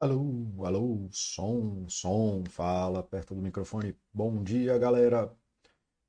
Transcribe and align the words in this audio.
Alô, 0.00 0.64
alô, 0.64 1.08
som, 1.10 1.88
som, 1.88 2.44
fala 2.50 3.02
perto 3.02 3.34
do 3.34 3.40
microfone. 3.40 3.96
Bom 4.12 4.42
dia, 4.44 4.76
galera. 4.78 5.34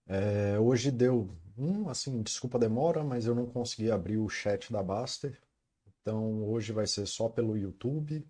É, 0.07 0.59
hoje 0.59 0.91
deu 0.91 1.29
um, 1.57 1.89
assim, 1.89 2.21
desculpa 2.23 2.57
a 2.57 2.61
demora, 2.61 3.03
mas 3.03 3.25
eu 3.25 3.35
não 3.35 3.45
consegui 3.47 3.91
abrir 3.91 4.17
o 4.17 4.29
chat 4.29 4.71
da 4.71 4.83
Baster. 4.83 5.39
Então 6.01 6.43
hoje 6.45 6.73
vai 6.73 6.87
ser 6.87 7.05
só 7.07 7.29
pelo 7.29 7.57
YouTube. 7.57 8.27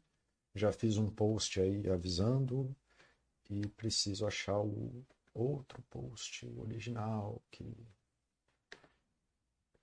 Já 0.56 0.72
fiz 0.72 0.98
um 0.98 1.10
post 1.10 1.60
aí 1.62 1.90
avisando 1.90 2.76
e 3.50 3.68
preciso 3.70 4.28
achar 4.28 4.60
o 4.60 5.06
outro 5.34 5.82
post 5.90 6.46
original 6.60 7.42
que, 7.52 7.66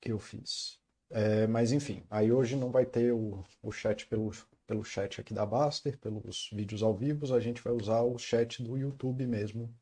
que 0.00 0.12
eu 0.12 0.18
fiz. 0.18 0.79
É, 1.11 1.46
mas 1.46 1.73
enfim, 1.73 2.04
aí 2.11 2.32
hoje 2.32 2.57
não 2.57 2.70
vai 2.70 2.86
ter 2.86 3.12
o, 3.12 3.45
o 3.62 3.73
chat 3.73 4.07
pelo, 4.07 4.30
pelo 4.66 4.84
chat 4.84 5.20
aqui 5.20 5.34
da 5.34 5.44
Baster, 5.46 5.98
pelos 5.98 6.50
vídeos 6.52 6.82
ao 6.82 6.96
vivo, 6.96 7.34
a 7.34 7.40
gente 7.40 7.62
vai 7.62 7.72
usar 7.72 8.03
o 8.03 8.18
chat 8.18 8.62
do 8.62 8.76
YouTube 8.76 9.26
mesmo 9.26 9.75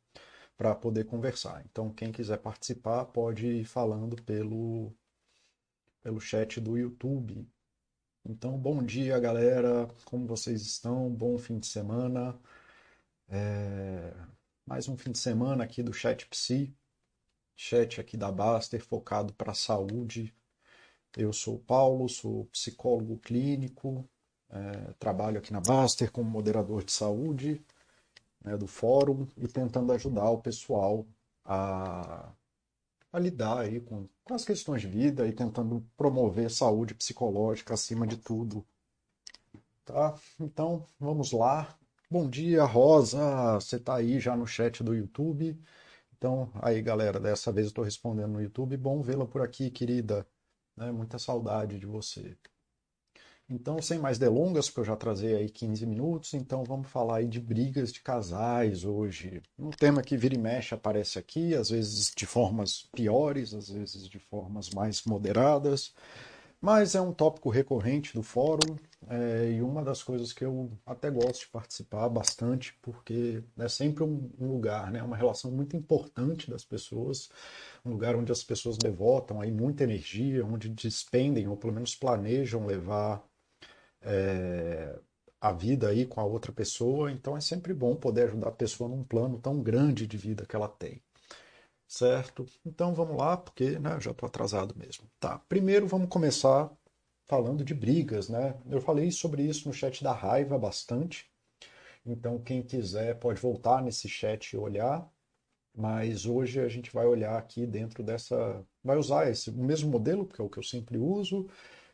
para 0.57 0.75
poder 0.75 1.05
conversar. 1.05 1.65
Então, 1.71 1.93
quem 1.93 2.13
quiser 2.13 2.39
participar 2.39 3.07
pode 3.07 3.47
ir 3.47 3.65
falando 3.65 4.23
pelo, 4.23 4.93
pelo 6.03 6.21
chat 6.21 6.61
do 6.61 6.77
YouTube. 6.77 7.49
Então, 8.25 8.59
bom 8.59 8.83
dia, 8.83 9.19
galera. 9.19 9.89
Como 10.05 10.27
vocês 10.27 10.63
estão? 10.63 11.11
Bom 11.11 11.39
fim 11.39 11.59
de 11.59 11.67
semana. 11.67 12.39
É... 13.29 14.13
Mais 14.67 14.89
um 14.89 14.97
fim 14.97 15.11
de 15.13 15.19
semana 15.19 15.65
aqui 15.65 15.83
do 15.83 15.93
Chat 15.93 16.27
Psi, 16.27 16.73
chat 17.57 18.01
aqui 18.01 18.17
da 18.17 18.31
Baster 18.31 18.81
focado 18.85 19.35
para 19.35 19.53
a 19.53 19.55
saúde. 19.55 20.35
Eu 21.17 21.33
sou 21.33 21.57
o 21.57 21.59
Paulo, 21.59 22.09
sou 22.09 22.45
psicólogo 22.47 23.19
clínico, 23.19 24.09
é, 24.51 24.93
trabalho 24.99 25.39
aqui 25.39 25.53
na 25.53 25.61
Baster 25.61 26.11
como 26.11 26.29
moderador 26.29 26.85
de 26.85 26.93
saúde 26.93 27.65
né, 28.45 28.57
do 28.57 28.67
fórum 28.67 29.27
e 29.37 29.47
tentando 29.47 29.93
ajudar 29.93 30.31
o 30.31 30.41
pessoal 30.41 31.07
a, 31.45 32.33
a 33.13 33.19
lidar 33.19 33.61
aí 33.61 33.81
com, 33.81 34.09
com 34.25 34.35
as 34.35 34.45
questões 34.45 34.83
de 34.83 34.89
vida 34.89 35.27
e 35.27 35.33
tentando 35.33 35.85
promover 35.97 36.51
saúde 36.51 36.95
psicológica 36.95 37.75
acima 37.75 38.07
de 38.07 38.17
tudo. 38.17 38.65
Tá? 39.85 40.15
Então, 40.39 40.87
vamos 40.99 41.33
lá. 41.33 41.77
Bom 42.11 42.29
dia, 42.29 42.65
Rosa. 42.65 43.55
Você 43.55 43.77
está 43.77 43.97
aí 43.97 44.21
já 44.21 44.37
no 44.37 44.47
chat 44.47 44.83
do 44.83 44.95
YouTube. 44.95 45.59
Então, 46.17 46.51
aí, 46.61 46.83
galera, 46.83 47.19
dessa 47.19 47.51
vez 47.53 47.67
eu 47.67 47.71
estou 47.71 47.85
respondendo 47.85 48.33
no 48.33 48.43
YouTube. 48.43 48.77
Bom 48.77 49.03
vê-la 49.03 49.27
por 49.27 49.43
aqui, 49.43 49.71
querida. 49.71 50.27
Né? 50.77 50.93
Muita 50.93 51.19
saudade 51.19 51.79
de 51.79 51.87
você. 51.87 52.37
Então, 53.51 53.83
sem 53.83 53.99
mais 53.99 54.17
delongas, 54.17 54.69
porque 54.69 54.81
eu 54.81 54.85
já 54.85 54.97
trazei 54.97 55.35
aí 55.35 55.51
15 55.51 55.85
minutos, 55.85 56.35
então 56.35 56.63
vamos 56.63 56.89
falar 56.89 57.17
aí 57.17 57.27
de 57.27 57.41
brigas 57.41 57.93
de 57.93 58.01
casais 58.01 58.85
hoje. 58.85 59.43
Um 59.59 59.71
tema 59.71 60.03
que 60.03 60.17
vira 60.17 60.37
e 60.37 60.39
mexe 60.39 60.73
aparece 60.73 61.19
aqui, 61.19 61.53
às 61.57 61.71
vezes 61.71 62.13
de 62.17 62.27
formas 62.27 62.89
piores, 62.95 63.53
às 63.53 63.69
vezes 63.69 64.09
de 64.09 64.21
formas 64.21 64.71
mais 64.71 65.03
moderadas, 65.05 65.93
mas 66.61 66.95
é 66.95 67.01
um 67.01 67.13
tópico 67.13 67.49
recorrente 67.49 68.15
do 68.15 68.23
fórum 68.23 68.77
é, 69.09 69.51
e 69.51 69.63
uma 69.63 69.83
das 69.83 70.03
coisas 70.03 70.33
que 70.33 70.45
eu 70.45 70.71
até 70.87 71.11
gosto 71.11 71.41
de 71.41 71.49
participar 71.49 72.09
bastante, 72.09 72.77
porque 72.81 73.43
é 73.59 73.69
sempre 73.69 74.05
um, 74.05 74.31
lugar, 74.39 74.93
né, 74.93 75.03
uma 75.03 75.17
relação 75.17 75.51
muito 75.51 75.77
importante 75.77 76.49
das 76.49 76.65
pessoas, 76.65 77.31
um 77.85 77.91
lugar 77.91 78.15
onde 78.15 78.31
as 78.31 78.45
pessoas 78.45 78.77
devotam 78.77 79.41
aí 79.41 79.51
muita 79.51 79.83
energia, 79.83 80.45
onde 80.47 80.69
despendem 80.69 81.49
ou 81.49 81.57
pelo 81.57 81.73
menos 81.73 81.97
planejam 81.97 82.65
levar 82.67 83.29
é, 84.03 84.99
a 85.41 85.53
vida 85.53 85.89
aí 85.89 86.07
com 86.07 86.21
a 86.21 86.25
outra 86.25 86.53
pessoa, 86.53 87.11
então 87.11 87.37
é 87.37 87.41
sempre 87.41 87.73
bom 87.73 87.97
poder 87.97 88.29
ajudar 88.29 88.49
a 88.49 88.53
pessoa 88.53 88.89
num 88.89 89.05
plano 89.05 89.39
tão 89.41 89.63
grande 89.63 90.07
de 90.07 90.17
vida 90.17 90.47
que 90.47 90.55
ela 90.57 90.69
tem. 90.69 91.03
Certo? 91.89 92.47
Então 92.65 92.95
vamos 92.95 93.17
lá, 93.17 93.37
porque 93.37 93.79
né, 93.79 93.99
já 94.01 94.13
estou 94.13 94.27
atrasado 94.27 94.75
mesmo. 94.77 95.11
Tá, 95.19 95.39
primeiro 95.49 95.87
vamos 95.89 96.09
começar 96.09 96.71
falando 97.27 97.65
de 97.65 97.75
brigas, 97.75 98.29
né? 98.29 98.57
Eu 98.69 98.81
falei 98.81 99.11
sobre 99.11 99.43
isso 99.45 99.69
no 99.69 99.75
chat 99.75 100.03
da 100.03 100.13
raiva 100.13 100.59
bastante. 100.59 101.31
Então 102.05 102.39
quem 102.41 102.63
quiser 102.63 103.19
pode 103.19 103.41
voltar 103.41 103.83
nesse 103.83 104.09
chat 104.09 104.53
e 104.53 104.57
olhar. 104.57 105.09
Mas 105.77 106.27
hoje 106.27 106.61
a 106.61 106.69
gente 106.69 106.93
vai 106.93 107.07
olhar 107.07 107.37
aqui 107.39 107.67
dentro 107.67 108.03
dessa. 108.03 108.65
Vai 108.83 108.97
usar 108.97 109.31
esse, 109.31 109.51
o 109.51 109.55
mesmo 109.55 109.91
modelo, 109.91 110.27
que 110.27 110.41
é 110.41 110.45
o 110.45 110.49
que 110.49 110.59
eu 110.59 110.63
sempre 110.63 110.99
uso, 110.99 111.49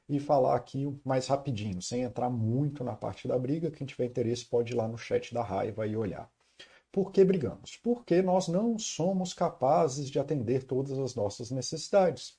e 0.08 0.20
falar 0.20 0.56
aqui 0.56 0.86
mais 1.04 1.26
rapidinho, 1.26 1.82
sem 1.82 2.02
entrar 2.02 2.30
muito 2.30 2.84
na 2.84 2.94
parte 2.94 3.26
da 3.26 3.38
briga. 3.38 3.70
Quem 3.70 3.86
tiver 3.86 4.06
interesse 4.06 4.44
pode 4.44 4.72
ir 4.72 4.76
lá 4.76 4.86
no 4.86 4.96
chat 4.96 5.34
da 5.34 5.42
raiva 5.42 5.86
e 5.86 5.96
olhar. 5.96 6.30
Por 6.92 7.12
que 7.12 7.24
brigamos? 7.24 7.76
Porque 7.82 8.22
nós 8.22 8.48
não 8.48 8.78
somos 8.78 9.34
capazes 9.34 10.08
de 10.08 10.18
atender 10.18 10.64
todas 10.64 10.98
as 10.98 11.14
nossas 11.14 11.50
necessidades. 11.50 12.38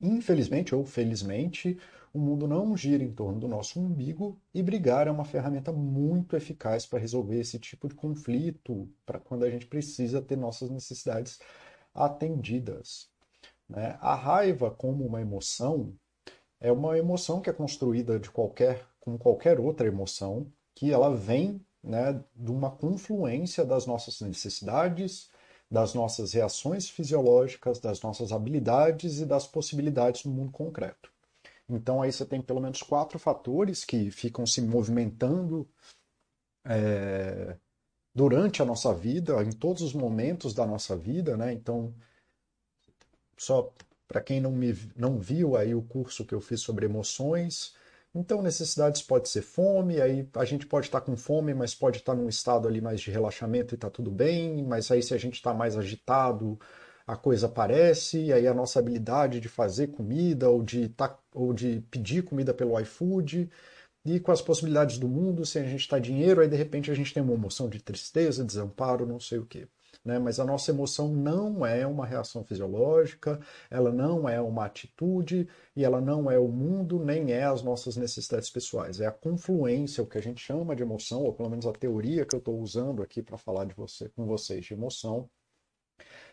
Infelizmente 0.00 0.74
ou 0.74 0.86
felizmente, 0.86 1.78
o 2.12 2.18
mundo 2.18 2.48
não 2.48 2.76
gira 2.76 3.04
em 3.04 3.12
torno 3.12 3.38
do 3.38 3.46
nosso 3.46 3.78
umbigo 3.78 4.40
e 4.54 4.62
brigar 4.62 5.06
é 5.06 5.10
uma 5.10 5.24
ferramenta 5.24 5.70
muito 5.70 6.34
eficaz 6.34 6.86
para 6.86 6.98
resolver 6.98 7.38
esse 7.38 7.58
tipo 7.58 7.88
de 7.88 7.94
conflito, 7.94 8.88
para 9.04 9.20
quando 9.20 9.44
a 9.44 9.50
gente 9.50 9.66
precisa 9.66 10.22
ter 10.22 10.36
nossas 10.36 10.70
necessidades 10.70 11.38
atendidas. 11.94 13.10
Né? 13.68 13.96
A 14.00 14.14
raiva, 14.14 14.70
como 14.70 15.06
uma 15.06 15.20
emoção, 15.20 15.94
é 16.60 16.70
uma 16.70 16.98
emoção 16.98 17.40
que 17.40 17.48
é 17.48 17.52
construída 17.52 18.18
de 18.18 18.30
qualquer, 18.30 18.86
com 19.00 19.16
qualquer 19.16 19.58
outra 19.58 19.86
emoção, 19.86 20.46
que 20.74 20.92
ela 20.92 21.14
vem 21.14 21.64
né, 21.82 22.22
de 22.36 22.50
uma 22.50 22.70
confluência 22.70 23.64
das 23.64 23.86
nossas 23.86 24.20
necessidades, 24.20 25.30
das 25.70 25.94
nossas 25.94 26.32
reações 26.32 26.90
fisiológicas, 26.90 27.78
das 27.78 28.02
nossas 28.02 28.32
habilidades 28.32 29.20
e 29.20 29.26
das 29.26 29.46
possibilidades 29.46 30.24
no 30.24 30.32
mundo 30.32 30.52
concreto. 30.52 31.10
Então 31.68 32.02
aí 32.02 32.12
você 32.12 32.26
tem 32.26 32.42
pelo 32.42 32.60
menos 32.60 32.82
quatro 32.82 33.18
fatores 33.18 33.84
que 33.84 34.10
ficam 34.10 34.44
se 34.44 34.60
movimentando 34.60 35.66
é, 36.64 37.56
durante 38.14 38.60
a 38.60 38.64
nossa 38.64 38.92
vida, 38.92 39.42
em 39.42 39.52
todos 39.52 39.82
os 39.82 39.94
momentos 39.94 40.52
da 40.52 40.66
nossa 40.66 40.96
vida, 40.96 41.36
né? 41.36 41.52
Então, 41.52 41.94
só 43.36 43.72
para 44.10 44.20
quem 44.20 44.40
não, 44.40 44.50
me, 44.50 44.76
não 44.96 45.20
viu 45.20 45.56
aí 45.56 45.72
o 45.72 45.82
curso 45.82 46.24
que 46.24 46.34
eu 46.34 46.40
fiz 46.40 46.60
sobre 46.60 46.84
emoções, 46.84 47.76
então 48.12 48.42
necessidades 48.42 49.00
pode 49.00 49.28
ser 49.28 49.40
fome, 49.40 50.00
aí 50.00 50.28
a 50.34 50.44
gente 50.44 50.66
pode 50.66 50.86
estar 50.86 51.00
com 51.00 51.16
fome, 51.16 51.54
mas 51.54 51.76
pode 51.76 51.98
estar 51.98 52.16
num 52.16 52.28
estado 52.28 52.66
ali 52.66 52.80
mais 52.80 53.00
de 53.00 53.08
relaxamento 53.08 53.72
e 53.72 53.76
está 53.76 53.88
tudo 53.88 54.10
bem, 54.10 54.64
mas 54.64 54.90
aí 54.90 55.00
se 55.00 55.14
a 55.14 55.16
gente 55.16 55.34
está 55.34 55.54
mais 55.54 55.76
agitado, 55.76 56.58
a 57.06 57.16
coisa 57.16 57.46
aparece, 57.46 58.18
e 58.18 58.32
aí 58.32 58.48
a 58.48 58.54
nossa 58.54 58.80
habilidade 58.80 59.38
de 59.38 59.48
fazer 59.48 59.86
comida 59.92 60.50
ou 60.50 60.60
de, 60.60 60.88
tá, 60.88 61.16
ou 61.32 61.52
de 61.54 61.80
pedir 61.88 62.24
comida 62.24 62.52
pelo 62.52 62.80
iFood, 62.80 63.48
e 64.04 64.18
com 64.18 64.32
as 64.32 64.42
possibilidades 64.42 64.98
do 64.98 65.06
mundo, 65.06 65.46
se 65.46 65.56
a 65.60 65.62
gente 65.62 65.82
está 65.82 66.00
dinheiro, 66.00 66.40
aí 66.40 66.48
de 66.48 66.56
repente 66.56 66.90
a 66.90 66.94
gente 66.94 67.14
tem 67.14 67.22
uma 67.22 67.34
emoção 67.34 67.68
de 67.68 67.80
tristeza, 67.80 68.44
desamparo, 68.44 69.06
não 69.06 69.20
sei 69.20 69.38
o 69.38 69.46
quê 69.46 69.68
né? 70.04 70.18
mas 70.18 70.40
a 70.40 70.44
nossa 70.44 70.70
emoção 70.70 71.08
não 71.08 71.64
é 71.64 71.86
uma 71.86 72.06
reação 72.06 72.44
fisiológica, 72.44 73.40
ela 73.70 73.92
não 73.92 74.28
é 74.28 74.40
uma 74.40 74.64
atitude 74.66 75.48
e 75.76 75.84
ela 75.84 76.00
não 76.00 76.30
é 76.30 76.38
o 76.38 76.48
mundo, 76.48 77.04
nem 77.04 77.32
é 77.32 77.44
as 77.44 77.62
nossas 77.62 77.96
necessidades 77.96 78.50
pessoais. 78.50 79.00
É 79.00 79.06
a 79.06 79.12
confluência, 79.12 80.02
o 80.02 80.06
que 80.06 80.18
a 80.18 80.22
gente 80.22 80.40
chama 80.40 80.74
de 80.76 80.82
emoção, 80.82 81.22
ou 81.22 81.32
pelo 81.32 81.50
menos 81.50 81.66
a 81.66 81.72
teoria 81.72 82.24
que 82.24 82.34
eu 82.34 82.38
estou 82.38 82.58
usando 82.60 83.02
aqui 83.02 83.22
para 83.22 83.38
falar 83.38 83.64
de 83.64 83.74
você, 83.74 84.08
com 84.10 84.26
vocês 84.26 84.64
de 84.64 84.74
emoção, 84.74 85.28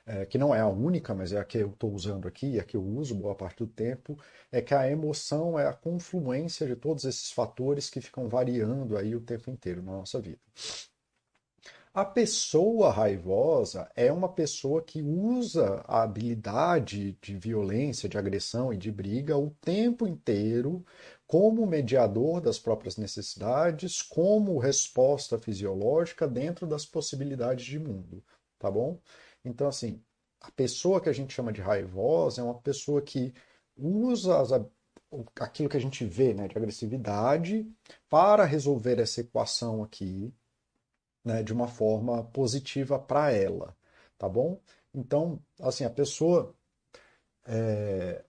é, 0.05 0.25
que 0.25 0.37
não 0.37 0.55
é 0.55 0.61
a 0.61 0.67
única, 0.67 1.13
mas 1.13 1.33
é 1.33 1.39
a 1.39 1.43
que 1.43 1.57
eu 1.57 1.69
estou 1.69 1.93
usando 1.93 2.27
aqui 2.27 2.53
e 2.53 2.59
a 2.59 2.63
que 2.63 2.77
eu 2.77 2.83
uso 2.83 3.13
boa 3.15 3.35
parte 3.35 3.57
do 3.57 3.67
tempo, 3.67 4.17
é 4.51 4.61
que 4.61 4.73
a 4.73 4.89
emoção 4.89 5.59
é 5.59 5.67
a 5.67 5.73
confluência 5.73 6.65
de 6.65 6.75
todos 6.75 7.03
esses 7.03 7.31
fatores 7.31 7.89
que 7.89 7.99
ficam 8.01 8.29
variando 8.29 8.97
aí 8.97 9.15
o 9.15 9.21
tempo 9.21 9.49
inteiro 9.49 9.83
na 9.83 9.91
nossa 9.91 10.19
vida. 10.21 10.39
A 11.97 12.05
pessoa 12.05 12.91
raivosa 12.91 13.91
é 13.95 14.11
uma 14.11 14.29
pessoa 14.31 14.83
que 14.83 15.01
usa 15.01 15.83
a 15.87 16.03
habilidade 16.03 17.17
de 17.19 17.35
violência, 17.35 18.07
de 18.07 18.19
agressão 18.19 18.71
e 18.71 18.77
de 18.77 18.91
briga 18.91 19.35
o 19.35 19.49
tempo 19.59 20.05
inteiro 20.05 20.85
como 21.25 21.65
mediador 21.65 22.39
das 22.39 22.59
próprias 22.59 22.97
necessidades, 22.97 24.03
como 24.03 24.59
resposta 24.59 25.39
fisiológica 25.39 26.27
dentro 26.27 26.67
das 26.67 26.85
possibilidades 26.85 27.65
de 27.65 27.79
mundo, 27.79 28.23
tá 28.59 28.69
bom? 28.69 29.01
Então, 29.43 29.67
assim, 29.67 29.99
a 30.39 30.51
pessoa 30.51 31.01
que 31.01 31.09
a 31.09 31.13
gente 31.13 31.33
chama 31.33 31.51
de 31.51 31.61
raivosa 31.61 32.41
é 32.41 32.43
uma 32.43 32.61
pessoa 32.61 33.01
que 33.01 33.33
usa 33.75 34.39
as, 34.39 34.51
aquilo 35.39 35.67
que 35.67 35.77
a 35.77 35.81
gente 35.81 36.05
vê 36.05 36.31
né, 36.35 36.47
de 36.47 36.55
agressividade 36.55 37.67
para 38.07 38.43
resolver 38.45 38.99
essa 38.99 39.21
equação 39.21 39.83
aqui, 39.83 40.31
né, 41.27 41.43
de 41.43 41.53
uma 41.53 41.67
forma 41.67 42.23
positiva 42.25 42.97
para 42.99 43.31
ela, 43.31 43.75
tá 44.17 44.29
bom? 44.29 44.59
Então, 44.93 45.39
assim, 45.61 45.83
a 45.85 45.89
pessoa 45.89 46.55
é, 47.45 48.23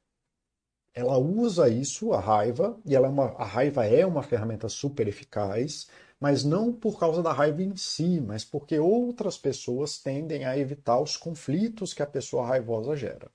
ela 0.95 1.17
usa 1.19 1.69
isso, 1.69 2.13
a 2.13 2.21
raiva, 2.21 2.79
e 2.85 2.97
ela 2.97 3.07
é 3.07 3.11
uma, 3.11 3.27
a 3.37 3.45
raiva 3.45 3.87
é 3.87 4.05
uma 4.05 4.23
ferramenta 4.23 4.69
super 4.69 5.07
eficaz, 5.09 5.89
mas 6.21 6.45
não 6.45 6.73
por 6.73 6.99
causa 6.99 7.23
da 7.23 7.33
raiva 7.33 7.63
em 7.63 7.77
si, 7.77 8.21
mas 8.21 8.45
porque 8.45 8.79
outras 8.79 9.39
pessoas 9.39 9.99
tendem 9.99 10.45
a 10.45 10.59
evitar 10.59 11.01
os 11.01 11.17
conflitos 11.17 11.95
que 11.95 12.03
a 12.03 12.07
pessoa 12.07 12.47
raivosa 12.47 12.97
gera. 12.97 13.31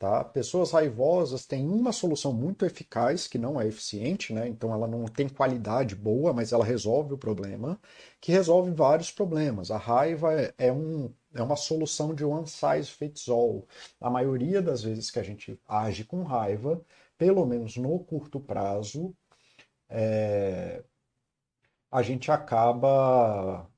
Tá? 0.00 0.24
Pessoas 0.24 0.70
raivosas 0.70 1.44
têm 1.44 1.68
uma 1.68 1.92
solução 1.92 2.32
muito 2.32 2.64
eficaz, 2.64 3.28
que 3.28 3.36
não 3.36 3.60
é 3.60 3.66
eficiente, 3.66 4.32
né? 4.32 4.48
então 4.48 4.72
ela 4.72 4.88
não 4.88 5.04
tem 5.04 5.28
qualidade 5.28 5.94
boa, 5.94 6.32
mas 6.32 6.52
ela 6.52 6.64
resolve 6.64 7.12
o 7.12 7.18
problema, 7.18 7.78
que 8.18 8.32
resolve 8.32 8.70
vários 8.70 9.10
problemas. 9.12 9.70
A 9.70 9.76
raiva 9.76 10.32
é, 10.32 10.54
é 10.56 10.72
um, 10.72 11.12
é 11.34 11.42
uma 11.42 11.54
solução 11.54 12.14
de 12.14 12.24
one 12.24 12.46
size 12.46 12.86
fits 12.86 13.28
all. 13.28 13.68
A 14.00 14.08
maioria 14.08 14.62
das 14.62 14.82
vezes 14.82 15.10
que 15.10 15.18
a 15.18 15.22
gente 15.22 15.60
age 15.68 16.02
com 16.04 16.22
raiva, 16.22 16.82
pelo 17.18 17.44
menos 17.44 17.76
no 17.76 17.98
curto 18.00 18.40
prazo, 18.40 19.14
é, 19.86 20.82
a 21.90 22.00
gente 22.00 22.30
acaba 22.32 23.68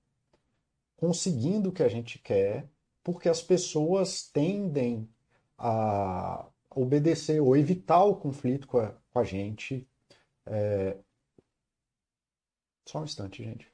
conseguindo 0.97 1.71
o 1.71 1.73
que 1.73 1.83
a 1.83 1.89
gente 1.89 2.21
quer, 2.21 2.69
porque 3.03 3.29
as 3.29 3.43
pessoas 3.43 4.23
tendem 4.33 5.09
a 5.59 6.47
obedecer 6.71 7.41
ou 7.41 7.57
evitar 7.57 8.05
o 8.05 8.17
conflito 8.17 8.67
com 8.67 8.79
a, 8.79 8.95
com 9.13 9.19
a 9.19 9.25
gente. 9.25 9.87
É... 10.47 10.97
Só 12.87 13.01
um 13.01 13.05
instante, 13.05 13.43
gente. 13.45 13.73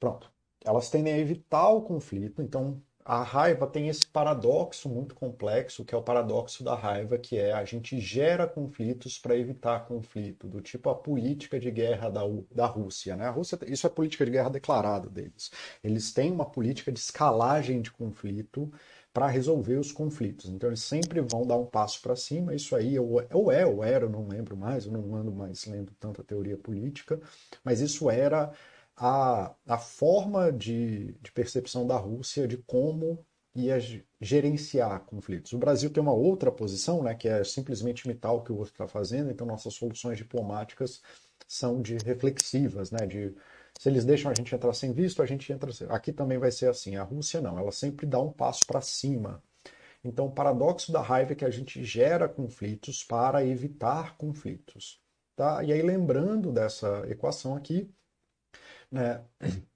Pronto. 0.00 0.32
Elas 0.64 0.90
tendem 0.90 1.12
a 1.12 1.18
evitar 1.18 1.68
o 1.70 1.82
conflito, 1.82 2.40
então 2.40 2.80
a 3.04 3.22
raiva 3.22 3.66
tem 3.66 3.88
esse 3.88 4.06
paradoxo 4.06 4.88
muito 4.88 5.14
complexo, 5.14 5.84
que 5.84 5.94
é 5.94 5.98
o 5.98 6.02
paradoxo 6.02 6.62
da 6.62 6.74
raiva, 6.74 7.18
que 7.18 7.36
é 7.36 7.52
a 7.52 7.64
gente 7.64 7.98
gera 7.98 8.46
conflitos 8.46 9.18
para 9.18 9.36
evitar 9.36 9.86
conflito, 9.86 10.46
do 10.46 10.60
tipo 10.60 10.88
a 10.88 10.94
política 10.94 11.58
de 11.58 11.70
guerra 11.70 12.08
da, 12.10 12.22
da 12.50 12.66
Rússia. 12.66 13.16
Né? 13.16 13.26
A 13.26 13.30
Rússia, 13.30 13.58
isso 13.66 13.86
é 13.86 13.90
política 13.90 14.24
de 14.24 14.30
guerra 14.30 14.50
declarada 14.50 15.08
deles. 15.10 15.50
Eles 15.82 16.12
têm 16.12 16.30
uma 16.30 16.44
política 16.48 16.92
de 16.92 17.00
escalagem 17.00 17.82
de 17.82 17.90
conflito 17.90 18.72
para 19.12 19.28
resolver 19.28 19.76
os 19.76 19.92
conflitos. 19.92 20.48
Então 20.48 20.68
eles 20.70 20.82
sempre 20.82 21.20
vão 21.20 21.46
dar 21.46 21.56
um 21.56 21.66
passo 21.66 22.00
para 22.00 22.16
cima. 22.16 22.54
Isso 22.54 22.74
aí, 22.74 22.98
ou, 22.98 23.20
é, 23.20 23.66
ou 23.66 23.82
era, 23.84 24.06
eu 24.06 24.10
não 24.10 24.26
lembro 24.26 24.56
mais, 24.56 24.86
eu 24.86 24.92
não 24.92 25.14
ando 25.14 25.32
mais 25.32 25.66
lendo 25.66 25.92
tanta 26.00 26.24
teoria 26.24 26.56
política, 26.56 27.20
mas 27.64 27.80
isso 27.80 28.10
era 28.10 28.52
a, 28.96 29.54
a 29.66 29.78
forma 29.78 30.50
de, 30.52 31.12
de 31.20 31.32
percepção 31.32 31.86
da 31.86 31.96
Rússia 31.96 32.48
de 32.48 32.56
como 32.58 33.24
ia 33.54 33.78
gerenciar 34.20 35.04
conflitos. 35.04 35.52
O 35.52 35.58
Brasil 35.58 35.90
tem 35.90 36.02
uma 36.02 36.12
outra 36.12 36.50
posição, 36.50 37.02
né, 37.02 37.14
que 37.14 37.28
é 37.28 37.44
simplesmente 37.44 38.02
imitar 38.02 38.32
o 38.32 38.42
que 38.42 38.50
o 38.52 38.56
outro 38.56 38.72
está 38.72 38.88
fazendo, 38.88 39.30
então 39.30 39.46
nossas 39.46 39.74
soluções 39.74 40.16
diplomáticas 40.16 41.02
são 41.46 41.82
de 41.82 41.96
reflexivas, 41.98 42.90
né, 42.90 43.06
de 43.06 43.34
se 43.82 43.88
eles 43.88 44.04
deixam 44.04 44.30
a 44.30 44.34
gente 44.34 44.54
entrar 44.54 44.72
sem 44.74 44.92
visto, 44.92 45.20
a 45.20 45.26
gente 45.26 45.52
entra. 45.52 45.68
Aqui 45.92 46.12
também 46.12 46.38
vai 46.38 46.52
ser 46.52 46.68
assim. 46.68 46.94
A 46.94 47.02
Rússia 47.02 47.40
não, 47.40 47.58
ela 47.58 47.72
sempre 47.72 48.06
dá 48.06 48.20
um 48.20 48.30
passo 48.30 48.60
para 48.64 48.80
cima. 48.80 49.42
Então, 50.04 50.26
o 50.26 50.30
paradoxo 50.30 50.92
da 50.92 51.02
raiva 51.02 51.32
é 51.32 51.34
que 51.34 51.44
a 51.44 51.50
gente 51.50 51.82
gera 51.82 52.28
conflitos 52.28 53.02
para 53.02 53.44
evitar 53.44 54.16
conflitos. 54.16 55.02
Tá? 55.34 55.64
E 55.64 55.72
aí, 55.72 55.82
lembrando 55.82 56.52
dessa 56.52 57.04
equação 57.08 57.56
aqui, 57.56 57.92
né? 58.88 59.24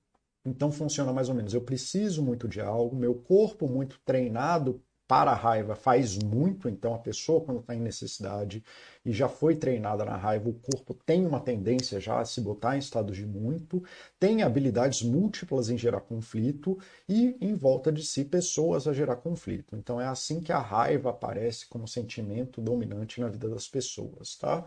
Então 0.48 0.70
funciona 0.70 1.12
mais 1.12 1.28
ou 1.28 1.34
menos. 1.34 1.52
Eu 1.52 1.62
preciso 1.62 2.22
muito 2.22 2.46
de 2.46 2.60
algo, 2.60 2.94
meu 2.94 3.16
corpo 3.16 3.66
muito 3.66 3.98
treinado 4.04 4.80
para 5.08 5.30
a 5.30 5.34
raiva 5.34 5.74
faz 5.74 6.18
muito, 6.18 6.68
então 6.68 6.94
a 6.94 6.98
pessoa, 6.98 7.40
quando 7.40 7.60
está 7.60 7.74
em 7.74 7.80
necessidade 7.80 8.62
e 9.04 9.12
já 9.12 9.28
foi 9.28 9.54
treinada 9.54 10.04
na 10.04 10.16
raiva, 10.16 10.48
o 10.48 10.54
corpo 10.54 10.94
tem 10.94 11.24
uma 11.24 11.38
tendência 11.38 12.00
já 12.00 12.18
a 12.18 12.24
se 12.24 12.40
botar 12.40 12.74
em 12.74 12.80
estado 12.80 13.12
de 13.12 13.24
muito, 13.24 13.82
tem 14.18 14.42
habilidades 14.42 15.02
múltiplas 15.02 15.70
em 15.70 15.78
gerar 15.78 16.00
conflito 16.00 16.76
e, 17.08 17.36
em 17.40 17.54
volta 17.54 17.92
de 17.92 18.04
si, 18.04 18.24
pessoas 18.24 18.88
a 18.88 18.92
gerar 18.92 19.16
conflito. 19.16 19.76
Então 19.76 20.00
é 20.00 20.06
assim 20.06 20.40
que 20.40 20.52
a 20.52 20.58
raiva 20.58 21.10
aparece 21.10 21.68
como 21.68 21.86
sentimento 21.86 22.60
dominante 22.60 23.20
na 23.20 23.28
vida 23.28 23.48
das 23.48 23.68
pessoas, 23.68 24.36
tá? 24.36 24.64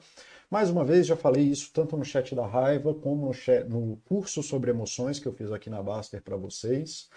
Mais 0.50 0.70
uma 0.70 0.86
vez, 0.86 1.06
já 1.06 1.16
falei 1.16 1.44
isso 1.44 1.70
tanto 1.74 1.98
no 1.98 2.06
chat 2.06 2.34
da 2.34 2.48
raiva 2.48 2.94
como 2.94 3.28
no, 3.28 3.34
chat, 3.34 3.66
no 3.68 3.98
curso 4.06 4.42
sobre 4.42 4.72
emoções 4.72 5.20
que 5.20 5.28
eu 5.28 5.34
fiz 5.34 5.52
aqui 5.52 5.70
na 5.70 5.84
Baster 5.84 6.22
para 6.24 6.38
vocês. 6.38 7.10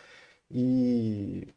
E 0.50 1.48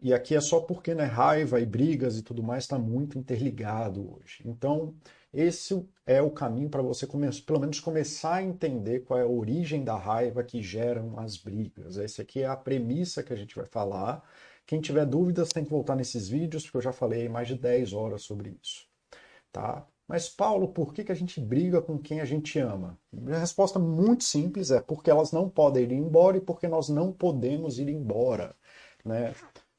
e 0.00 0.12
aqui 0.12 0.34
é 0.34 0.40
só 0.40 0.60
porque 0.60 0.94
né, 0.94 1.04
raiva 1.04 1.60
e 1.60 1.66
brigas 1.66 2.18
e 2.18 2.22
tudo 2.22 2.42
mais 2.42 2.64
está 2.64 2.78
muito 2.78 3.18
interligado 3.18 4.14
hoje. 4.14 4.42
Então, 4.44 4.94
esse 5.32 5.86
é 6.06 6.22
o 6.22 6.30
caminho 6.30 6.68
para 6.68 6.82
você 6.82 7.06
começar, 7.06 7.44
pelo 7.44 7.60
menos 7.60 7.80
começar 7.80 8.36
a 8.36 8.42
entender 8.42 9.00
qual 9.00 9.18
é 9.18 9.22
a 9.22 9.26
origem 9.26 9.84
da 9.84 9.96
raiva 9.96 10.42
que 10.42 10.62
geram 10.62 11.18
as 11.18 11.36
brigas. 11.36 11.98
Essa 11.98 12.22
aqui 12.22 12.42
é 12.42 12.46
a 12.46 12.56
premissa 12.56 13.22
que 13.22 13.32
a 13.32 13.36
gente 13.36 13.54
vai 13.54 13.66
falar. 13.66 14.22
Quem 14.66 14.80
tiver 14.80 15.06
dúvidas 15.06 15.48
tem 15.50 15.64
que 15.64 15.70
voltar 15.70 15.96
nesses 15.96 16.28
vídeos, 16.28 16.64
porque 16.64 16.78
eu 16.78 16.82
já 16.82 16.92
falei 16.92 17.28
mais 17.28 17.48
de 17.48 17.54
10 17.54 17.92
horas 17.92 18.22
sobre 18.22 18.58
isso. 18.62 18.86
Tá? 19.52 19.86
Mas, 20.08 20.28
Paulo, 20.28 20.68
por 20.68 20.94
que, 20.94 21.04
que 21.04 21.12
a 21.12 21.14
gente 21.14 21.40
briga 21.40 21.82
com 21.82 21.98
quem 21.98 22.20
a 22.20 22.24
gente 22.24 22.58
ama? 22.58 22.98
A 23.28 23.38
resposta 23.38 23.78
muito 23.78 24.24
simples 24.24 24.70
é 24.70 24.80
porque 24.80 25.10
elas 25.10 25.32
não 25.32 25.48
podem 25.48 25.84
ir 25.84 25.92
embora 25.92 26.36
e 26.36 26.40
porque 26.40 26.68
nós 26.68 26.88
não 26.88 27.12
podemos 27.12 27.78
ir 27.78 27.88
embora. 27.88 28.54
Né? 29.04 29.34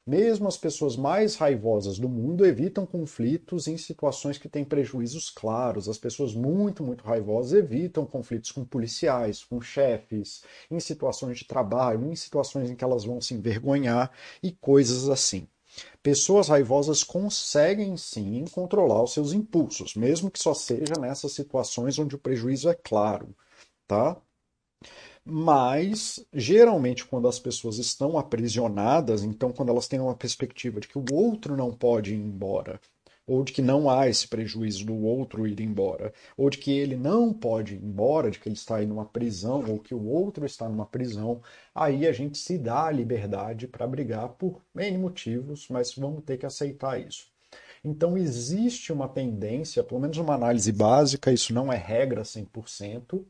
Mesmo 0.08 0.48
as 0.48 0.56
pessoas 0.56 0.96
mais 0.96 1.36
raivosas 1.36 1.98
do 1.98 2.08
mundo 2.08 2.46
evitam 2.46 2.86
conflitos 2.86 3.68
em 3.68 3.76
situações 3.76 4.38
que 4.38 4.48
têm 4.48 4.64
prejuízos 4.64 5.28
claros. 5.28 5.86
As 5.86 5.98
pessoas 5.98 6.34
muito, 6.34 6.82
muito 6.82 7.04
raivosas 7.04 7.52
evitam 7.52 8.06
conflitos 8.06 8.50
com 8.50 8.64
policiais, 8.64 9.44
com 9.44 9.60
chefes, 9.60 10.42
em 10.70 10.80
situações 10.80 11.40
de 11.40 11.44
trabalho, 11.44 12.10
em 12.10 12.16
situações 12.16 12.70
em 12.70 12.74
que 12.74 12.82
elas 12.82 13.04
vão 13.04 13.20
se 13.20 13.34
envergonhar 13.34 14.10
e 14.42 14.50
coisas 14.50 15.10
assim. 15.10 15.46
Pessoas 16.02 16.48
raivosas 16.48 17.04
conseguem 17.04 17.94
sim 17.98 18.46
controlar 18.50 19.02
os 19.02 19.12
seus 19.12 19.34
impulsos, 19.34 19.94
mesmo 19.94 20.30
que 20.30 20.38
só 20.38 20.54
seja 20.54 20.94
nessas 20.98 21.32
situações 21.32 21.98
onde 21.98 22.14
o 22.14 22.18
prejuízo 22.18 22.70
é 22.70 22.74
claro, 22.74 23.36
tá? 23.86 24.16
Mas, 25.30 26.24
geralmente, 26.32 27.04
quando 27.04 27.28
as 27.28 27.38
pessoas 27.38 27.76
estão 27.76 28.16
aprisionadas, 28.16 29.22
então, 29.22 29.52
quando 29.52 29.68
elas 29.68 29.86
têm 29.86 30.00
uma 30.00 30.16
perspectiva 30.16 30.80
de 30.80 30.88
que 30.88 30.96
o 30.98 31.04
outro 31.12 31.54
não 31.54 31.70
pode 31.70 32.14
ir 32.14 32.16
embora, 32.16 32.80
ou 33.26 33.44
de 33.44 33.52
que 33.52 33.60
não 33.60 33.90
há 33.90 34.08
esse 34.08 34.26
prejuízo 34.26 34.86
do 34.86 34.96
outro 34.96 35.46
ir 35.46 35.60
embora, 35.60 36.14
ou 36.34 36.48
de 36.48 36.56
que 36.56 36.70
ele 36.70 36.96
não 36.96 37.30
pode 37.30 37.74
ir 37.74 37.82
embora, 37.84 38.30
de 38.30 38.38
que 38.38 38.48
ele 38.48 38.56
está 38.56 38.76
aí 38.76 38.86
numa 38.86 39.04
prisão, 39.04 39.62
ou 39.68 39.78
que 39.78 39.94
o 39.94 40.02
outro 40.06 40.46
está 40.46 40.66
numa 40.66 40.86
prisão, 40.86 41.42
aí 41.74 42.06
a 42.06 42.12
gente 42.12 42.38
se 42.38 42.56
dá 42.56 42.86
a 42.86 42.90
liberdade 42.90 43.68
para 43.68 43.86
brigar 43.86 44.30
por 44.30 44.62
N 44.74 44.96
motivos, 44.96 45.68
mas 45.68 45.94
vamos 45.94 46.24
ter 46.24 46.38
que 46.38 46.46
aceitar 46.46 46.98
isso. 46.98 47.26
Então, 47.84 48.16
existe 48.16 48.92
uma 48.92 49.08
tendência, 49.08 49.84
pelo 49.84 50.00
menos 50.00 50.16
uma 50.16 50.34
análise 50.34 50.72
básica, 50.72 51.30
isso 51.30 51.52
não 51.52 51.70
é 51.72 51.76
regra 51.76 52.24
100%, 52.24 53.24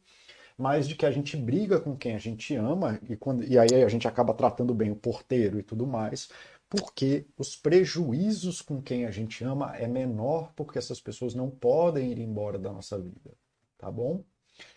mas 0.59 0.89
de 0.89 0.97
que 0.97 1.07
a 1.07 1.11
gente 1.11 1.37
briga 1.37 1.81
com 1.81 1.97
quem 1.97 2.17
a 2.17 2.19
gente 2.19 2.55
ama 2.57 3.01
e, 3.09 3.17
quando, 3.17 3.45
e 3.45 3.57
aí 3.59 3.83
a 3.83 3.89
gente 3.89 4.09
acaba 4.09 4.35
tratando 4.35 4.75
bem 4.75 4.91
o 4.91 4.97
porteiro 4.97 5.59
e 5.59 5.63
tudo 5.63 5.87
mais, 5.87 6.29
porque 6.69 7.27
os 7.39 7.57
prejuízos 7.57 8.61
com 8.61 8.83
quem 8.83 9.07
a 9.07 9.11
gente 9.11 9.45
ama 9.45 9.77
é 9.77 9.87
menor 9.87 10.53
porque 10.55 10.79
essas 10.79 11.01
pessoas 11.01 11.35
não 11.35 11.49
podem 11.49 12.11
ir 12.13 12.19
embora 12.19 12.59
da 12.59 12.73
nossa 12.73 12.99
vida, 12.99 13.33
tá 13.79 13.91
bom? 13.91 14.25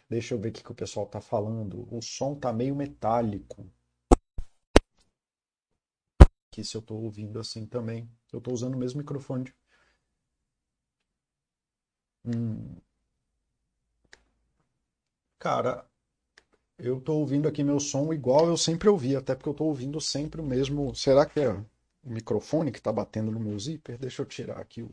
Deixa 0.10 0.34
eu 0.36 0.40
ver 0.40 0.50
o 0.50 0.52
que, 0.52 0.72
o 0.72 0.76
pessoal 0.76 1.06
está 1.06 1.22
falando. 1.22 1.88
O 1.92 2.02
som 2.02 2.36
tá 2.36 2.54
meio 2.54 2.76
metálico. 2.76 3.66
Que 6.52 6.64
se 6.64 6.76
eu 6.76 6.82
estou 6.82 7.02
ouvindo 7.02 7.40
assim 7.40 7.66
também. 7.66 8.10
Eu 8.32 8.40
estou 8.40 8.54
usando 8.54 8.76
o 8.76 8.78
mesmo 8.78 9.00
microfone. 9.00 9.54
Hum. 12.26 12.76
Cara, 15.42 15.86
eu 16.80 17.00
estou 17.00 17.20
ouvindo 17.22 17.48
aqui 17.48 17.64
meu 17.64 17.80
som 17.80 18.14
igual 18.14 18.48
eu 18.48 18.58
sempre 18.58 18.90
ouvi, 18.90 19.16
até 19.16 19.36
porque 19.36 19.50
eu 19.50 19.54
estou 19.54 19.68
ouvindo 19.68 20.02
sempre 20.02 20.42
o 20.42 20.46
mesmo. 20.46 20.96
Será 20.96 21.26
que 21.26 21.40
é 21.40 21.50
o 21.52 21.66
microfone 22.06 22.72
que 22.72 22.80
está 22.80 22.92
batendo 22.94 23.32
no 23.32 23.40
meu 23.40 23.60
zíper? 23.60 23.98
Deixa 24.00 24.22
eu 24.24 24.28
tirar 24.28 24.60
aqui 24.60 24.84
o, 24.84 24.92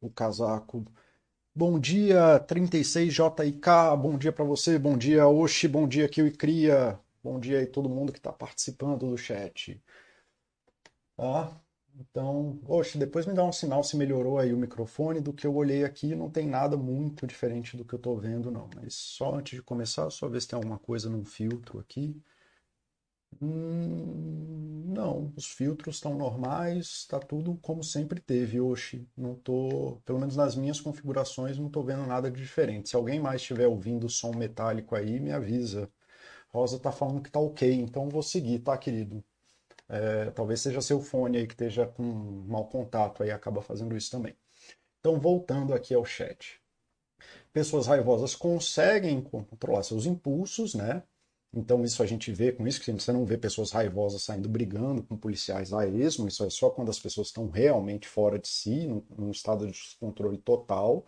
o 0.00 0.10
casaco. 0.10 0.84
Bom 1.54 1.78
dia, 1.80 2.40
36JIK, 2.40 3.96
bom 3.96 4.18
dia 4.18 4.32
para 4.32 4.44
você, 4.44 4.78
bom 4.78 4.96
dia, 4.98 5.28
Oxi, 5.28 5.68
bom 5.68 5.88
dia, 5.88 6.08
Kiwi 6.08 6.32
Cria, 6.32 6.98
bom 7.24 7.40
dia 7.40 7.60
aí 7.60 7.66
todo 7.66 7.88
mundo 7.88 8.12
que 8.12 8.18
está 8.20 8.32
participando 8.32 9.10
do 9.10 9.18
chat. 9.18 9.80
Ah, 11.18 11.60
então, 11.98 12.58
oxe, 12.66 12.98
depois 12.98 13.26
me 13.26 13.34
dá 13.34 13.44
um 13.44 13.52
sinal 13.52 13.82
se 13.82 13.96
melhorou 13.96 14.38
aí 14.38 14.52
o 14.52 14.56
microfone. 14.56 15.20
Do 15.20 15.32
que 15.32 15.46
eu 15.46 15.54
olhei 15.54 15.84
aqui, 15.84 16.14
não 16.14 16.30
tem 16.30 16.46
nada 16.46 16.76
muito 16.76 17.26
diferente 17.26 17.76
do 17.76 17.84
que 17.84 17.94
eu 17.94 17.98
estou 17.98 18.16
vendo, 18.18 18.50
não. 18.50 18.68
Mas 18.76 18.94
só 18.94 19.34
antes 19.34 19.56
de 19.56 19.62
começar, 19.62 20.10
só 20.10 20.28
ver 20.28 20.40
se 20.42 20.48
tem 20.48 20.56
alguma 20.56 20.78
coisa 20.78 21.08
num 21.10 21.24
filtro 21.24 21.78
aqui. 21.78 22.20
Hum, 23.40 24.84
não, 24.94 25.32
os 25.36 25.46
filtros 25.46 25.96
estão 25.96 26.14
normais, 26.16 26.86
está 26.86 27.18
tudo 27.18 27.56
como 27.58 27.82
sempre 27.84 28.20
teve, 28.20 28.60
Oxi. 28.60 29.06
Não 29.16 29.34
tô, 29.34 30.00
pelo 30.04 30.18
menos 30.18 30.36
nas 30.36 30.54
minhas 30.56 30.80
configurações, 30.80 31.58
não 31.58 31.66
estou 31.66 31.82
vendo 31.84 32.06
nada 32.06 32.30
de 32.30 32.40
diferente. 32.40 32.88
Se 32.88 32.96
alguém 32.96 33.20
mais 33.20 33.40
estiver 33.42 33.66
ouvindo 33.66 34.08
som 34.08 34.32
metálico 34.34 34.94
aí, 34.94 35.18
me 35.20 35.32
avisa. 35.32 35.90
Rosa 36.50 36.78
tá 36.80 36.92
falando 36.92 37.22
que 37.22 37.30
tá 37.30 37.40
ok, 37.40 37.72
então 37.74 38.08
vou 38.10 38.22
seguir, 38.22 38.60
tá, 38.60 38.76
querido? 38.78 39.24
É, 39.88 40.30
talvez 40.32 40.60
seja 40.60 40.80
seu 40.80 41.00
fone 41.00 41.38
aí 41.38 41.46
que 41.46 41.54
esteja 41.54 41.86
com 41.86 42.02
mau 42.02 42.66
contato 42.68 43.22
aí, 43.22 43.30
acaba 43.30 43.62
fazendo 43.62 43.96
isso 43.96 44.10
também. 44.10 44.36
Então, 45.00 45.20
voltando 45.20 45.74
aqui 45.74 45.94
ao 45.94 46.04
chat. 46.04 46.60
Pessoas 47.52 47.86
raivosas 47.86 48.34
conseguem 48.34 49.20
controlar 49.20 49.82
seus 49.82 50.06
impulsos, 50.06 50.74
né? 50.74 51.02
Então, 51.54 51.84
isso 51.84 52.02
a 52.02 52.06
gente 52.06 52.32
vê 52.32 52.52
com 52.52 52.66
isso, 52.66 52.80
que 52.80 52.92
você 52.92 53.12
não 53.12 53.24
vê 53.24 53.38
pessoas 53.38 53.70
raivosas 53.70 54.22
saindo 54.22 54.48
brigando 54.48 55.02
com 55.02 55.16
policiais 55.16 55.72
a 55.72 55.86
esmo, 55.86 56.28
isso 56.28 56.44
é 56.44 56.50
só 56.50 56.68
quando 56.70 56.90
as 56.90 56.98
pessoas 56.98 57.28
estão 57.28 57.48
realmente 57.48 58.06
fora 58.08 58.38
de 58.38 58.48
si, 58.48 58.86
num, 58.86 59.02
num 59.16 59.30
estado 59.30 59.66
de 59.66 59.72
descontrole 59.72 60.38
total. 60.38 61.06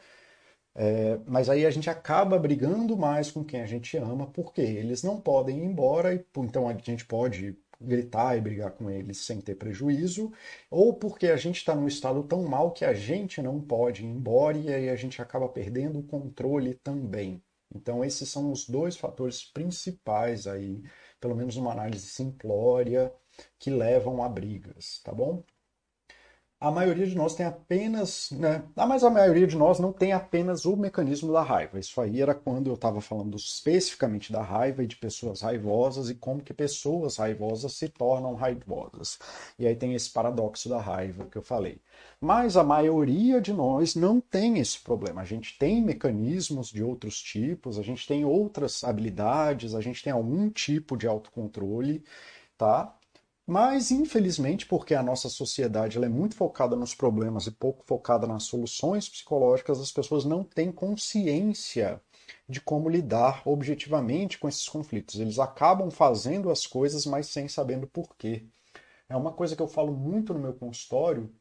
É, 0.74 1.18
mas 1.26 1.50
aí 1.50 1.66
a 1.66 1.70
gente 1.70 1.90
acaba 1.90 2.38
brigando 2.38 2.96
mais 2.96 3.30
com 3.30 3.44
quem 3.44 3.60
a 3.60 3.66
gente 3.66 3.96
ama, 3.96 4.26
porque 4.28 4.60
eles 4.60 5.02
não 5.02 5.20
podem 5.20 5.58
ir 5.58 5.64
embora, 5.64 6.14
e 6.14 6.24
então 6.38 6.68
a 6.68 6.74
gente 6.74 7.04
pode 7.04 7.58
gritar 7.80 8.36
e 8.36 8.40
brigar 8.40 8.72
com 8.72 8.90
eles 8.90 9.18
sem 9.18 9.40
ter 9.40 9.54
prejuízo, 9.54 10.32
ou 10.70 10.94
porque 10.94 11.28
a 11.28 11.36
gente 11.36 11.56
está 11.56 11.74
num 11.74 11.86
estado 11.88 12.22
tão 12.24 12.42
mal 12.44 12.72
que 12.72 12.84
a 12.84 12.92
gente 12.94 13.40
não 13.42 13.60
pode 13.60 14.02
ir 14.04 14.06
embora 14.06 14.58
e 14.58 14.72
aí 14.72 14.88
a 14.88 14.96
gente 14.96 15.20
acaba 15.22 15.48
perdendo 15.48 15.98
o 16.00 16.02
controle 16.02 16.74
também. 16.74 17.42
Então 17.74 18.04
esses 18.04 18.28
são 18.28 18.50
os 18.50 18.66
dois 18.68 18.96
fatores 18.96 19.44
principais 19.44 20.46
aí, 20.46 20.82
pelo 21.20 21.36
menos 21.36 21.56
numa 21.56 21.72
análise 21.72 22.06
simplória, 22.06 23.12
que 23.58 23.70
levam 23.70 24.22
a 24.22 24.28
brigas, 24.28 25.00
tá 25.04 25.12
bom? 25.12 25.44
A 26.60 26.72
maioria 26.72 27.06
de 27.06 27.14
nós 27.14 27.36
tem 27.36 27.46
apenas, 27.46 28.30
né? 28.32 28.64
Ah, 28.74 28.86
mas 28.86 29.04
a 29.04 29.10
maioria 29.10 29.46
de 29.46 29.56
nós 29.56 29.78
não 29.78 29.92
tem 29.92 30.12
apenas 30.12 30.64
o 30.64 30.76
mecanismo 30.76 31.32
da 31.32 31.40
raiva. 31.40 31.78
Isso 31.78 32.00
aí 32.00 32.20
era 32.20 32.34
quando 32.34 32.66
eu 32.68 32.74
estava 32.74 33.00
falando 33.00 33.36
especificamente 33.36 34.32
da 34.32 34.42
raiva 34.42 34.82
e 34.82 34.86
de 34.88 34.96
pessoas 34.96 35.40
raivosas 35.40 36.10
e 36.10 36.16
como 36.16 36.42
que 36.42 36.52
pessoas 36.52 37.16
raivosas 37.16 37.74
se 37.74 37.88
tornam 37.88 38.34
raivosas. 38.34 39.20
E 39.56 39.68
aí 39.68 39.76
tem 39.76 39.94
esse 39.94 40.10
paradoxo 40.10 40.68
da 40.68 40.80
raiva 40.80 41.26
que 41.26 41.38
eu 41.38 41.42
falei. 41.42 41.80
Mas 42.20 42.56
a 42.56 42.64
maioria 42.64 43.40
de 43.40 43.52
nós 43.52 43.94
não 43.94 44.20
tem 44.20 44.58
esse 44.58 44.80
problema. 44.80 45.20
A 45.20 45.24
gente 45.24 45.56
tem 45.58 45.80
mecanismos 45.80 46.70
de 46.70 46.82
outros 46.82 47.22
tipos, 47.22 47.78
a 47.78 47.82
gente 47.82 48.04
tem 48.06 48.24
outras 48.24 48.82
habilidades, 48.82 49.76
a 49.76 49.80
gente 49.80 50.02
tem 50.02 50.12
algum 50.12 50.50
tipo 50.50 50.96
de 50.96 51.06
autocontrole, 51.06 52.02
tá? 52.56 52.97
Mas, 53.50 53.90
infelizmente, 53.90 54.66
porque 54.66 54.94
a 54.94 55.02
nossa 55.02 55.30
sociedade 55.30 55.96
é 55.96 56.06
muito 56.06 56.34
focada 56.34 56.76
nos 56.76 56.94
problemas 56.94 57.46
e 57.46 57.50
pouco 57.50 57.82
focada 57.86 58.26
nas 58.26 58.42
soluções 58.42 59.08
psicológicas, 59.08 59.80
as 59.80 59.90
pessoas 59.90 60.26
não 60.26 60.44
têm 60.44 60.70
consciência 60.70 61.98
de 62.46 62.60
como 62.60 62.90
lidar 62.90 63.40
objetivamente 63.46 64.38
com 64.38 64.50
esses 64.50 64.68
conflitos. 64.68 65.18
Eles 65.18 65.38
acabam 65.38 65.90
fazendo 65.90 66.50
as 66.50 66.66
coisas, 66.66 67.06
mas 67.06 67.28
sem 67.28 67.48
sabendo 67.48 67.86
por 67.86 68.14
quê. 68.18 68.44
É 69.08 69.16
uma 69.16 69.32
coisa 69.32 69.56
que 69.56 69.62
eu 69.62 69.68
falo 69.68 69.94
muito 69.94 70.34
no 70.34 70.40
meu 70.40 70.52
consultório, 70.52 71.32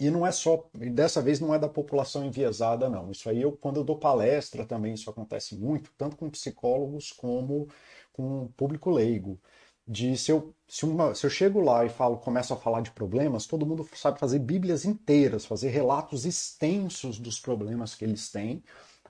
e 0.00 0.10
não 0.10 0.26
é 0.26 0.32
só, 0.32 0.68
dessa 0.92 1.22
vez 1.22 1.38
não 1.38 1.54
é 1.54 1.58
da 1.58 1.68
população 1.68 2.24
enviesada, 2.24 2.88
não. 2.88 3.10
Isso 3.10 3.28
aí, 3.28 3.42
eu, 3.42 3.52
quando 3.52 3.76
eu 3.76 3.84
dou 3.84 3.98
palestra 3.98 4.64
também, 4.66 4.94
isso 4.94 5.10
acontece 5.10 5.54
muito, 5.56 5.92
tanto 5.98 6.16
com 6.16 6.30
psicólogos 6.30 7.12
como 7.12 7.68
com 8.12 8.48
público 8.56 8.90
leigo 8.90 9.38
de 9.86 10.16
se 10.16 10.30
eu, 10.30 10.54
se, 10.68 10.84
uma, 10.84 11.14
se 11.14 11.26
eu 11.26 11.30
chego 11.30 11.60
lá 11.60 11.84
e 11.84 11.88
falo, 11.88 12.18
começo 12.18 12.52
a 12.54 12.56
falar 12.56 12.80
de 12.82 12.90
problemas, 12.92 13.46
todo 13.46 13.66
mundo 13.66 13.86
sabe 13.94 14.18
fazer 14.18 14.38
bíblias 14.38 14.84
inteiras, 14.84 15.44
fazer 15.44 15.70
relatos 15.70 16.24
extensos 16.24 17.18
dos 17.18 17.40
problemas 17.40 17.94
que 17.94 18.04
eles 18.04 18.30
têm, 18.30 18.62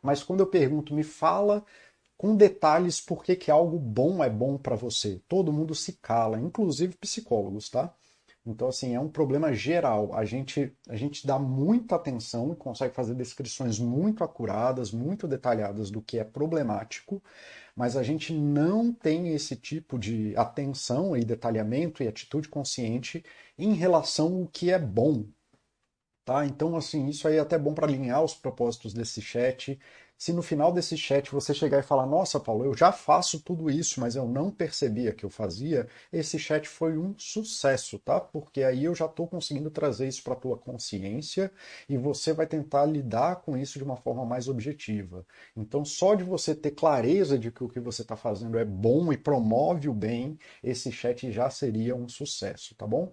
mas 0.03 0.23
quando 0.23 0.41
eu 0.41 0.47
pergunto, 0.47 0.95
me 0.95 1.05
fala 1.05 1.65
com 2.17 2.37
detalhes 2.37 3.01
por 3.01 3.23
que, 3.25 3.37
que 3.37 3.51
algo 3.51 3.79
bom 3.79 4.23
é 4.23 4.31
bom 4.31 4.57
para 4.57 4.77
você, 4.77 5.21
todo 5.29 5.53
mundo 5.53 5.75
se 5.75 5.95
cala, 5.95 6.41
inclusive 6.41 6.97
psicólogos, 6.97 7.69
tá? 7.69 7.95
Então, 8.45 8.69
assim, 8.69 8.95
é 8.95 9.01
um 9.01 9.09
problema 9.09 9.53
geral. 9.53 10.13
A 10.15 10.25
gente, 10.25 10.77
a 10.89 10.97
gente 10.97 11.27
dá 11.27 11.39
muita 11.39 11.95
atenção 11.95 12.53
e 12.53 12.57
consegue 12.57 12.95
fazer 12.95 13.15
descrições 13.15 13.79
muito 13.79 14.25
acuradas, 14.25 14.91
muito 14.91 15.29
detalhadas 15.29 15.91
do 15.91 16.03
que 16.03 16.19
é 16.19 16.25
problemático, 16.25 17.23
mas 17.77 17.97
a 17.97 18.03
gente 18.03 18.33
não 18.33 18.93
tem 18.93 19.29
esse 19.29 19.55
tipo 19.55 19.97
de 19.99 20.35
atenção 20.37 21.17
e 21.17 21.25
detalhamento 21.25 22.03
e 22.03 22.09
atitude 22.09 22.49
consciente 22.49 23.25
em 23.57 23.75
relação 23.75 24.41
ao 24.41 24.47
que 24.49 24.71
é 24.73 24.79
bom. 24.79 25.25
Tá? 26.25 26.45
Então, 26.47 26.77
assim, 26.77 27.09
isso 27.09 27.27
aí 27.27 27.37
é 27.37 27.41
até 27.41 27.59
bom 27.59 27.75
para 27.75 27.87
alinhar 27.87 28.23
os 28.23 28.35
propósitos 28.35 28.93
desse 28.93 29.21
chat 29.21 29.79
se 30.23 30.33
no 30.33 30.41
final 30.41 30.73
desse 30.73 30.97
chat 30.97 31.33
você 31.33 31.53
chegar 31.53 31.81
e 31.81 31.83
falar, 31.83 32.07
nossa, 32.07 32.39
Paulo, 32.39 32.65
eu 32.65 32.77
já 32.77 32.93
faço 32.93 33.41
tudo 33.41 33.69
isso, 33.69 34.01
mas 34.01 34.15
eu 34.15 34.25
não 34.25 34.53
percebia 34.53 35.13
que 35.13 35.25
eu 35.25 35.29
fazia, 35.29 35.89
esse 36.13 36.39
chat 36.39 36.69
foi 36.69 36.97
um 36.97 37.13
sucesso, 37.19 37.99
tá? 37.99 38.21
Porque 38.21 38.63
aí 38.63 38.85
eu 38.85 38.95
já 38.95 39.07
estou 39.07 39.27
conseguindo 39.27 39.69
trazer 39.69 40.07
isso 40.07 40.23
para 40.23 40.35
a 40.35 40.37
tua 40.37 40.57
consciência 40.57 41.51
e 41.89 41.99
você 41.99 42.33
vai 42.33 42.47
tentar 42.47 42.87
lidar 42.87 43.41
com 43.41 43.57
isso 43.57 43.81
de 43.81 43.85
uma 43.85 43.97
forma 43.97 44.25
mais 44.25 44.47
objetiva. 44.47 45.27
Então, 45.57 45.85
só 45.85 46.15
de 46.15 46.23
você 46.23 46.55
ter 46.55 46.71
clareza 46.71 47.37
de 47.37 47.51
que 47.51 47.65
o 47.65 47.69
que 47.69 47.81
você 47.81 48.03
está 48.03 48.15
fazendo 48.15 48.57
é 48.61 48.65
bom 48.65 49.13
e 49.13 49.17
promove 49.17 49.89
o 49.89 49.93
bem, 49.93 50.39
esse 50.63 50.93
chat 50.93 51.33
já 51.33 51.51
seria 51.51 51.97
um 51.97 52.09
sucesso, 52.09 52.77
tá 52.77 52.87
bom? 52.87 53.13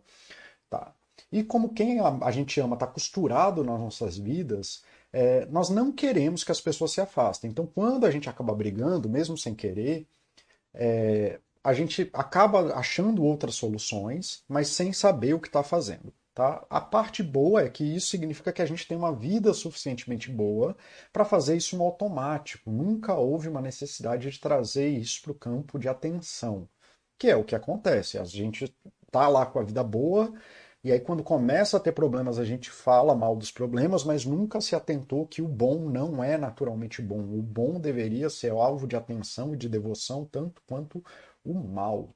Tá. 0.69 0.93
E 1.31 1.43
como 1.43 1.73
quem 1.73 1.99
a, 1.99 2.31
gente 2.31 2.59
ama 2.59 2.75
está 2.75 2.87
costurado 2.87 3.63
nas 3.63 3.79
nossas 3.79 4.17
vidas, 4.17 4.83
é, 5.11 5.45
nós 5.47 5.69
não 5.69 5.91
queremos 5.91 6.43
que 6.43 6.51
as 6.51 6.61
pessoas 6.61 6.91
se 6.91 7.01
afastem. 7.01 7.49
Então, 7.49 7.65
quando 7.65 8.05
a 8.05 8.11
gente 8.11 8.29
acaba 8.29 8.53
brigando, 8.53 9.09
mesmo 9.09 9.37
sem 9.37 9.55
querer, 9.55 10.07
é, 10.73 11.39
a 11.63 11.73
gente 11.73 12.09
acaba 12.13 12.73
achando 12.75 13.23
outras 13.23 13.55
soluções, 13.55 14.43
mas 14.47 14.69
sem 14.69 14.93
saber 14.93 15.33
o 15.33 15.39
que 15.39 15.47
está 15.47 15.63
fazendo. 15.63 16.13
Tá? 16.33 16.65
A 16.69 16.79
parte 16.79 17.21
boa 17.21 17.63
é 17.63 17.69
que 17.69 17.83
isso 17.83 18.07
significa 18.07 18.53
que 18.53 18.61
a 18.61 18.65
gente 18.65 18.87
tem 18.87 18.97
uma 18.97 19.13
vida 19.13 19.53
suficientemente 19.53 20.31
boa 20.31 20.77
para 21.11 21.25
fazer 21.25 21.57
isso 21.57 21.75
no 21.75 21.83
automático. 21.83 22.71
Nunca 22.71 23.13
houve 23.13 23.49
uma 23.49 23.61
necessidade 23.61 24.31
de 24.31 24.39
trazer 24.39 24.87
isso 24.87 25.21
para 25.21 25.31
o 25.31 25.35
campo 25.35 25.77
de 25.77 25.89
atenção, 25.89 26.65
que 27.17 27.27
é 27.27 27.35
o 27.35 27.43
que 27.43 27.55
acontece. 27.55 28.17
A 28.17 28.23
gente 28.23 28.73
está 29.05 29.27
lá 29.27 29.45
com 29.45 29.59
a 29.59 29.63
vida 29.63 29.83
boa, 29.83 30.31
e 30.81 30.93
aí, 30.93 30.99
quando 30.99 31.23
começa 31.23 31.75
a 31.75 31.79
ter 31.79 31.91
problemas, 31.91 32.39
a 32.39 32.45
gente 32.45 32.69
fala 32.69 33.13
mal 33.13 33.35
dos 33.35 33.51
problemas, 33.51 34.05
mas 34.05 34.25
nunca 34.25 34.61
se 34.61 34.75
atentou 34.75 35.27
que 35.27 35.41
o 35.41 35.47
bom 35.47 35.89
não 35.89 36.23
é 36.23 36.37
naturalmente 36.37 37.01
bom. 37.01 37.19
O 37.19 37.41
bom 37.41 37.79
deveria 37.81 38.29
ser 38.29 38.51
alvo 38.51 38.87
de 38.87 38.95
atenção 38.95 39.53
e 39.53 39.57
de 39.57 39.67
devoção, 39.67 40.25
tanto 40.25 40.61
quanto 40.65 41.03
o 41.43 41.53
mal. 41.53 42.15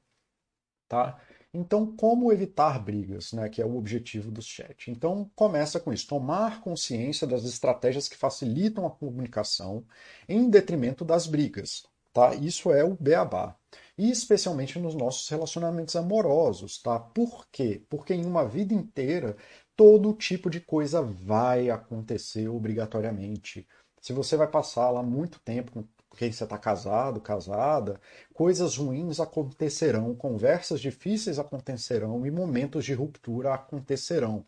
Tá? 0.88 1.20
Então, 1.52 1.94
como 1.96 2.32
evitar 2.32 2.82
brigas, 2.82 3.32
né, 3.32 3.48
que 3.48 3.60
é 3.62 3.66
o 3.66 3.76
objetivo 3.76 4.30
do 4.30 4.42
chat? 4.42 4.90
Então, 4.90 5.30
começa 5.34 5.78
com 5.78 5.92
isso: 5.92 6.08
tomar 6.08 6.60
consciência 6.62 7.26
das 7.26 7.44
estratégias 7.44 8.08
que 8.08 8.16
facilitam 8.16 8.86
a 8.86 8.90
comunicação 8.90 9.84
em 10.28 10.48
detrimento 10.50 11.04
das 11.04 11.26
brigas. 11.26 11.84
Tá? 12.14 12.34
Isso 12.34 12.72
é 12.72 12.84
o 12.84 12.96
beabá 12.98 13.56
e 13.98 14.10
especialmente 14.10 14.78
nos 14.78 14.94
nossos 14.94 15.28
relacionamentos 15.28 15.96
amorosos, 15.96 16.78
tá? 16.80 16.98
Por 16.98 17.46
quê? 17.50 17.82
Porque 17.88 18.14
em 18.14 18.24
uma 18.24 18.46
vida 18.46 18.74
inteira 18.74 19.36
todo 19.76 20.14
tipo 20.14 20.48
de 20.50 20.60
coisa 20.60 21.02
vai 21.02 21.70
acontecer 21.70 22.48
obrigatoriamente. 22.48 23.66
Se 24.00 24.12
você 24.12 24.36
vai 24.36 24.46
passar 24.46 24.90
lá 24.90 25.02
muito 25.02 25.40
tempo 25.40 25.72
com 25.72 25.84
quem 26.16 26.30
você 26.30 26.44
está 26.44 26.56
casado, 26.58 27.20
casada, 27.20 28.00
coisas 28.32 28.76
ruins 28.76 29.18
acontecerão, 29.18 30.14
conversas 30.14 30.80
difíceis 30.80 31.38
acontecerão 31.38 32.24
e 32.24 32.30
momentos 32.30 32.84
de 32.84 32.94
ruptura 32.94 33.54
acontecerão. 33.54 34.44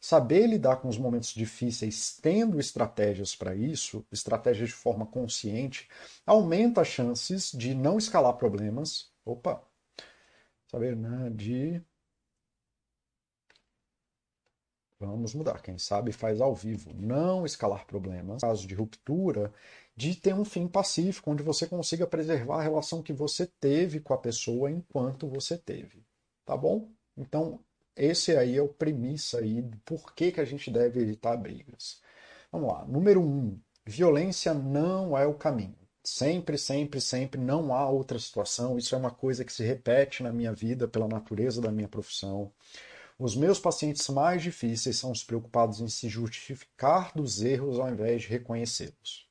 Saber 0.00 0.46
lidar 0.46 0.76
com 0.76 0.88
os 0.88 0.98
momentos 0.98 1.30
difíceis, 1.30 2.18
tendo 2.20 2.60
estratégias 2.60 3.34
para 3.34 3.54
isso, 3.54 4.06
estratégias 4.12 4.68
de 4.68 4.74
forma 4.74 5.06
consciente, 5.06 5.88
aumenta 6.24 6.82
as 6.82 6.88
chances 6.88 7.50
de 7.52 7.74
não 7.74 7.98
escalar 7.98 8.34
problemas. 8.34 9.10
Opa! 9.24 9.62
Saber, 10.70 10.96
né? 10.96 11.30
De. 11.30 11.82
Vamos 14.98 15.34
mudar. 15.34 15.60
Quem 15.62 15.78
sabe 15.78 16.12
faz 16.12 16.40
ao 16.40 16.54
vivo. 16.54 16.92
Não 16.94 17.44
escalar 17.44 17.86
problemas. 17.86 18.40
Caso 18.40 18.66
de 18.66 18.74
ruptura, 18.74 19.52
de 19.94 20.14
ter 20.14 20.34
um 20.34 20.44
fim 20.44 20.66
pacífico, 20.68 21.30
onde 21.30 21.42
você 21.42 21.66
consiga 21.66 22.06
preservar 22.06 22.58
a 22.58 22.62
relação 22.62 23.02
que 23.02 23.12
você 23.12 23.46
teve 23.46 24.00
com 24.00 24.12
a 24.14 24.18
pessoa 24.18 24.70
enquanto 24.70 25.28
você 25.28 25.56
teve. 25.56 26.04
Tá 26.44 26.56
bom? 26.56 26.90
Então, 27.16 27.60
esse 27.96 28.36
aí 28.36 28.56
é 28.56 28.62
o 28.62 28.68
premissa 28.68 29.38
aí 29.38 29.62
do 29.62 29.76
porquê 29.78 30.30
que 30.30 30.40
a 30.40 30.44
gente 30.44 30.70
deve 30.70 31.00
evitar 31.00 31.36
brigas. 31.36 32.00
Vamos 32.52 32.72
lá. 32.72 32.84
Número 32.86 33.20
um, 33.22 33.58
violência 33.84 34.52
não 34.52 35.16
é 35.16 35.26
o 35.26 35.34
caminho. 35.34 35.76
Sempre, 36.04 36.56
sempre, 36.56 37.00
sempre, 37.00 37.40
não 37.40 37.74
há 37.74 37.88
outra 37.88 38.18
situação. 38.18 38.78
Isso 38.78 38.94
é 38.94 38.98
uma 38.98 39.10
coisa 39.10 39.44
que 39.44 39.52
se 39.52 39.64
repete 39.64 40.22
na 40.22 40.32
minha 40.32 40.52
vida 40.52 40.86
pela 40.86 41.08
natureza 41.08 41.60
da 41.60 41.72
minha 41.72 41.88
profissão. 41.88 42.52
Os 43.18 43.34
meus 43.34 43.58
pacientes 43.58 44.06
mais 44.08 44.42
difíceis 44.42 44.98
são 44.98 45.10
os 45.10 45.24
preocupados 45.24 45.80
em 45.80 45.88
se 45.88 46.08
justificar 46.08 47.12
dos 47.14 47.42
erros 47.42 47.80
ao 47.80 47.88
invés 47.88 48.22
de 48.22 48.28
reconhecê-los. 48.28 49.26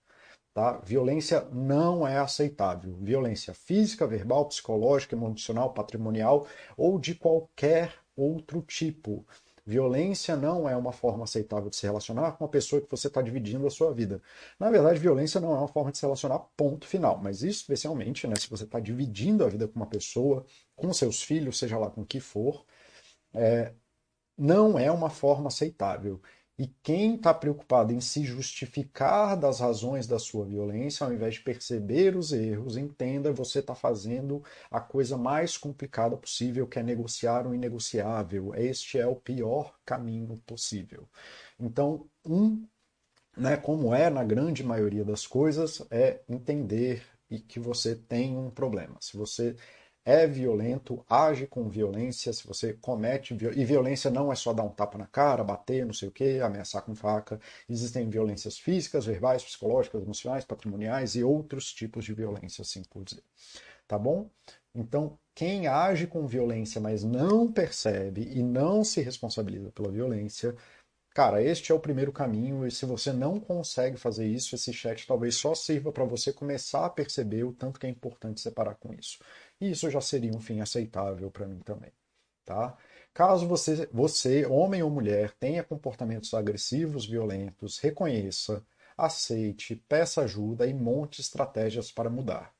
Tá? 0.55 0.79
Violência 0.79 1.41
não 1.51 2.07
é 2.07 2.17
aceitável. 2.17 2.95
Violência 2.95 3.53
física, 3.53 4.07
verbal, 4.07 4.47
psicológica, 4.47 5.15
emocional, 5.15 5.73
patrimonial 5.73 6.47
ou 6.75 6.97
de 6.97 7.13
qualquer 7.13 7.93
outro 8.15 8.61
tipo. 8.61 9.25
Violência 9.65 10.35
não 10.35 10.69
é 10.69 10.75
uma 10.77 10.91
forma 10.91 11.23
aceitável 11.23 11.69
de 11.71 11.75
se 11.75 11.87
relacionar 11.87 12.33
com 12.33 12.43
uma 12.43 12.49
pessoa 12.49 12.79
que 12.81 12.89
você 12.89 13.07
está 13.07 13.19
dividindo 13.21 13.65
a 13.65 13.71
sua 13.71 13.91
vida. 13.91 14.21
Na 14.59 14.69
verdade, 14.69 14.99
violência 14.99 15.41
não 15.41 15.55
é 15.55 15.57
uma 15.57 15.67
forma 15.67 15.91
de 15.91 15.97
se 15.97 16.03
relacionar, 16.05 16.37
ponto 16.55 16.85
final. 16.85 17.17
Mas 17.17 17.41
especialmente, 17.41 18.27
né, 18.27 18.35
se 18.35 18.49
você 18.49 18.63
está 18.63 18.79
dividindo 18.79 19.43
a 19.43 19.49
vida 19.49 19.67
com 19.67 19.75
uma 19.77 19.87
pessoa, 19.87 20.45
com 20.75 20.93
seus 20.93 21.23
filhos, 21.23 21.57
seja 21.57 21.79
lá 21.79 21.89
com 21.89 22.01
o 22.01 22.05
que 22.05 22.19
for, 22.19 22.63
é, 23.33 23.73
não 24.37 24.77
é 24.77 24.91
uma 24.91 25.09
forma 25.09 25.47
aceitável. 25.47 26.21
E 26.57 26.67
quem 26.81 27.15
está 27.15 27.33
preocupado 27.33 27.91
em 27.91 27.99
se 27.99 28.23
justificar 28.23 29.37
das 29.37 29.59
razões 29.59 30.07
da 30.07 30.17
sua 30.17 30.45
violência, 30.45 31.05
ao 31.05 31.11
invés 31.11 31.35
de 31.35 31.41
perceber 31.41 32.15
os 32.15 32.31
erros, 32.31 32.77
entenda, 32.77 33.33
você 33.33 33.59
está 33.59 33.75
fazendo 33.75 34.41
a 34.71 34.79
coisa 34.79 35.17
mais 35.17 35.57
complicada 35.57 36.15
possível, 36.15 36.65
que 36.65 36.79
é 36.79 36.83
negociar 36.83 37.45
o 37.45 37.53
inegociável. 37.53 38.55
Este 38.55 38.97
é 38.97 39.05
o 39.05 39.17
pior 39.17 39.75
caminho 39.85 40.37
possível. 40.45 41.09
Então, 41.59 42.07
um, 42.25 42.65
né, 43.35 43.57
como 43.57 43.93
é 43.93 44.09
na 44.09 44.23
grande 44.23 44.63
maioria 44.63 45.03
das 45.03 45.27
coisas, 45.27 45.85
é 45.91 46.21
entender 46.29 47.03
e 47.29 47.39
que 47.39 47.59
você 47.59 47.95
tem 47.95 48.37
um 48.37 48.49
problema. 48.49 48.97
Se 49.01 49.17
você 49.17 49.55
é 50.05 50.27
violento, 50.27 51.03
age 51.09 51.47
com 51.47 51.67
violência, 51.67 52.31
se 52.31 52.45
você 52.47 52.73
comete 52.73 53.33
e 53.33 53.65
violência 53.65 54.11
não 54.11 54.31
é 54.31 54.35
só 54.35 54.53
dar 54.53 54.61
um 54.61 54.69
tapa 54.69 54.99
na 54.99 55.07
cara, 55.07 55.43
bater, 55.43 55.83
não 55.83 55.93
sei 55.93 56.07
o 56.09 56.11
que, 56.11 56.39
ameaçar 56.39 56.83
com 56.83 56.93
faca. 56.93 57.39
Existem 57.67 58.07
violências 58.07 58.59
físicas, 58.59 59.05
verbais, 59.05 59.43
psicológicas, 59.43 60.03
emocionais, 60.03 60.45
patrimoniais 60.45 61.15
e 61.15 61.23
outros 61.23 61.73
tipos 61.73 62.05
de 62.05 62.13
violência, 62.13 62.61
assim 62.61 62.83
por 62.83 63.03
dizer. 63.03 63.23
Tá 63.87 63.97
bom? 63.97 64.29
Então, 64.75 65.17
quem 65.33 65.67
age 65.67 66.05
com 66.05 66.27
violência, 66.27 66.79
mas 66.79 67.03
não 67.03 67.51
percebe 67.51 68.29
e 68.33 68.43
não 68.43 68.83
se 68.83 69.01
responsabiliza 69.01 69.71
pela 69.71 69.91
violência, 69.91 70.55
cara, 71.15 71.41
este 71.41 71.71
é 71.71 71.75
o 71.75 71.79
primeiro 71.79 72.11
caminho 72.11 72.67
e 72.67 72.71
se 72.71 72.85
você 72.85 73.13
não 73.13 73.39
consegue 73.39 73.95
fazer 73.95 74.27
isso, 74.27 74.53
esse 74.53 74.73
chat 74.73 75.07
talvez 75.07 75.37
só 75.37 75.55
sirva 75.55 75.89
para 75.91 76.03
você 76.03 76.33
começar 76.33 76.85
a 76.85 76.89
perceber 76.89 77.45
o 77.45 77.53
tanto 77.53 77.79
que 77.79 77.87
é 77.87 77.89
importante 77.89 78.41
separar 78.41 78.75
com 78.75 78.93
isso. 78.93 79.19
E 79.59 79.71
isso 79.71 79.89
já 79.89 80.01
seria 80.01 80.35
um 80.35 80.41
fim 80.41 80.59
aceitável 80.59 81.31
para 81.31 81.47
mim 81.47 81.59
também. 81.59 81.91
Tá? 82.43 82.77
Caso 83.13 83.47
você, 83.47 83.87
você, 83.93 84.45
homem 84.45 84.83
ou 84.83 84.89
mulher, 84.89 85.31
tenha 85.39 85.63
comportamentos 85.63 86.33
agressivos, 86.33 87.05
violentos, 87.05 87.79
reconheça, 87.79 88.61
aceite, 88.97 89.75
peça 89.87 90.21
ajuda 90.21 90.67
e 90.67 90.73
monte 90.73 91.21
estratégias 91.21 91.91
para 91.93 92.09
mudar. 92.09 92.53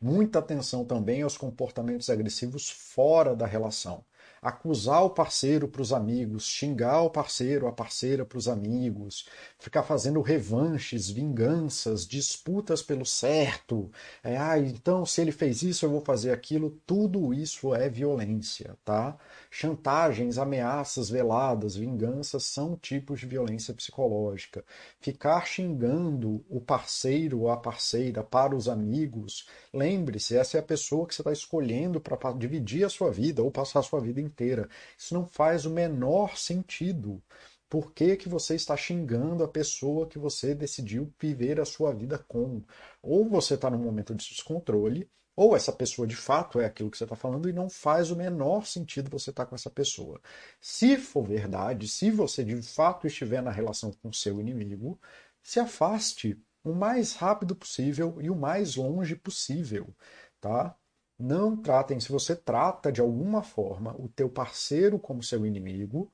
Muita 0.00 0.38
atenção 0.38 0.82
também 0.82 1.20
aos 1.20 1.36
comportamentos 1.36 2.08
agressivos 2.08 2.70
fora 2.70 3.36
da 3.36 3.46
relação 3.46 4.02
acusar 4.42 5.04
o 5.04 5.10
parceiro 5.10 5.68
para 5.68 5.82
os 5.82 5.92
amigos, 5.92 6.44
xingar 6.46 7.02
o 7.02 7.10
parceiro, 7.10 7.66
a 7.66 7.72
parceira 7.72 8.24
para 8.24 8.38
os 8.38 8.48
amigos, 8.48 9.26
ficar 9.58 9.82
fazendo 9.82 10.22
revanches, 10.22 11.10
vinganças, 11.10 12.06
disputas 12.06 12.82
pelo 12.82 13.04
certo. 13.04 13.90
É, 14.24 14.36
ah, 14.38 14.58
então 14.58 15.04
se 15.04 15.20
ele 15.20 15.32
fez 15.32 15.62
isso, 15.62 15.84
eu 15.84 15.90
vou 15.90 16.00
fazer 16.00 16.32
aquilo. 16.32 16.80
Tudo 16.86 17.34
isso 17.34 17.74
é 17.74 17.88
violência, 17.88 18.76
tá? 18.84 19.18
Chantagens, 19.50 20.38
ameaças 20.38 21.10
veladas, 21.10 21.76
vinganças 21.76 22.44
são 22.44 22.76
tipos 22.76 23.20
de 23.20 23.26
violência 23.26 23.74
psicológica. 23.74 24.64
Ficar 25.00 25.46
xingando 25.46 26.42
o 26.48 26.60
parceiro 26.60 27.40
ou 27.40 27.50
a 27.50 27.56
parceira 27.56 28.22
para 28.22 28.54
os 28.54 28.68
amigos, 28.68 29.46
lembre-se, 29.72 30.36
essa 30.36 30.56
é 30.56 30.60
a 30.60 30.62
pessoa 30.62 31.06
que 31.06 31.14
você 31.14 31.20
está 31.20 31.32
escolhendo 31.32 32.00
para 32.00 32.32
dividir 32.32 32.84
a 32.84 32.88
sua 32.88 33.10
vida 33.10 33.42
ou 33.42 33.50
passar 33.50 33.80
a 33.80 33.82
sua 33.82 34.00
vida 34.00 34.29
inteira. 34.30 34.68
Isso 34.96 35.14
não 35.14 35.26
faz 35.26 35.66
o 35.66 35.70
menor 35.70 36.36
sentido. 36.36 37.22
Por 37.68 37.92
que, 37.92 38.16
que 38.16 38.28
você 38.28 38.54
está 38.56 38.76
xingando 38.76 39.44
a 39.44 39.48
pessoa 39.48 40.08
que 40.08 40.18
você 40.18 40.54
decidiu 40.54 41.12
viver 41.20 41.60
a 41.60 41.64
sua 41.64 41.92
vida 41.92 42.18
com? 42.18 42.62
Ou 43.02 43.28
você 43.28 43.54
está 43.54 43.70
num 43.70 43.78
momento 43.78 44.14
de 44.14 44.28
descontrole, 44.28 45.08
ou 45.36 45.56
essa 45.56 45.72
pessoa 45.72 46.06
de 46.06 46.16
fato 46.16 46.60
é 46.60 46.66
aquilo 46.66 46.90
que 46.90 46.98
você 46.98 47.04
está 47.04 47.16
falando 47.16 47.48
e 47.48 47.52
não 47.52 47.70
faz 47.70 48.10
o 48.10 48.16
menor 48.16 48.66
sentido 48.66 49.10
você 49.10 49.30
estar 49.30 49.44
tá 49.44 49.48
com 49.48 49.54
essa 49.54 49.70
pessoa. 49.70 50.20
Se 50.60 50.96
for 50.98 51.22
verdade, 51.22 51.88
se 51.88 52.10
você 52.10 52.44
de 52.44 52.60
fato 52.60 53.06
estiver 53.06 53.42
na 53.42 53.50
relação 53.50 53.92
com 54.02 54.12
seu 54.12 54.40
inimigo, 54.40 55.00
se 55.42 55.60
afaste 55.60 56.38
o 56.62 56.74
mais 56.74 57.14
rápido 57.14 57.56
possível 57.56 58.18
e 58.20 58.28
o 58.30 58.36
mais 58.36 58.76
longe 58.76 59.16
possível, 59.16 59.94
tá? 60.40 60.76
Não 61.20 61.56
tratem, 61.56 62.00
se 62.00 62.10
você 62.10 62.34
trata 62.34 62.90
de 62.90 63.00
alguma 63.00 63.42
forma 63.42 63.94
o 63.98 64.08
teu 64.08 64.28
parceiro 64.28 64.98
como 64.98 65.22
seu 65.22 65.44
inimigo, 65.46 66.10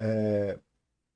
é... 0.00 0.58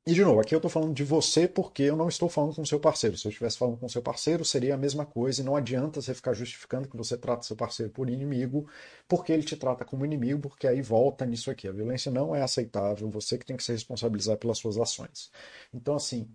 e 0.07 0.15
de 0.15 0.25
novo, 0.25 0.41
aqui 0.41 0.55
eu 0.55 0.59
estou 0.59 0.71
falando 0.71 0.95
de 0.95 1.05
você 1.05 1.49
porque 1.49 1.83
eu 1.85 1.97
não 1.97 2.09
estou 2.09 2.29
falando 2.29 2.55
com 2.57 2.65
seu 2.65 2.81
parceiro. 2.81 3.17
Se 3.19 3.27
eu 3.27 3.31
estivesse 3.31 3.59
falando 3.59 3.79
com 3.79 3.89
seu 3.89 4.03
parceiro, 4.03 4.45
seria 4.45 4.75
a 4.75 4.79
mesma 4.79 5.07
coisa 5.07 5.43
e 5.43 5.45
não 5.45 5.57
adianta 5.57 6.01
você 6.01 6.15
ficar 6.15 6.35
justificando 6.35 6.89
que 6.89 6.97
você 6.97 7.17
trata 7.17 7.43
seu 7.45 7.57
parceiro 7.57 7.93
por 7.93 8.11
inimigo 8.11 8.69
porque 9.09 9.33
ele 9.33 9.43
te 9.45 9.57
trata 9.57 9.85
como 9.85 10.05
inimigo, 10.05 10.41
porque 10.41 10.67
aí 10.67 10.83
volta 10.83 11.27
nisso 11.27 11.51
aqui. 11.51 11.69
A 11.69 11.73
violência 11.73 12.11
não 12.11 12.35
é 12.35 12.43
aceitável, 12.43 13.11
você 13.11 13.39
que 13.39 13.47
tem 13.47 13.57
que 13.57 13.65
se 13.65 13.73
responsabilizar 13.73 14.37
pelas 14.39 14.59
suas 14.59 14.79
ações. 14.79 15.31
Então, 15.73 15.95
assim, 15.97 16.29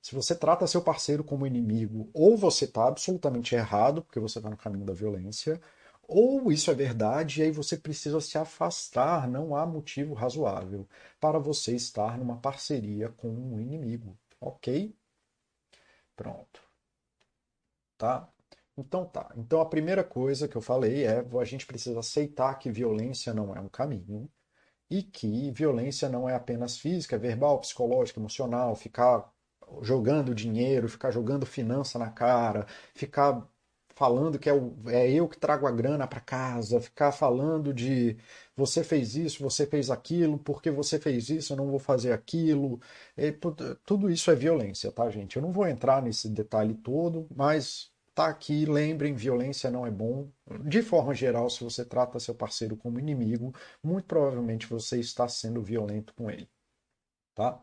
se 0.00 0.14
você 0.14 0.34
trata 0.34 0.66
seu 0.66 0.82
parceiro 0.82 1.24
como 1.24 1.46
inimigo, 1.46 2.08
ou 2.14 2.36
você 2.36 2.64
está 2.64 2.86
absolutamente 2.88 3.54
errado, 3.54 4.02
porque 4.02 4.20
você 4.20 4.38
está 4.38 4.48
no 4.50 4.56
caminho 4.56 4.84
da 4.86 4.94
violência, 4.94 5.60
ou 6.08 6.50
isso 6.50 6.70
é 6.70 6.74
verdade 6.74 7.40
e 7.40 7.44
aí 7.44 7.50
você 7.52 7.76
precisa 7.76 8.20
se 8.20 8.38
afastar, 8.38 9.28
não 9.28 9.54
há 9.54 9.66
motivo 9.66 10.14
razoável 10.14 10.88
para 11.20 11.38
você 11.38 11.76
estar 11.76 12.18
numa 12.18 12.38
parceria 12.38 13.10
com 13.10 13.28
um 13.28 13.60
inimigo, 13.60 14.18
ok? 14.40 14.96
Pronto. 16.16 16.62
Tá? 17.98 18.28
Então 18.76 19.04
tá. 19.06 19.32
Então 19.36 19.60
a 19.60 19.66
primeira 19.68 20.04
coisa 20.04 20.48
que 20.48 20.56
eu 20.56 20.62
falei 20.62 21.04
é 21.04 21.18
a 21.40 21.44
gente 21.44 21.66
precisa 21.66 22.00
aceitar 22.00 22.54
que 22.58 22.70
violência 22.70 23.34
não 23.34 23.54
é 23.54 23.60
um 23.60 23.68
caminho 23.68 24.30
e 24.90 25.02
que 25.02 25.50
violência 25.52 26.08
não 26.08 26.28
é 26.28 26.34
apenas 26.34 26.78
física, 26.78 27.16
é 27.16 27.18
verbal, 27.18 27.60
psicológica, 27.60 28.20
emocional, 28.20 28.74
ficar 28.76 29.30
jogando 29.82 30.34
dinheiro, 30.34 30.88
ficar 30.88 31.10
jogando 31.10 31.44
finança 31.46 31.98
na 31.98 32.10
cara, 32.10 32.66
ficar 32.94 33.46
falando 33.98 34.38
que 34.38 34.48
é, 34.48 34.52
o, 34.52 34.74
é 34.86 35.10
eu 35.10 35.28
que 35.28 35.36
trago 35.38 35.66
a 35.66 35.72
grana 35.72 36.06
para 36.06 36.20
casa, 36.20 36.80
ficar 36.80 37.10
falando 37.10 37.74
de 37.74 38.16
você 38.56 38.84
fez 38.84 39.16
isso, 39.16 39.42
você 39.42 39.66
fez 39.66 39.90
aquilo, 39.90 40.38
porque 40.38 40.70
você 40.70 41.00
fez 41.00 41.28
isso, 41.30 41.52
eu 41.52 41.56
não 41.56 41.68
vou 41.68 41.80
fazer 41.80 42.12
aquilo. 42.12 42.80
E, 43.16 43.32
tudo 43.84 44.08
isso 44.10 44.30
é 44.30 44.36
violência, 44.36 44.92
tá, 44.92 45.10
gente? 45.10 45.36
Eu 45.36 45.42
não 45.42 45.50
vou 45.50 45.66
entrar 45.66 46.00
nesse 46.00 46.28
detalhe 46.28 46.74
todo, 46.74 47.26
mas 47.34 47.90
tá 48.14 48.28
aqui, 48.28 48.64
lembrem, 48.66 49.14
violência 49.14 49.70
não 49.70 49.84
é 49.86 49.90
bom. 49.90 50.30
De 50.64 50.80
forma 50.82 51.12
geral, 51.14 51.50
se 51.50 51.64
você 51.64 51.84
trata 51.84 52.20
seu 52.20 52.34
parceiro 52.34 52.76
como 52.76 53.00
inimigo, 53.00 53.52
muito 53.82 54.06
provavelmente 54.06 54.66
você 54.68 55.00
está 55.00 55.28
sendo 55.28 55.60
violento 55.62 56.14
com 56.14 56.30
ele, 56.30 56.48
tá? 57.34 57.60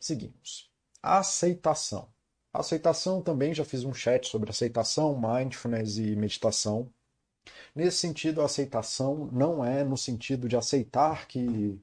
Seguimos. 0.00 0.70
Aceitação. 1.02 2.08
Aceitação 2.52 3.20
também, 3.22 3.54
já 3.54 3.64
fiz 3.64 3.84
um 3.84 3.92
chat 3.92 4.28
sobre 4.28 4.50
aceitação, 4.50 5.18
mindfulness 5.18 5.98
e 5.98 6.16
meditação. 6.16 6.90
Nesse 7.74 7.98
sentido, 7.98 8.40
a 8.40 8.46
aceitação 8.46 9.28
não 9.32 9.64
é 9.64 9.84
no 9.84 9.96
sentido 9.96 10.48
de 10.48 10.56
aceitar 10.56 11.26
que, 11.28 11.78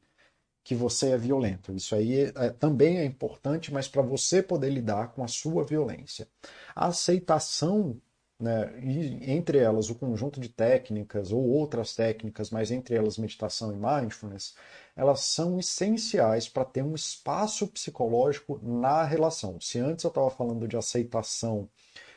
que 0.63 0.75
você 0.75 1.11
é 1.11 1.17
violento. 1.17 1.73
Isso 1.73 1.95
aí 1.95 2.21
é, 2.21 2.33
é, 2.35 2.49
também 2.49 2.97
é 2.97 3.05
importante, 3.05 3.71
mas 3.71 3.87
para 3.87 4.01
você 4.01 4.41
poder 4.43 4.69
lidar 4.69 5.13
com 5.13 5.23
a 5.23 5.27
sua 5.27 5.63
violência. 5.63 6.27
A 6.75 6.87
aceitação 6.87 7.99
né, 8.39 8.77
e 8.81 9.31
entre 9.31 9.57
elas 9.59 9.89
o 9.89 9.95
conjunto 9.95 10.39
de 10.39 10.49
técnicas 10.49 11.31
ou 11.31 11.41
outras 11.41 11.95
técnicas, 11.95 12.49
mas 12.49 12.71
entre 12.71 12.95
elas 12.95 13.17
meditação 13.17 13.71
e 13.73 13.77
mindfulness, 13.77 14.55
elas 14.95 15.21
são 15.21 15.59
essenciais 15.59 16.49
para 16.49 16.65
ter 16.65 16.83
um 16.83 16.95
espaço 16.95 17.67
psicológico 17.67 18.59
na 18.61 19.03
relação. 19.03 19.59
Se 19.61 19.79
antes 19.79 20.03
eu 20.03 20.09
estava 20.09 20.29
falando 20.29 20.67
de 20.67 20.77
aceitação 20.77 21.69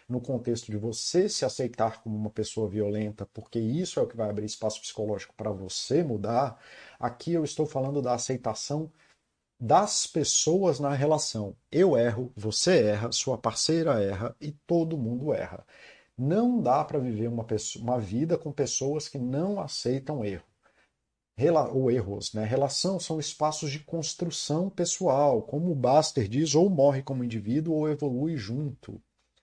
no 0.08 0.20
contexto 0.20 0.70
de 0.70 0.76
você 0.78 1.28
se 1.28 1.44
aceitar 1.44 2.02
como 2.02 2.16
uma 2.16 2.30
pessoa 2.30 2.68
violenta, 2.68 3.26
porque 3.26 3.58
isso 3.58 4.00
é 4.00 4.02
o 4.02 4.06
que 4.06 4.16
vai 4.16 4.30
abrir 4.30 4.46
espaço 4.46 4.80
psicológico 4.80 5.34
para 5.36 5.50
você 5.50 6.02
mudar, 6.02 6.58
aqui 6.98 7.32
eu 7.32 7.44
estou 7.44 7.66
falando 7.66 8.00
da 8.02 8.14
aceitação 8.14 8.90
das 9.60 10.06
pessoas 10.06 10.78
na 10.80 10.92
relação. 10.94 11.56
Eu 11.70 11.96
erro, 11.96 12.32
você 12.36 12.82
erra, 12.84 13.12
sua 13.12 13.36
parceira 13.36 14.00
erra 14.02 14.34
e 14.40 14.52
todo 14.52 14.96
mundo 14.96 15.32
erra. 15.32 15.64
Não 16.18 16.60
dá 16.60 16.84
para 16.84 16.98
viver 16.98 17.28
uma, 17.28 17.44
pessoa, 17.44 17.82
uma 17.82 17.98
vida 17.98 18.36
com 18.36 18.50
pessoas 18.50 19.08
que 19.08 19.18
não 19.18 19.60
aceitam 19.60 20.24
erro. 20.24 20.44
Rela, 21.36 21.68
ou 21.68 21.88
erros, 21.88 22.34
né? 22.34 22.44
Relação 22.44 22.98
são 22.98 23.20
espaços 23.20 23.70
de 23.70 23.78
construção 23.78 24.68
pessoal, 24.68 25.40
como 25.40 25.70
o 25.70 25.74
Baster 25.76 26.26
diz, 26.28 26.56
ou 26.56 26.68
morre 26.68 27.00
como 27.00 27.22
indivíduo 27.22 27.74
ou 27.74 27.88
evolui 27.88 28.36
junto, 28.36 29.00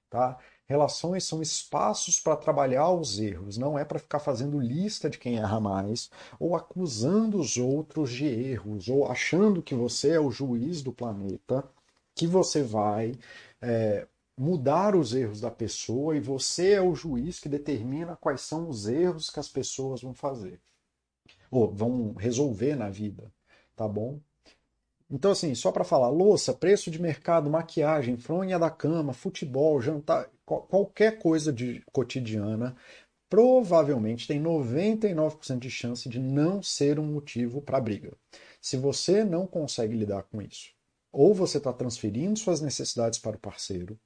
tá? 0.10 0.38
Relações 0.68 1.24
são 1.24 1.42
espaços 1.42 2.20
para 2.20 2.36
trabalhar 2.36 2.90
os 2.92 3.20
erros, 3.20 3.58
não 3.58 3.80
é 3.80 3.86
para 3.86 4.00
ficar 4.00 4.20
fazendo 4.20 4.60
lista 4.60 5.10
de 5.10 5.18
quem 5.18 5.38
erra 5.38 5.60
mais, 5.62 6.10
ou 6.38 6.56
acusando 6.56 7.40
os 7.40 7.56
outros 7.56 8.12
de 8.12 8.26
erros, 8.26 8.90
ou 8.90 9.10
achando 9.10 9.62
que 9.62 9.76
você 9.76 10.12
é 10.16 10.20
o 10.20 10.32
juiz 10.32 10.82
do 10.82 10.92
planeta, 10.92 11.64
que 12.14 12.28
você 12.28 12.64
vai 12.64 13.14
é, 13.62 14.08
mudar 14.38 14.96
os 14.96 15.14
erros 15.14 15.40
da 15.40 15.50
pessoa 15.50 16.16
e 16.16 16.20
você 16.20 16.74
é 16.74 16.82
o 16.82 16.96
juiz 16.96 17.40
que 17.40 17.50
determina 17.50 18.16
quais 18.18 18.42
são 18.42 18.70
os 18.70 18.88
erros 18.88 19.30
que 19.30 19.40
as 19.40 19.48
pessoas 19.48 20.02
vão 20.02 20.14
fazer, 20.14 20.60
ou 21.50 21.72
vão 21.72 22.14
resolver 22.14 22.76
na 22.76 22.90
vida, 22.90 23.32
tá 23.76 23.88
bom? 23.88 24.20
Então, 25.10 25.32
assim, 25.32 25.54
só 25.54 25.72
para 25.72 25.84
falar, 25.84 26.10
louça, 26.10 26.54
preço 26.54 26.90
de 26.90 27.00
mercado, 27.00 27.50
maquiagem, 27.50 28.18
fronha 28.18 28.58
da 28.58 28.72
cama, 28.72 29.14
futebol, 29.14 29.80
jantar, 29.80 30.30
qualquer 30.46 31.20
coisa 31.20 31.54
de 31.54 31.84
cotidiana, 31.92 32.76
provavelmente 33.30 34.28
tem 34.28 34.42
99% 34.42 35.60
de 35.60 35.70
chance 35.70 36.10
de 36.10 36.20
não 36.20 36.62
ser 36.62 37.00
um 37.00 37.06
motivo 37.06 37.62
para 37.62 37.80
briga. 37.80 38.14
Se 38.60 38.78
você 38.78 39.24
não 39.24 39.46
consegue 39.46 39.96
lidar 39.96 40.24
com 40.24 40.42
isso, 40.42 40.75
ou 41.16 41.34
você 41.34 41.60
está 41.60 41.72
transferindo 41.72 42.38
suas 42.38 42.60
necessidades 42.60 43.18
para 43.18 43.38
o 43.38 43.40
parceiro, 43.40 43.98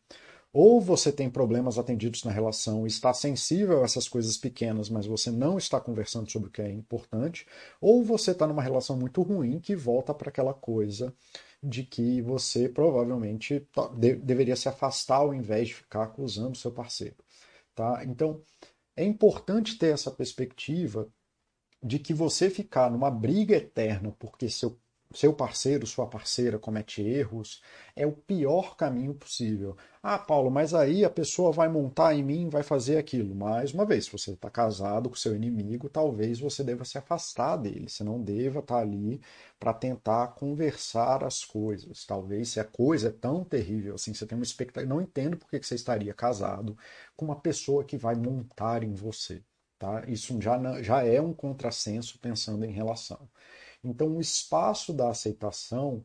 ou 0.54 0.80
você 0.80 1.12
tem 1.12 1.28
problemas 1.28 1.80
atendidos 1.80 2.24
na 2.24 2.32
relação 2.32 2.86
está 2.86 3.12
sensível 3.14 3.82
a 3.82 3.86
essas 3.86 4.08
coisas 4.08 4.38
pequenas, 4.38 4.90
mas 4.90 5.08
você 5.08 5.32
não 5.32 5.58
está 5.58 5.82
conversando 5.82 6.30
sobre 6.30 6.50
o 6.50 6.52
que 6.52 6.62
é 6.62 6.72
importante, 6.72 7.48
ou 7.82 8.04
você 8.04 8.32
está 8.32 8.46
numa 8.46 8.62
relação 8.62 8.96
muito 8.96 9.24
ruim 9.24 9.60
que 9.60 9.76
volta 9.76 10.14
para 10.14 10.30
aquela 10.30 10.54
coisa 10.54 11.12
de 11.64 11.84
que 11.84 12.22
você 12.22 12.70
provavelmente 12.70 13.68
deveria 14.24 14.56
se 14.56 14.70
afastar 14.70 15.18
ao 15.18 15.34
invés 15.34 15.70
de 15.70 15.76
ficar 15.76 16.04
acusando 16.04 16.58
seu 16.58 16.72
parceiro. 16.72 17.18
Tá? 17.74 18.04
Então, 18.06 18.42
é 18.96 19.04
importante 19.04 19.78
ter 19.80 19.94
essa 19.94 20.12
perspectiva 20.12 21.08
de 21.82 21.98
que 21.98 22.14
você 22.14 22.52
ficar 22.52 22.92
numa 22.92 23.10
briga 23.10 23.56
eterna 23.56 24.16
porque 24.20 24.48
seu 24.48 24.78
seu 25.14 25.34
parceiro, 25.34 25.88
sua 25.88 26.08
parceira 26.08 26.60
comete 26.60 27.02
erros, 27.02 27.62
é 27.96 28.06
o 28.06 28.12
pior 28.12 28.76
caminho 28.78 29.14
possível. 29.16 29.76
Ah, 30.04 30.20
Paulo, 30.20 30.52
mas 30.52 30.74
aí 30.74 31.04
a 31.04 31.10
pessoa 31.10 31.52
vai 31.52 31.68
montar 31.68 32.14
em 32.14 32.24
mim, 32.24 32.48
vai 32.48 32.62
fazer 32.62 32.98
aquilo. 32.98 33.34
Mais 33.34 33.74
uma 33.74 33.86
vez, 33.86 34.06
se 34.06 34.12
você 34.12 34.32
está 34.32 34.50
casado 34.52 35.10
com 35.10 35.16
seu 35.16 35.36
inimigo, 35.36 35.90
talvez 35.90 36.40
você 36.40 36.64
deva 36.64 36.86
se 36.86 36.98
afastar 36.98 37.58
dele. 37.58 37.90
Você 37.90 38.04
não 38.04 38.22
deva 38.22 38.60
estar 38.60 38.76
tá 38.76 38.82
ali 38.82 39.20
para 39.60 39.74
tentar 39.74 40.28
conversar 40.30 41.24
as 41.24 41.44
coisas. 41.44 42.06
Talvez 42.06 42.50
se 42.50 42.60
a 42.60 42.64
coisa 42.64 43.10
é 43.10 43.12
tão 43.12 43.44
terrível 43.44 43.96
assim, 43.96 44.14
você 44.14 44.26
tem 44.28 44.38
uma 44.38 44.44
expectativa. 44.44 44.88
Não 44.94 45.02
entendo 45.02 45.38
por 45.38 45.50
que 45.50 45.62
você 45.62 45.76
estaria 45.76 46.14
casado 46.14 46.78
com 47.16 47.26
uma 47.26 47.40
pessoa 47.40 47.84
que 47.84 47.98
vai 47.98 48.16
montar 48.16 48.84
em 48.84 48.94
você. 48.94 49.42
Tá? 49.80 50.04
Isso 50.08 50.40
já, 50.42 50.82
já 50.84 51.04
é 51.06 51.22
um 51.22 51.34
contrassenso 51.34 52.20
pensando 52.20 52.66
em 52.66 52.72
relação. 52.72 53.30
Então, 53.84 54.18
o 54.18 54.22
espaço 54.22 54.94
da 54.94 55.10
aceitação 55.10 56.04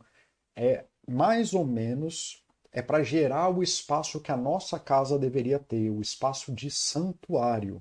é 0.57 0.85
mais 1.07 1.53
ou 1.55 1.65
menos 1.65 2.45
é 2.73 2.83
para 2.83 3.05
gerar 3.05 3.51
o 3.51 3.63
espaço 3.63 4.21
que 4.21 4.33
a 4.33 4.37
nossa 4.37 4.79
casa 4.81 5.19
deveria 5.19 5.61
ter, 5.61 5.91
o 5.91 6.01
espaço 6.01 6.53
de 6.53 6.71
santuário. 6.71 7.81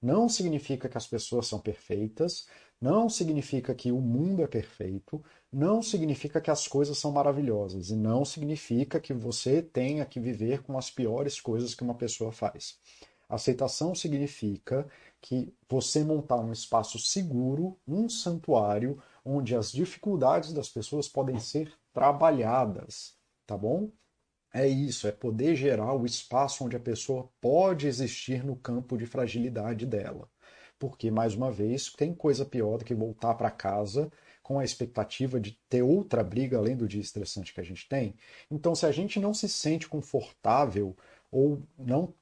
Não 0.00 0.30
significa 0.30 0.88
que 0.88 0.96
as 0.96 1.06
pessoas 1.06 1.46
são 1.46 1.60
perfeitas, 1.60 2.46
não 2.80 3.10
significa 3.10 3.74
que 3.74 3.92
o 3.92 4.00
mundo 4.00 4.42
é 4.42 4.46
perfeito, 4.46 5.22
não 5.52 5.82
significa 5.82 6.40
que 6.40 6.50
as 6.50 6.66
coisas 6.66 6.96
são 6.96 7.12
maravilhosas 7.12 7.90
e 7.90 7.96
não 7.96 8.24
significa 8.24 8.98
que 8.98 9.12
você 9.12 9.60
tenha 9.60 10.06
que 10.06 10.18
viver 10.18 10.62
com 10.62 10.78
as 10.78 10.90
piores 10.90 11.38
coisas 11.38 11.74
que 11.74 11.84
uma 11.84 11.94
pessoa 11.94 12.32
faz. 12.32 12.78
Aceitação 13.28 13.94
significa 13.94 14.88
que 15.20 15.54
você 15.68 16.02
montar 16.02 16.40
um 16.40 16.50
espaço 16.50 16.98
seguro, 16.98 17.78
um 17.86 18.08
santuário, 18.08 19.00
onde 19.24 19.54
as 19.54 19.72
dificuldades 19.72 20.52
das 20.52 20.68
pessoas 20.68 21.08
podem 21.08 21.38
ser 21.38 21.72
trabalhadas, 21.92 23.16
tá 23.46 23.56
bom? 23.56 23.90
É 24.52 24.66
isso, 24.66 25.06
é 25.06 25.12
poder 25.12 25.54
gerar 25.54 25.94
o 25.94 26.04
espaço 26.04 26.64
onde 26.64 26.76
a 26.76 26.80
pessoa 26.80 27.30
pode 27.40 27.86
existir 27.86 28.44
no 28.44 28.56
campo 28.56 28.98
de 28.98 29.06
fragilidade 29.06 29.86
dela. 29.86 30.28
Porque, 30.78 31.10
mais 31.10 31.34
uma 31.34 31.52
vez, 31.52 31.92
tem 31.92 32.14
coisa 32.14 32.44
pior 32.44 32.78
do 32.78 32.84
que 32.84 32.94
voltar 32.94 33.34
para 33.34 33.50
casa 33.50 34.10
com 34.42 34.58
a 34.58 34.64
expectativa 34.64 35.38
de 35.38 35.52
ter 35.68 35.82
outra 35.82 36.24
briga 36.24 36.58
além 36.58 36.76
do 36.76 36.88
dia 36.88 37.00
estressante 37.00 37.54
que 37.54 37.60
a 37.60 37.64
gente 37.64 37.88
tem. 37.88 38.16
Então, 38.50 38.74
se 38.74 38.84
a 38.86 38.90
gente 38.90 39.20
não 39.20 39.32
se 39.32 39.48
sente 39.48 39.88
confortável 39.88 40.96
ou 41.30 41.62
não, 41.78 42.12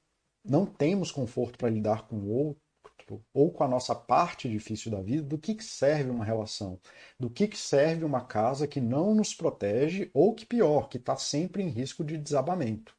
não 0.45 0.65
temos 0.65 1.11
conforto 1.11 1.57
para 1.57 1.69
lidar 1.69 2.07
com 2.07 2.17
o 2.17 2.29
outro, 2.29 2.61
ou 3.33 3.51
com 3.51 3.63
a 3.63 3.67
nossa 3.67 3.95
parte 3.95 4.49
difícil 4.49 4.91
da 4.91 5.01
vida, 5.01 5.23
do 5.23 5.37
que, 5.37 5.55
que 5.55 5.63
serve 5.63 6.09
uma 6.09 6.25
relação, 6.25 6.79
do 7.19 7.29
que, 7.29 7.47
que 7.47 7.57
serve 7.57 8.03
uma 8.03 8.21
casa 8.21 8.67
que 8.67 8.81
não 8.81 9.15
nos 9.15 9.33
protege 9.33 10.09
ou 10.13 10.33
que 10.33 10.45
pior, 10.45 10.89
que 10.89 10.97
está 10.97 11.15
sempre 11.15 11.63
em 11.63 11.69
risco 11.69 12.03
de 12.03 12.17
desabamento. 12.17 12.95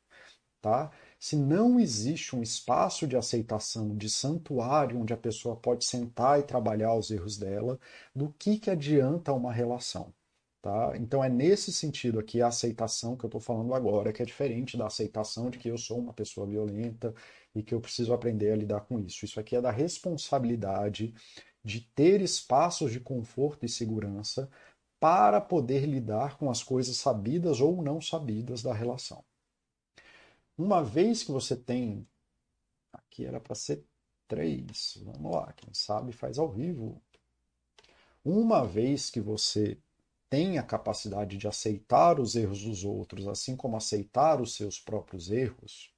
Tá? 0.61 0.91
Se 1.19 1.37
não 1.37 1.79
existe 1.81 2.37
um 2.37 2.43
espaço 2.43 3.07
de 3.07 3.17
aceitação, 3.17 3.97
de 3.97 4.09
santuário 4.11 5.01
onde 5.01 5.13
a 5.13 5.17
pessoa 5.17 5.57
pode 5.57 5.85
sentar 5.85 6.39
e 6.41 6.43
trabalhar 6.43 6.95
os 6.95 7.11
erros 7.11 7.39
dela, 7.39 7.79
do 8.15 8.33
que, 8.39 8.59
que 8.59 8.71
adianta 8.71 9.33
uma 9.33 9.53
relação? 9.53 10.13
Tá? 10.63 10.93
Então 10.97 11.25
é 11.25 11.29
nesse 11.31 11.73
sentido 11.73 12.19
aqui 12.19 12.43
a 12.43 12.49
aceitação 12.49 13.17
que 13.17 13.25
eu 13.25 13.29
estou 13.29 13.41
falando 13.41 13.75
agora, 13.75 14.13
que 14.13 14.23
é 14.23 14.27
diferente 14.27 14.77
da 14.77 14.87
aceitação 14.87 15.49
de 15.49 15.59
que 15.59 15.69
eu 15.69 15.79
sou 15.79 15.99
uma 15.99 16.13
pessoa 16.13 16.47
violenta 16.47 17.15
e 17.55 17.63
que 17.63 17.75
eu 17.75 17.81
preciso 17.81 18.13
aprender 18.13 18.53
a 18.53 18.57
lidar 18.57 18.81
com 18.83 18.99
isso. 19.01 19.25
Isso 19.25 19.41
aqui 19.41 19.57
é 19.57 19.61
da 19.61 19.71
responsabilidade 19.71 21.15
de 21.65 21.81
ter 21.95 22.21
espaços 22.21 22.93
de 22.93 23.01
conforto 23.01 23.67
e 23.67 23.69
segurança 23.69 24.51
para 24.99 25.41
poder 25.41 25.87
lidar 25.87 26.37
com 26.39 26.51
as 26.51 26.63
coisas 26.63 26.97
sabidas 26.97 27.61
ou 27.61 27.83
não 27.83 28.01
sabidas 28.01 28.63
da 28.63 28.73
relação. 28.73 29.25
Uma 30.57 30.83
vez 30.83 31.23
que 31.23 31.33
você 31.33 31.57
tem. 31.57 32.07
Aqui 32.93 33.25
era 33.25 33.41
para 33.41 33.55
ser 33.55 33.85
três. 34.29 34.99
Vamos 35.03 35.33
lá, 35.33 35.53
quem 35.55 35.73
sabe 35.73 36.13
faz 36.13 36.39
ao 36.39 36.51
vivo. 36.51 37.01
Uma 38.23 38.67
vez 38.67 39.11
que 39.11 39.21
você 39.21 39.79
tem 40.29 40.59
a 40.59 40.63
capacidade 40.63 41.37
de 41.37 41.49
aceitar 41.49 42.21
os 42.21 42.37
erros 42.37 42.63
dos 42.63 42.85
outros, 42.85 43.27
assim 43.27 43.57
como 43.57 43.77
aceitar 43.77 44.41
os 44.41 44.55
seus 44.55 44.79
próprios 44.79 45.31
erros, 45.31 45.93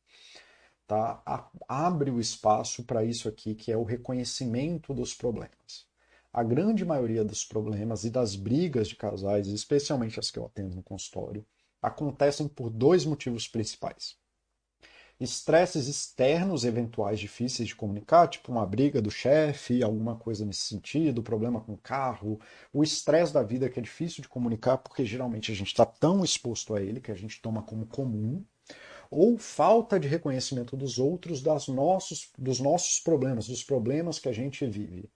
tá? 0.92 1.50
abre 1.66 2.10
o 2.10 2.20
espaço 2.20 2.84
para 2.84 3.02
isso 3.02 3.28
aqui, 3.28 3.54
que 3.54 3.72
é 3.72 3.76
o 3.76 3.82
reconhecimento 3.82 4.92
dos 4.92 5.14
problemas. 5.14 5.86
A 6.32 6.42
grande 6.42 6.84
maioria 6.84 7.24
dos 7.24 7.44
problemas 7.44 8.04
e 8.04 8.10
das 8.10 8.36
brigas 8.36 8.88
de 8.88 8.96
casais, 8.96 9.46
especialmente 9.46 10.20
as 10.20 10.30
que 10.30 10.38
eu 10.38 10.44
atendo 10.44 10.76
no 10.76 10.82
consultório, 10.82 11.46
acontecem 11.80 12.46
por 12.46 12.70
dois 12.70 13.04
motivos 13.04 13.48
principais 13.48 14.16
estresses 15.22 15.86
externos 15.86 16.64
eventuais 16.64 17.20
difíceis 17.20 17.68
de 17.68 17.76
comunicar, 17.76 18.28
tipo 18.28 18.50
uma 18.50 18.66
briga 18.66 19.00
do 19.00 19.10
chefe, 19.10 19.82
alguma 19.82 20.16
coisa 20.16 20.44
nesse 20.44 20.62
sentido, 20.62 21.22
problema 21.22 21.60
com 21.60 21.74
o 21.74 21.78
carro, 21.78 22.40
o 22.72 22.82
estresse 22.82 23.32
da 23.32 23.42
vida 23.42 23.68
que 23.68 23.78
é 23.78 23.82
difícil 23.82 24.22
de 24.22 24.28
comunicar 24.28 24.78
porque 24.78 25.04
geralmente 25.04 25.52
a 25.52 25.54
gente 25.54 25.68
está 25.68 25.86
tão 25.86 26.24
exposto 26.24 26.74
a 26.74 26.82
ele 26.82 27.00
que 27.00 27.12
a 27.12 27.14
gente 27.14 27.40
toma 27.40 27.62
como 27.62 27.86
comum, 27.86 28.44
ou 29.12 29.36
falta 29.36 30.00
de 30.00 30.08
reconhecimento 30.08 30.74
dos 30.76 30.98
outros 30.98 31.42
das 31.42 31.68
nossos, 31.68 32.30
dos 32.38 32.58
nossos 32.58 32.98
problemas, 32.98 33.46
dos 33.46 33.62
problemas 33.62 34.18
que 34.18 34.28
a 34.28 34.32
gente 34.32 34.64
vive, 34.66 35.10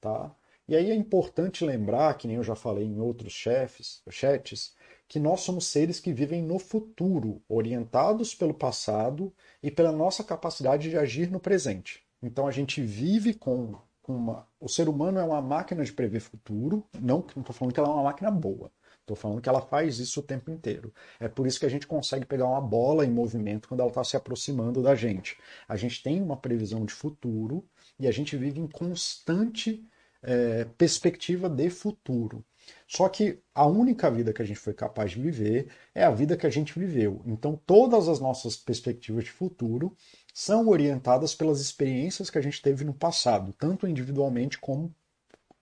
tá? 0.00 0.34
E 0.68 0.76
aí 0.76 0.90
é 0.92 0.94
importante 0.94 1.64
lembrar, 1.64 2.16
que 2.16 2.28
nem 2.28 2.36
eu 2.36 2.44
já 2.44 2.54
falei 2.54 2.84
em 2.84 3.00
outros 3.00 3.32
chefes, 3.32 4.02
chats, 4.08 4.72
que 5.08 5.18
nós 5.18 5.40
somos 5.40 5.66
seres 5.66 5.98
que 5.98 6.12
vivem 6.12 6.40
no 6.40 6.60
futuro, 6.60 7.42
orientados 7.48 8.36
pelo 8.36 8.54
passado 8.54 9.32
e 9.60 9.68
pela 9.68 9.90
nossa 9.90 10.22
capacidade 10.22 10.88
de 10.88 10.96
agir 10.96 11.28
no 11.28 11.40
presente. 11.40 12.04
Então 12.22 12.46
a 12.46 12.52
gente 12.52 12.80
vive 12.80 13.34
com 13.34 13.74
uma. 14.06 14.46
O 14.60 14.68
ser 14.68 14.88
humano 14.88 15.18
é 15.18 15.24
uma 15.24 15.42
máquina 15.42 15.84
de 15.84 15.92
prever 15.92 16.20
futuro, 16.20 16.84
não 17.00 17.18
estou 17.20 17.52
falando 17.52 17.74
que 17.74 17.80
ela 17.80 17.88
é 17.88 17.92
uma 17.92 18.04
máquina 18.04 18.30
boa. 18.30 18.70
Estou 19.10 19.16
falando 19.16 19.42
que 19.42 19.48
ela 19.48 19.60
faz 19.60 19.98
isso 19.98 20.20
o 20.20 20.22
tempo 20.22 20.52
inteiro. 20.52 20.94
É 21.18 21.26
por 21.26 21.44
isso 21.44 21.58
que 21.58 21.66
a 21.66 21.68
gente 21.68 21.86
consegue 21.86 22.24
pegar 22.24 22.46
uma 22.46 22.60
bola 22.60 23.04
em 23.04 23.10
movimento 23.10 23.66
quando 23.68 23.80
ela 23.80 23.88
está 23.88 24.04
se 24.04 24.16
aproximando 24.16 24.80
da 24.80 24.94
gente. 24.94 25.36
A 25.68 25.76
gente 25.76 26.00
tem 26.00 26.22
uma 26.22 26.36
previsão 26.36 26.84
de 26.84 26.92
futuro 26.92 27.64
e 27.98 28.06
a 28.06 28.12
gente 28.12 28.36
vive 28.36 28.60
em 28.60 28.68
constante 28.68 29.84
é, 30.22 30.64
perspectiva 30.78 31.48
de 31.48 31.68
futuro. 31.70 32.44
Só 32.86 33.08
que 33.08 33.40
a 33.52 33.66
única 33.66 34.08
vida 34.08 34.32
que 34.32 34.42
a 34.42 34.44
gente 34.44 34.60
foi 34.60 34.74
capaz 34.74 35.10
de 35.10 35.20
viver 35.20 35.68
é 35.92 36.04
a 36.04 36.10
vida 36.12 36.36
que 36.36 36.46
a 36.46 36.50
gente 36.50 36.78
viveu. 36.78 37.20
Então, 37.26 37.60
todas 37.66 38.06
as 38.06 38.20
nossas 38.20 38.56
perspectivas 38.56 39.24
de 39.24 39.32
futuro 39.32 39.96
são 40.32 40.68
orientadas 40.68 41.34
pelas 41.34 41.60
experiências 41.60 42.30
que 42.30 42.38
a 42.38 42.42
gente 42.42 42.62
teve 42.62 42.84
no 42.84 42.94
passado, 42.94 43.52
tanto 43.54 43.88
individualmente 43.88 44.56
como 44.56 44.94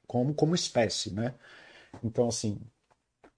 como, 0.06 0.34
como 0.34 0.54
espécie, 0.54 1.12
né? 1.12 1.34
Então, 2.02 2.28
assim, 2.28 2.58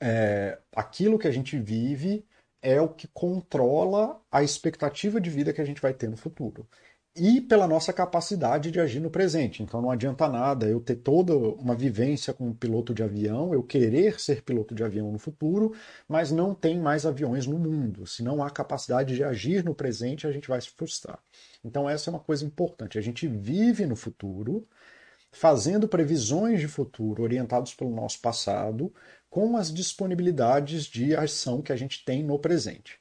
é, 0.00 0.58
aquilo 0.74 1.18
que 1.18 1.28
a 1.28 1.30
gente 1.30 1.58
vive 1.58 2.24
é 2.62 2.80
o 2.80 2.88
que 2.88 3.08
controla 3.08 4.20
a 4.30 4.42
expectativa 4.42 5.20
de 5.20 5.30
vida 5.30 5.52
que 5.52 5.60
a 5.60 5.64
gente 5.64 5.80
vai 5.80 5.94
ter 5.94 6.08
no 6.08 6.16
futuro. 6.16 6.66
E 7.16 7.40
pela 7.40 7.66
nossa 7.66 7.92
capacidade 7.92 8.70
de 8.70 8.78
agir 8.78 9.00
no 9.00 9.10
presente. 9.10 9.62
Então 9.62 9.82
não 9.82 9.90
adianta 9.90 10.28
nada 10.28 10.66
eu 10.66 10.80
ter 10.80 10.96
toda 10.96 11.34
uma 11.36 11.74
vivência 11.74 12.32
como 12.32 12.54
piloto 12.54 12.94
de 12.94 13.02
avião, 13.02 13.52
eu 13.52 13.62
querer 13.64 14.20
ser 14.20 14.42
piloto 14.42 14.74
de 14.74 14.84
avião 14.84 15.10
no 15.10 15.18
futuro, 15.18 15.74
mas 16.08 16.30
não 16.30 16.54
tem 16.54 16.78
mais 16.78 17.04
aviões 17.04 17.46
no 17.46 17.58
mundo. 17.58 18.06
Se 18.06 18.22
não 18.22 18.42
há 18.44 18.48
capacidade 18.48 19.16
de 19.16 19.24
agir 19.24 19.64
no 19.64 19.74
presente, 19.74 20.26
a 20.26 20.32
gente 20.32 20.48
vai 20.48 20.60
se 20.60 20.70
frustrar. 20.70 21.18
Então 21.64 21.90
essa 21.90 22.10
é 22.10 22.12
uma 22.12 22.20
coisa 22.20 22.44
importante. 22.44 22.96
A 22.96 23.02
gente 23.02 23.26
vive 23.26 23.86
no 23.86 23.96
futuro, 23.96 24.66
fazendo 25.32 25.88
previsões 25.88 26.60
de 26.60 26.68
futuro 26.68 27.22
orientados 27.22 27.74
pelo 27.74 27.90
nosso 27.90 28.20
passado, 28.20 28.92
com 29.30 29.56
as 29.56 29.72
disponibilidades 29.72 30.84
de 30.84 31.14
ação 31.14 31.62
que 31.62 31.72
a 31.72 31.76
gente 31.76 32.04
tem 32.04 32.22
no 32.22 32.38
presente. 32.38 32.98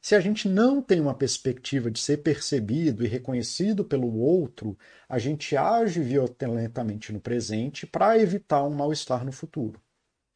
Se 0.00 0.14
a 0.14 0.20
gente 0.20 0.48
não 0.48 0.80
tem 0.80 1.00
uma 1.00 1.14
perspectiva 1.14 1.90
de 1.90 1.98
ser 1.98 2.18
percebido 2.18 3.04
e 3.04 3.08
reconhecido 3.08 3.84
pelo 3.84 4.18
outro, 4.18 4.78
a 5.08 5.18
gente 5.18 5.56
age 5.56 6.00
violentamente 6.00 7.12
no 7.12 7.20
presente 7.20 7.86
para 7.86 8.18
evitar 8.18 8.64
um 8.64 8.70
mal-estar 8.70 9.24
no 9.24 9.32
futuro. 9.32 9.78
O 9.78 9.82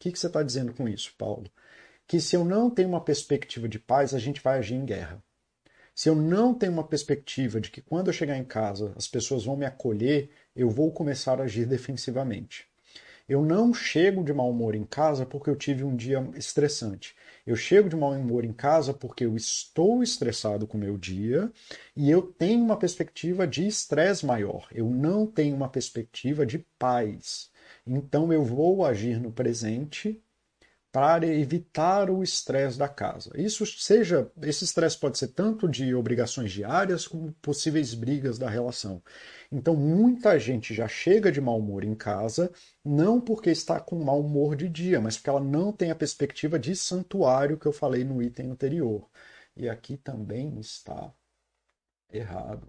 que, 0.01 0.13
que 0.13 0.19
você 0.19 0.27
está 0.27 0.43
dizendo 0.43 0.75
com 0.75 0.89
isso, 0.89 1.15
Paulo? 1.17 1.51
Que 2.07 2.21
se 2.21 2.35
eu 2.35 2.45
não 2.45 2.69
tenho 2.69 2.89
uma 2.89 3.01
perspectiva 3.01 3.69
de 3.69 3.79
paz, 3.79 4.13
a 4.13 4.19
gente 4.19 4.41
vai 4.43 4.59
agir 4.59 4.75
em 4.75 4.85
guerra. 4.85 5.23
Se 5.95 6.09
eu 6.09 6.15
não 6.15 6.55
tenho 6.55 6.73
uma 6.73 6.87
perspectiva 6.87 7.61
de 7.61 7.71
que 7.71 7.81
quando 7.81 8.09
eu 8.09 8.13
chegar 8.13 8.37
em 8.37 8.45
casa 8.45 8.93
as 8.97 9.07
pessoas 9.07 9.45
vão 9.45 9.57
me 9.57 9.67
acolher, 9.67 10.31
eu 10.55 10.69
vou 10.69 10.91
começar 10.91 11.41
a 11.41 11.45
agir 11.45 11.67
defensivamente. 11.67 12.70
Eu 13.31 13.45
não 13.45 13.73
chego 13.73 14.25
de 14.25 14.33
mau 14.33 14.51
humor 14.51 14.75
em 14.75 14.83
casa 14.83 15.25
porque 15.25 15.49
eu 15.49 15.55
tive 15.55 15.85
um 15.85 15.95
dia 15.95 16.29
estressante. 16.35 17.15
Eu 17.47 17.55
chego 17.55 17.89
de 17.89 17.95
mau 17.95 18.11
humor 18.11 18.45
em 18.45 18.53
casa 18.53 18.93
porque 18.93 19.25
eu 19.25 19.37
estou 19.37 20.03
estressado 20.03 20.67
com 20.67 20.77
o 20.77 20.81
meu 20.81 20.99
dia 20.99 21.49
e 21.95 22.11
eu 22.11 22.23
tenho 22.23 22.61
uma 22.65 22.77
perspectiva 22.77 23.47
de 23.47 23.65
estresse 23.65 24.27
maior. 24.27 24.67
Eu 24.73 24.91
não 24.91 25.29
tenho 25.29 25.55
uma 25.55 25.69
perspectiva 25.69 26.45
de 26.45 26.59
paz. 26.77 27.53
Então 27.87 28.33
eu 28.33 28.45
vou 28.45 28.85
agir 28.85 29.21
no 29.21 29.31
presente 29.31 30.21
para 30.93 31.25
evitar 31.25 32.11
o 32.11 32.25
estresse 32.25 32.77
da 32.77 32.89
casa. 32.89 33.31
Isso 33.37 33.65
seja, 33.65 34.29
esse 34.43 34.65
estresse 34.65 34.99
pode 34.99 35.19
ser 35.19 35.29
tanto 35.29 35.69
de 35.69 35.95
obrigações 35.95 36.51
diárias 36.51 37.07
como 37.07 37.33
possíveis 37.41 37.95
brigas 37.95 38.39
da 38.39 38.51
relação. 38.51 39.01
Então 39.53 39.75
muita 39.77 40.39
gente 40.39 40.73
já 40.75 40.87
chega 40.89 41.31
de 41.33 41.41
mau 41.41 41.59
humor 41.59 41.85
em 41.85 41.95
casa, 41.95 42.53
não 42.85 43.21
porque 43.21 43.51
está 43.51 43.81
com 43.81 44.03
mau 44.05 44.21
humor 44.21 44.55
de 44.57 44.69
dia, 44.69 45.01
mas 45.01 45.17
porque 45.17 45.31
ela 45.31 45.41
não 45.41 45.73
tem 45.73 45.91
a 45.91 45.95
perspectiva 45.97 46.59
de 46.59 46.75
santuário 46.77 47.59
que 47.59 47.67
eu 47.67 47.73
falei 47.73 48.05
no 48.05 48.23
item 48.23 48.51
anterior. 48.51 49.09
E 49.57 49.69
aqui 49.69 49.97
também 49.97 50.59
está 50.61 51.13
errado. 52.13 52.69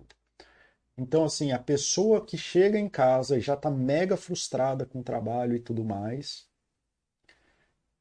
Então, 0.98 1.26
assim, 1.26 1.52
a 1.52 1.60
pessoa 1.60 2.26
que 2.26 2.38
chega 2.38 2.78
em 2.80 2.90
casa 2.90 3.38
e 3.38 3.42
já 3.42 3.56
está 3.56 3.70
mega 3.72 4.18
frustrada 4.18 4.86
com 4.86 5.00
o 5.00 5.04
trabalho 5.04 5.56
e 5.56 5.60
tudo 5.60 5.84
mais, 5.84 6.48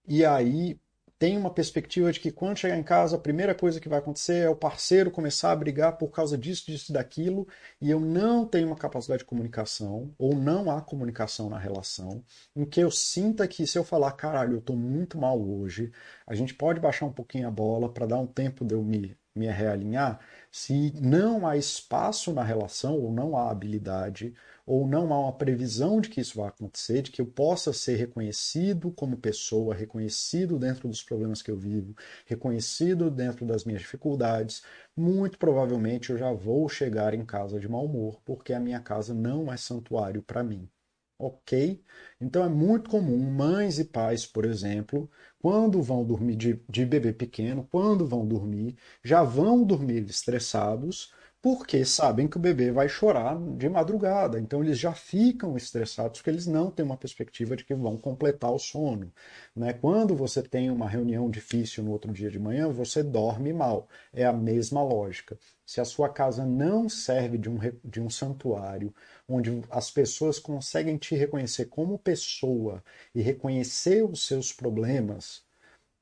e 0.07 0.25
aí 0.25 0.79
tem 1.21 1.37
uma 1.37 1.51
perspectiva 1.51 2.11
de 2.11 2.19
que 2.19 2.33
quando 2.33 2.57
chegar 2.57 2.79
em 2.79 2.83
casa, 2.83 3.17
a 3.17 3.21
primeira 3.21 3.55
coisa 3.55 3.79
que 3.79 3.91
vai 3.91 3.99
acontecer 3.99 4.39
é 4.39 4.49
o 4.49 4.57
parceiro 4.57 5.11
começar 5.11 5.53
a 5.53 5.57
brigar 5.57 5.99
por 5.99 6.09
causa 6.09 6.37
disso, 6.39 6.65
disso 6.65 6.95
daquilo, 6.95 7.47
e 7.79 7.91
eu 7.91 8.01
não 8.01 8.47
tenho 8.47 8.69
uma 8.69 8.77
capacidade 8.77 9.19
de 9.19 9.27
comunicação, 9.27 10.15
ou 10.19 10.35
não 10.35 10.71
há 10.71 10.81
comunicação 10.81 11.51
na 11.51 11.59
relação, 11.59 12.25
em 12.57 12.65
que 12.65 12.81
eu 12.81 12.91
sinta 12.91 13.47
que 13.47 13.67
se 13.67 13.79
eu 13.79 13.85
falar, 13.85 14.13
caralho, 14.13 14.55
eu 14.55 14.61
tô 14.63 14.75
muito 14.75 15.19
mal 15.19 15.39
hoje, 15.39 15.93
a 16.27 16.35
gente 16.35 16.55
pode 16.55 16.81
baixar 16.81 17.05
um 17.05 17.13
pouquinho 17.13 17.49
a 17.49 17.51
bola 17.51 17.93
para 17.93 18.07
dar 18.07 18.19
um 18.19 18.27
tempo 18.27 18.65
de 18.65 18.75
eu 18.75 18.83
me, 18.83 19.15
me 19.35 19.47
realinhar, 19.47 20.21
se 20.51 20.91
não 21.03 21.47
há 21.47 21.55
espaço 21.55 22.33
na 22.33 22.43
relação, 22.43 22.99
ou 22.99 23.13
não 23.13 23.37
há 23.37 23.51
habilidade, 23.51 24.35
ou 24.71 24.87
não 24.87 25.13
há 25.13 25.19
uma 25.19 25.33
previsão 25.37 26.01
de 26.01 26.09
que 26.09 26.21
isso 26.21 26.37
vai 26.39 26.49
acontecer, 26.49 27.03
de 27.03 27.11
que 27.11 27.21
eu 27.21 27.27
possa 27.27 27.73
ser 27.73 27.97
reconhecido 27.97 28.93
como 28.93 29.17
pessoa, 29.17 29.75
reconhecido 29.75 30.61
dentro 30.61 30.89
dos 30.89 31.03
problemas 31.03 31.43
que 31.43 31.51
eu 31.51 31.57
vivo, 31.57 31.93
reconhecido 32.25 33.11
dentro 33.11 33.45
das 33.45 33.65
minhas 33.65 33.83
dificuldades, 33.83 34.63
muito 34.97 35.39
provavelmente 35.39 36.11
eu 36.11 36.17
já 36.19 36.33
vou 36.33 36.69
chegar 36.69 37.15
em 37.15 37.25
casa 37.25 37.59
de 37.59 37.69
mau 37.69 37.85
humor, 37.85 38.21
porque 38.25 38.53
a 38.53 38.61
minha 38.61 38.79
casa 38.81 39.13
não 39.13 39.53
é 39.53 39.57
santuário 39.57 40.23
para 40.23 40.45
mim. 40.45 40.71
Ok? 41.19 41.83
Então 42.21 42.45
é 42.45 42.49
muito 42.49 42.89
comum 42.89 43.19
mães 43.31 43.79
e 43.81 43.85
pais, 43.85 44.25
por 44.25 44.45
exemplo, 44.45 45.11
quando 45.41 45.83
vão 45.83 46.05
dormir 46.05 46.37
de, 46.37 46.63
de 46.69 46.87
bebê 46.87 47.13
pequeno, 47.13 47.67
quando 47.71 48.07
vão 48.07 48.25
dormir, 48.27 48.77
já 49.05 49.23
vão 49.25 49.65
dormir 49.65 50.05
estressados 50.09 51.13
porque 51.43 51.85
sabem 51.87 52.29
que 52.29 52.37
o 52.37 52.41
bebê 52.41 52.71
vai 52.71 52.89
chorar 52.89 53.39
de 53.57 53.69
madrugada. 53.69 54.39
Então 54.39 54.63
eles 54.63 54.79
já 54.79 54.93
ficam 54.93 55.57
estressados 55.57 56.21
porque 56.21 56.31
eles 56.31 56.47
não 56.47 56.71
têm 56.71 56.85
uma 56.85 56.97
perspectiva 56.97 57.57
de 57.57 57.65
que 57.65 57.75
vão 57.75 57.97
completar 57.97 58.53
o 58.53 58.59
sono. 58.59 59.11
Né? 59.57 59.73
Quando 59.73 60.15
você 60.15 60.43
tem 60.43 60.71
uma 60.71 60.89
reunião 60.89 61.31
difícil 61.31 61.83
no 61.85 61.93
outro 61.93 62.13
dia 62.13 62.31
de 62.31 62.39
manhã, 62.39 62.69
você 62.69 63.03
dorme 63.03 63.53
mal. 63.53 63.89
É 64.13 64.25
a 64.27 64.33
mesma 64.33 64.83
lógica. 64.83 65.39
Se 65.65 65.81
a 65.81 65.85
sua 65.85 66.09
casa 66.09 66.45
não 66.45 66.89
serve 66.89 67.39
de 67.39 67.49
um, 67.49 67.59
de 67.85 68.01
um 68.01 68.11
santuário, 68.11 68.95
onde 69.29 69.63
as 69.71 69.91
pessoas 69.91 70.39
conseguem 70.39 70.97
te 70.99 71.15
reconhecer 71.15 71.67
como 71.67 71.99
pessoa 71.99 72.83
e 73.15 73.23
reconhecer 73.23 74.05
os 74.05 74.27
seus 74.27 74.53
problemas, 74.53 75.43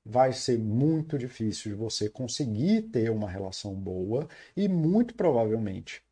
vai 0.04 0.32
ser 0.32 0.58
muito 0.58 1.18
difícil 1.18 1.72
de 1.72 1.76
você 1.76 2.08
conseguir 2.08 2.82
ter 2.90 3.10
uma 3.10 3.28
relação 3.30 3.74
boa 3.74 4.28
e 4.56 4.68
muito 4.68 5.14
provavelmente 5.14 6.02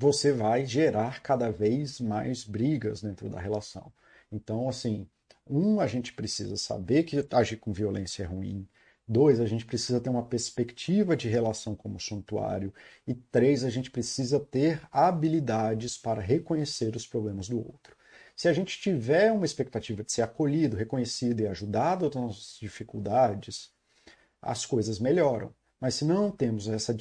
você 0.00 0.32
vai 0.32 0.64
gerar 0.64 1.22
cada 1.22 1.50
vez 1.50 2.00
mais 2.00 2.42
brigas 2.42 3.02
dentro 3.02 3.28
da 3.28 3.38
relação. 3.38 3.92
Então, 4.32 4.66
assim, 4.66 5.06
um, 5.46 5.78
a 5.78 5.86
gente 5.86 6.14
precisa 6.14 6.56
saber 6.56 7.02
que 7.02 7.26
agir 7.32 7.58
com 7.58 7.70
violência 7.70 8.22
é 8.22 8.26
ruim. 8.26 8.66
Dois, 9.06 9.40
a 9.40 9.46
gente 9.46 9.66
precisa 9.66 10.00
ter 10.00 10.08
uma 10.08 10.24
perspectiva 10.24 11.14
de 11.14 11.28
relação 11.28 11.74
como 11.74 12.00
santuário. 12.00 12.72
E 13.06 13.12
três, 13.12 13.62
a 13.62 13.68
gente 13.68 13.90
precisa 13.90 14.40
ter 14.40 14.80
habilidades 14.90 15.98
para 15.98 16.22
reconhecer 16.22 16.96
os 16.96 17.06
problemas 17.06 17.48
do 17.48 17.58
outro. 17.58 17.94
Se 18.40 18.48
a 18.48 18.54
gente 18.54 18.80
tiver 18.80 19.30
uma 19.30 19.44
expectativa 19.44 20.02
de 20.02 20.12
ser 20.12 20.22
acolhido, 20.22 20.74
reconhecido 20.74 21.42
e 21.42 21.46
ajudado 21.46 22.06
nas 22.06 22.14
nossas 22.14 22.56
dificuldades, 22.58 23.70
as 24.40 24.64
coisas 24.64 24.98
melhoram. 24.98 25.54
Mas 25.78 25.96
se 25.96 26.06
não 26.06 26.30
temos 26.30 26.66
essa, 26.66 26.96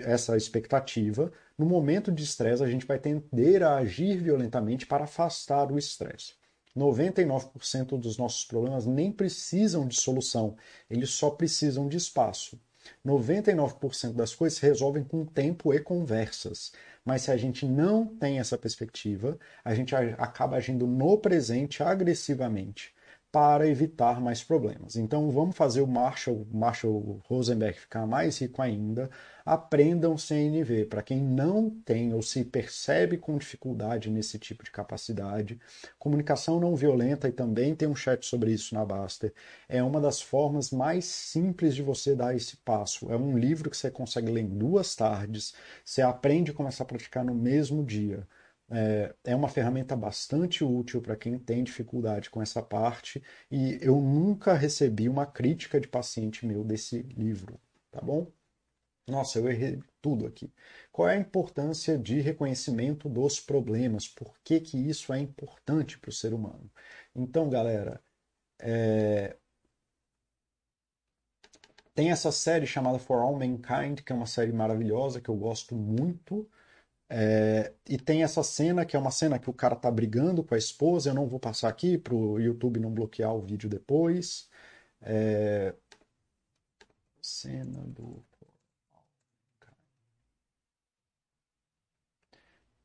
essa 0.00 0.36
expectativa, 0.36 1.30
no 1.56 1.64
momento 1.64 2.10
de 2.10 2.24
estresse 2.24 2.64
a 2.64 2.68
gente 2.68 2.86
vai 2.86 2.98
tender 2.98 3.62
a 3.62 3.76
agir 3.76 4.20
violentamente 4.20 4.84
para 4.84 5.04
afastar 5.04 5.70
o 5.70 5.78
estresse. 5.78 6.34
99% 6.76 7.96
dos 7.96 8.18
nossos 8.18 8.44
problemas 8.44 8.84
nem 8.84 9.12
precisam 9.12 9.86
de 9.86 9.94
solução, 9.94 10.56
eles 10.90 11.10
só 11.10 11.30
precisam 11.30 11.86
de 11.88 11.98
espaço. 11.98 12.60
99% 13.06 14.14
das 14.14 14.34
coisas 14.34 14.58
se 14.58 14.66
resolvem 14.66 15.04
com 15.04 15.24
tempo 15.24 15.72
e 15.72 15.78
conversas. 15.78 16.72
Mas 17.04 17.22
se 17.22 17.30
a 17.30 17.36
gente 17.36 17.66
não 17.66 18.06
tem 18.06 18.38
essa 18.38 18.58
perspectiva, 18.58 19.38
a 19.64 19.74
gente 19.74 19.94
acaba 19.94 20.56
agindo 20.56 20.86
no 20.86 21.18
presente 21.18 21.82
agressivamente 21.82 22.94
para 23.32 23.68
evitar 23.68 24.20
mais 24.20 24.42
problemas. 24.42 24.96
Então 24.96 25.30
vamos 25.30 25.56
fazer 25.56 25.80
o 25.80 25.86
Marshall, 25.86 26.46
Marshall 26.52 27.20
Rosenberg 27.28 27.78
ficar 27.78 28.04
mais 28.06 28.38
rico 28.38 28.60
ainda. 28.60 29.08
Aprendam 29.44 30.18
CNV. 30.18 30.86
Para 30.86 31.02
quem 31.02 31.20
não 31.20 31.70
tem 31.70 32.12
ou 32.12 32.22
se 32.22 32.44
percebe 32.44 33.16
com 33.16 33.38
dificuldade 33.38 34.10
nesse 34.10 34.38
tipo 34.38 34.64
de 34.64 34.70
capacidade, 34.70 35.60
comunicação 35.98 36.58
não 36.60 36.74
violenta, 36.74 37.28
e 37.28 37.32
também 37.32 37.74
tem 37.74 37.88
um 37.88 37.94
chat 37.94 38.26
sobre 38.26 38.52
isso 38.52 38.74
na 38.74 38.84
Baster, 38.84 39.32
é 39.68 39.82
uma 39.82 40.00
das 40.00 40.20
formas 40.20 40.70
mais 40.70 41.04
simples 41.04 41.74
de 41.74 41.82
você 41.82 42.14
dar 42.16 42.34
esse 42.34 42.56
passo. 42.58 43.10
É 43.12 43.16
um 43.16 43.38
livro 43.38 43.70
que 43.70 43.76
você 43.76 43.90
consegue 43.90 44.30
ler 44.30 44.42
em 44.42 44.48
duas 44.48 44.94
tardes, 44.96 45.54
você 45.84 46.02
aprende 46.02 46.50
a 46.50 46.54
começar 46.54 46.84
a 46.84 46.86
praticar 46.86 47.24
no 47.24 47.34
mesmo 47.34 47.84
dia 47.84 48.26
é, 48.70 49.14
é 49.24 49.36
uma 49.36 49.48
ferramenta 49.48 49.96
bastante 49.96 50.64
útil 50.64 51.02
para 51.02 51.16
quem 51.16 51.38
tem 51.38 51.64
dificuldade 51.64 52.30
com 52.30 52.40
essa 52.42 52.62
parte 52.62 53.22
e 53.50 53.78
eu 53.82 53.96
nunca 54.00 54.54
recebi 54.54 55.08
uma 55.08 55.26
crítica 55.26 55.80
de 55.80 55.88
paciente 55.88 56.46
meu 56.46 56.64
desse 56.64 57.02
livro, 57.02 57.60
tá 57.90 58.00
bom? 58.00 58.30
Nossa, 59.08 59.38
eu 59.38 59.50
errei 59.50 59.80
tudo 60.00 60.26
aqui. 60.26 60.52
Qual 60.92 61.08
é 61.08 61.16
a 61.16 61.20
importância 61.20 61.98
de 61.98 62.20
reconhecimento 62.20 63.08
dos 63.08 63.40
problemas? 63.40 64.08
Por 64.08 64.38
que, 64.44 64.60
que 64.60 64.78
isso 64.78 65.12
é 65.12 65.18
importante 65.20 65.98
para 65.98 66.10
o 66.10 66.12
ser 66.12 66.32
humano? 66.34 66.70
Então, 67.14 67.48
galera, 67.50 68.02
É... 68.60 69.36
Tem 71.94 72.10
essa 72.10 72.32
série 72.32 72.66
chamada 72.66 72.98
For 72.98 73.18
All 73.20 73.36
Mankind, 73.38 74.00
que 74.00 74.12
é 74.12 74.14
uma 74.14 74.26
série 74.26 74.52
maravilhosa, 74.52 75.20
que 75.20 75.28
eu 75.28 75.36
gosto 75.36 75.74
muito. 75.76 76.48
É... 77.10 77.74
E 77.88 77.98
tem 77.98 78.22
essa 78.22 78.42
cena, 78.42 78.86
que 78.86 78.96
é 78.96 78.98
uma 78.98 79.10
cena 79.10 79.38
que 79.38 79.50
o 79.50 79.52
cara 79.54 79.76
tá 79.76 79.90
brigando 79.90 80.44
com 80.44 80.54
a 80.54 80.58
esposa. 80.58 81.10
Eu 81.10 81.14
não 81.14 81.26
vou 81.28 81.40
passar 81.40 81.68
aqui 81.68 81.98
para 81.98 82.14
o 82.14 82.38
YouTube 82.40 82.80
não 82.80 82.92
bloquear 82.92 83.34
o 83.34 83.42
vídeo 83.42 83.68
depois. 83.68 84.48
É... 85.02 85.74
Cena 87.22 87.80
do 87.86 88.22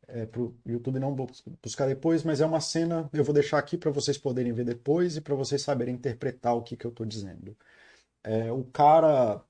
é, 0.07 0.25
para 0.25 0.41
o 0.41 0.55
YouTube 0.65 0.99
não 0.99 1.15
buscar 1.61 1.87
depois, 1.87 2.23
mas 2.23 2.41
é 2.41 2.45
uma 2.45 2.61
cena, 2.61 3.09
eu 3.13 3.23
vou 3.23 3.33
deixar 3.33 3.57
aqui 3.57 3.77
para 3.77 3.91
vocês 3.91 4.17
poderem 4.17 4.53
ver 4.53 4.65
depois 4.65 5.17
e 5.17 5.21
para 5.21 5.35
vocês 5.35 5.61
saberem 5.61 5.95
interpretar 5.95 6.55
o 6.55 6.63
que, 6.63 6.77
que 6.77 6.85
eu 6.85 6.91
estou 6.91 7.05
dizendo. 7.05 7.57
É, 8.23 8.51
o 8.51 8.63
cara, 8.65 9.43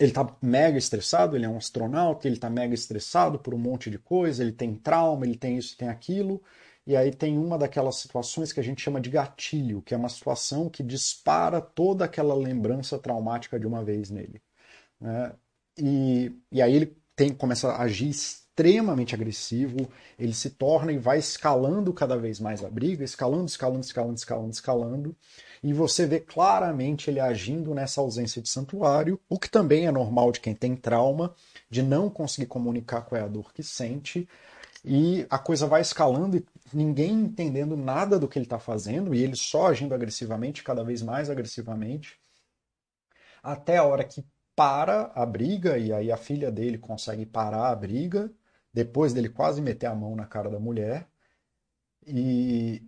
ele 0.00 0.12
está 0.12 0.26
mega 0.40 0.78
estressado, 0.78 1.36
ele 1.36 1.44
é 1.44 1.48
um 1.48 1.58
astronauta, 1.58 2.26
ele 2.26 2.36
está 2.36 2.48
mega 2.48 2.74
estressado 2.74 3.38
por 3.38 3.52
um 3.54 3.58
monte 3.58 3.90
de 3.90 3.98
coisa, 3.98 4.42
ele 4.42 4.52
tem 4.52 4.74
trauma, 4.74 5.26
ele 5.26 5.36
tem 5.36 5.58
isso, 5.58 5.76
tem 5.76 5.88
aquilo, 5.90 6.42
e 6.86 6.96
aí 6.96 7.12
tem 7.12 7.38
uma 7.38 7.58
daquelas 7.58 7.96
situações 7.96 8.50
que 8.50 8.58
a 8.58 8.62
gente 8.62 8.80
chama 8.80 8.98
de 8.98 9.10
gatilho, 9.10 9.82
que 9.82 9.92
é 9.92 9.96
uma 9.98 10.08
situação 10.08 10.70
que 10.70 10.82
dispara 10.82 11.60
toda 11.60 12.06
aquela 12.06 12.34
lembrança 12.34 12.98
traumática 12.98 13.60
de 13.60 13.66
uma 13.66 13.84
vez 13.84 14.08
nele. 14.10 14.42
Né? 14.98 15.34
E, 15.78 16.32
e 16.50 16.62
aí 16.62 16.74
ele 16.74 16.96
tem, 17.14 17.34
começa 17.34 17.70
a 17.70 17.82
agir 17.82 18.14
extremamente 18.60 19.14
agressivo, 19.14 19.88
ele 20.18 20.34
se 20.34 20.50
torna 20.50 20.92
e 20.92 20.98
vai 20.98 21.18
escalando 21.18 21.94
cada 21.94 22.16
vez 22.18 22.38
mais 22.38 22.62
a 22.62 22.68
briga, 22.68 23.02
escalando, 23.02 23.46
escalando, 23.46 23.80
escalando, 23.80 24.16
escalando, 24.16 24.50
escalando, 24.50 25.16
e 25.62 25.72
você 25.72 26.06
vê 26.06 26.20
claramente 26.20 27.08
ele 27.08 27.20
agindo 27.20 27.74
nessa 27.74 28.02
ausência 28.02 28.42
de 28.42 28.50
santuário, 28.50 29.18
o 29.30 29.38
que 29.38 29.48
também 29.48 29.86
é 29.86 29.90
normal 29.90 30.30
de 30.30 30.40
quem 30.40 30.54
tem 30.54 30.76
trauma, 30.76 31.34
de 31.70 31.82
não 31.82 32.10
conseguir 32.10 32.46
comunicar 32.46 33.00
qual 33.02 33.18
é 33.18 33.24
a 33.24 33.28
dor 33.28 33.50
que 33.54 33.62
sente, 33.62 34.28
e 34.84 35.26
a 35.30 35.38
coisa 35.38 35.66
vai 35.66 35.80
escalando 35.80 36.36
e 36.36 36.44
ninguém 36.72 37.12
entendendo 37.12 37.76
nada 37.78 38.18
do 38.18 38.28
que 38.28 38.38
ele 38.38 38.44
está 38.44 38.58
fazendo, 38.58 39.14
e 39.14 39.22
ele 39.22 39.36
só 39.36 39.68
agindo 39.68 39.94
agressivamente, 39.94 40.62
cada 40.62 40.84
vez 40.84 41.00
mais 41.00 41.30
agressivamente, 41.30 42.18
até 43.42 43.78
a 43.78 43.84
hora 43.84 44.04
que 44.04 44.22
para 44.54 45.10
a 45.14 45.24
briga, 45.24 45.78
e 45.78 45.90
aí 45.94 46.12
a 46.12 46.18
filha 46.18 46.50
dele 46.50 46.76
consegue 46.76 47.24
parar 47.24 47.70
a 47.70 47.74
briga, 47.74 48.30
depois 48.72 49.12
dele 49.12 49.28
quase 49.28 49.60
meter 49.60 49.86
a 49.86 49.94
mão 49.94 50.14
na 50.16 50.26
cara 50.26 50.50
da 50.50 50.58
mulher. 50.60 51.08
E 52.06 52.82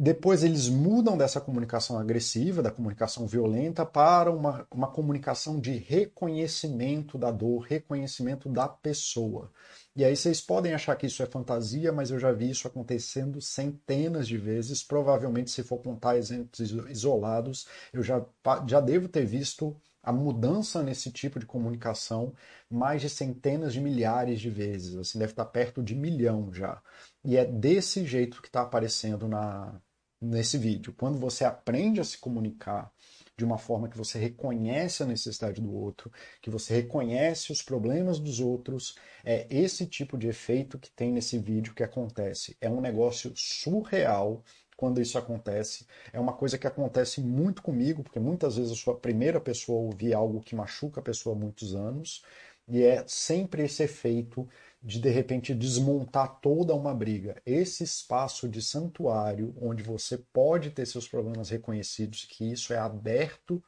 depois 0.00 0.44
eles 0.44 0.68
mudam 0.68 1.18
dessa 1.18 1.40
comunicação 1.40 1.98
agressiva, 1.98 2.62
da 2.62 2.70
comunicação 2.70 3.26
violenta, 3.26 3.84
para 3.84 4.30
uma, 4.30 4.64
uma 4.70 4.86
comunicação 4.86 5.58
de 5.58 5.72
reconhecimento 5.72 7.18
da 7.18 7.32
dor, 7.32 7.62
reconhecimento 7.62 8.48
da 8.48 8.68
pessoa. 8.68 9.50
E 9.96 10.04
aí 10.04 10.14
vocês 10.14 10.40
podem 10.40 10.72
achar 10.72 10.94
que 10.94 11.06
isso 11.06 11.20
é 11.20 11.26
fantasia, 11.26 11.92
mas 11.92 12.12
eu 12.12 12.18
já 12.20 12.30
vi 12.30 12.48
isso 12.48 12.68
acontecendo 12.68 13.40
centenas 13.40 14.28
de 14.28 14.38
vezes. 14.38 14.84
Provavelmente, 14.84 15.50
se 15.50 15.64
for 15.64 15.78
contar 15.78 16.16
exemplos 16.16 16.60
isolados, 16.88 17.66
eu 17.92 18.00
já, 18.00 18.24
já 18.68 18.80
devo 18.80 19.08
ter 19.08 19.26
visto 19.26 19.76
a 20.08 20.12
mudança 20.12 20.82
nesse 20.82 21.12
tipo 21.12 21.38
de 21.38 21.44
comunicação 21.44 22.32
mais 22.70 23.02
de 23.02 23.10
centenas 23.10 23.74
de 23.74 23.80
milhares 23.82 24.40
de 24.40 24.48
vezes, 24.48 24.96
assim, 24.96 25.18
deve 25.18 25.32
estar 25.32 25.44
perto 25.44 25.82
de 25.82 25.94
milhão 25.94 26.50
já. 26.50 26.82
E 27.22 27.36
é 27.36 27.44
desse 27.44 28.06
jeito 28.06 28.40
que 28.40 28.48
está 28.48 28.62
aparecendo 28.62 29.28
na, 29.28 29.78
nesse 30.18 30.56
vídeo. 30.56 30.94
Quando 30.96 31.18
você 31.18 31.44
aprende 31.44 32.00
a 32.00 32.04
se 32.04 32.16
comunicar 32.16 32.90
de 33.36 33.44
uma 33.44 33.58
forma 33.58 33.86
que 33.86 33.98
você 33.98 34.18
reconhece 34.18 35.02
a 35.02 35.06
necessidade 35.06 35.60
do 35.60 35.74
outro, 35.74 36.10
que 36.40 36.48
você 36.48 36.74
reconhece 36.74 37.52
os 37.52 37.60
problemas 37.60 38.18
dos 38.18 38.40
outros, 38.40 38.96
é 39.22 39.46
esse 39.50 39.84
tipo 39.86 40.16
de 40.16 40.26
efeito 40.26 40.78
que 40.78 40.90
tem 40.90 41.12
nesse 41.12 41.38
vídeo 41.38 41.74
que 41.74 41.82
acontece. 41.82 42.56
É 42.62 42.70
um 42.70 42.80
negócio 42.80 43.30
surreal 43.36 44.42
quando 44.78 45.00
isso 45.02 45.18
acontece. 45.18 45.84
É 46.12 46.20
uma 46.20 46.32
coisa 46.32 46.56
que 46.56 46.66
acontece 46.66 47.20
muito 47.20 47.60
comigo, 47.62 48.04
porque 48.04 48.20
muitas 48.20 48.56
vezes 48.56 48.70
eu 48.70 48.76
sou 48.76 48.94
a 48.94 48.96
primeira 48.96 49.40
pessoa 49.40 49.76
a 49.80 49.82
ouvir 49.82 50.14
algo 50.14 50.40
que 50.40 50.54
machuca 50.54 51.00
a 51.00 51.02
pessoa 51.02 51.34
há 51.34 51.38
muitos 51.38 51.74
anos, 51.74 52.22
e 52.68 52.82
é 52.82 53.04
sempre 53.08 53.64
esse 53.64 53.82
efeito 53.82 54.48
de 54.80 55.00
de 55.00 55.10
repente 55.10 55.52
desmontar 55.52 56.40
toda 56.40 56.74
uma 56.74 56.94
briga. 56.94 57.42
Esse 57.44 57.82
espaço 57.82 58.48
de 58.48 58.62
santuário 58.62 59.52
onde 59.60 59.82
você 59.82 60.16
pode 60.32 60.70
ter 60.70 60.86
seus 60.86 61.08
problemas 61.08 61.50
reconhecidos, 61.50 62.24
que 62.24 62.52
isso 62.52 62.72
é 62.72 62.78
aberto 62.78 63.60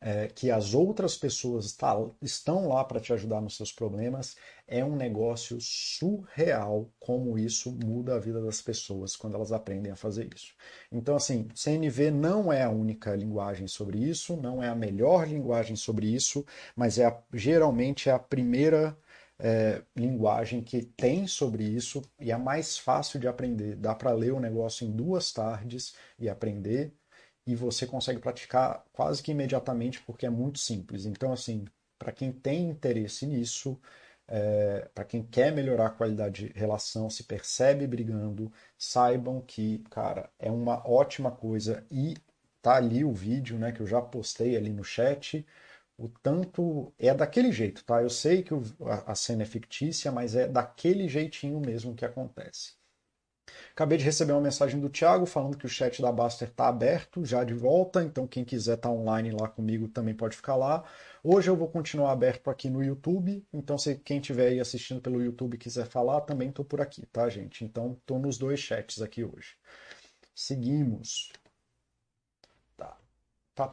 é, 0.00 0.28
que 0.28 0.50
as 0.50 0.74
outras 0.74 1.16
pessoas 1.16 1.72
tá, 1.72 1.94
estão 2.22 2.68
lá 2.68 2.84
para 2.84 3.00
te 3.00 3.12
ajudar 3.12 3.40
nos 3.40 3.56
seus 3.56 3.72
problemas, 3.72 4.36
é 4.68 4.84
um 4.84 4.94
negócio 4.94 5.58
surreal 5.60 6.90
como 7.00 7.38
isso 7.38 7.72
muda 7.72 8.16
a 8.16 8.18
vida 8.18 8.40
das 8.42 8.60
pessoas 8.60 9.16
quando 9.16 9.34
elas 9.34 9.50
aprendem 9.50 9.90
a 9.90 9.96
fazer 9.96 10.28
isso. 10.34 10.54
Então, 10.92 11.16
assim, 11.16 11.48
CNV 11.54 12.10
não 12.10 12.52
é 12.52 12.62
a 12.62 12.70
única 12.70 13.16
linguagem 13.16 13.66
sobre 13.66 13.98
isso, 13.98 14.36
não 14.36 14.62
é 14.62 14.68
a 14.68 14.74
melhor 14.74 15.26
linguagem 15.26 15.74
sobre 15.74 16.06
isso, 16.14 16.44
mas 16.76 16.98
é 16.98 17.06
a, 17.06 17.18
geralmente 17.32 18.10
é 18.10 18.12
a 18.12 18.18
primeira 18.18 18.96
é, 19.38 19.82
linguagem 19.96 20.62
que 20.62 20.82
tem 20.82 21.26
sobre 21.26 21.64
isso 21.64 22.02
e 22.20 22.30
é 22.30 22.36
mais 22.36 22.76
fácil 22.76 23.18
de 23.18 23.26
aprender. 23.28 23.76
Dá 23.76 23.94
para 23.94 24.12
ler 24.12 24.32
o 24.32 24.40
negócio 24.40 24.86
em 24.86 24.92
duas 24.92 25.32
tardes 25.32 25.94
e 26.18 26.28
aprender 26.28 26.92
e 27.46 27.54
você 27.54 27.86
consegue 27.86 28.20
praticar 28.20 28.84
quase 28.92 29.22
que 29.22 29.30
imediatamente 29.30 30.02
porque 30.02 30.26
é 30.26 30.30
muito 30.30 30.58
simples. 30.58 31.06
Então, 31.06 31.32
assim, 31.32 31.64
para 31.98 32.12
quem 32.12 32.30
tem 32.32 32.68
interesse 32.68 33.26
nisso, 33.26 33.80
é, 34.28 34.88
para 34.94 35.04
quem 35.04 35.22
quer 35.22 35.52
melhorar 35.52 35.86
a 35.86 35.90
qualidade 35.90 36.48
de 36.48 36.58
relação, 36.58 37.08
se 37.10 37.24
percebe 37.24 37.86
brigando, 37.86 38.52
saibam 38.76 39.40
que, 39.40 39.78
cara, 39.90 40.30
é 40.38 40.50
uma 40.50 40.86
ótima 40.88 41.30
coisa 41.30 41.84
e 41.90 42.14
tá 42.62 42.76
ali 42.76 43.04
o 43.04 43.12
vídeo, 43.12 43.58
né, 43.58 43.72
que 43.72 43.80
eu 43.80 43.86
já 43.86 44.00
postei 44.02 44.56
ali 44.56 44.70
no 44.70 44.84
chat. 44.84 45.46
O 45.98 46.08
tanto 46.08 46.92
é 46.98 47.12
daquele 47.14 47.50
jeito, 47.52 47.84
tá? 47.84 48.02
Eu 48.02 48.10
sei 48.10 48.42
que 48.42 48.54
a 49.06 49.14
cena 49.14 49.42
é 49.42 49.46
fictícia, 49.46 50.12
mas 50.12 50.36
é 50.36 50.46
daquele 50.46 51.08
jeitinho 51.08 51.60
mesmo 51.60 51.94
que 51.94 52.04
acontece. 52.04 52.78
Acabei 53.72 53.98
de 53.98 54.04
receber 54.04 54.32
uma 54.32 54.40
mensagem 54.40 54.80
do 54.80 54.88
Thiago 54.90 55.26
falando 55.26 55.56
que 55.56 55.66
o 55.66 55.68
chat 55.68 56.02
da 56.02 56.12
Baster 56.12 56.48
está 56.48 56.68
aberto, 56.68 57.24
já 57.24 57.44
de 57.44 57.54
volta, 57.54 58.02
então 58.02 58.26
quem 58.26 58.44
quiser 58.44 58.74
estar 58.74 58.88
tá 58.88 58.94
online 58.94 59.30
lá 59.30 59.48
comigo 59.48 59.88
também 59.88 60.14
pode 60.14 60.36
ficar 60.36 60.56
lá. 60.56 60.84
Hoje 61.22 61.50
eu 61.50 61.56
vou 61.56 61.68
continuar 61.68 62.12
aberto 62.12 62.48
aqui 62.48 62.70
no 62.70 62.82
YouTube, 62.82 63.44
então 63.52 63.76
se 63.76 63.96
quem 63.96 64.18
estiver 64.18 64.48
aí 64.48 64.60
assistindo 64.60 65.00
pelo 65.00 65.22
YouTube 65.22 65.58
quiser 65.58 65.86
falar, 65.86 66.20
também 66.20 66.48
estou 66.48 66.64
por 66.64 66.80
aqui, 66.80 67.04
tá, 67.06 67.28
gente? 67.28 67.64
Então 67.64 67.92
estou 67.92 68.18
nos 68.18 68.38
dois 68.38 68.60
chats 68.60 69.02
aqui 69.02 69.24
hoje. 69.24 69.56
Seguimos. 70.34 71.32
Tá. 72.76 72.96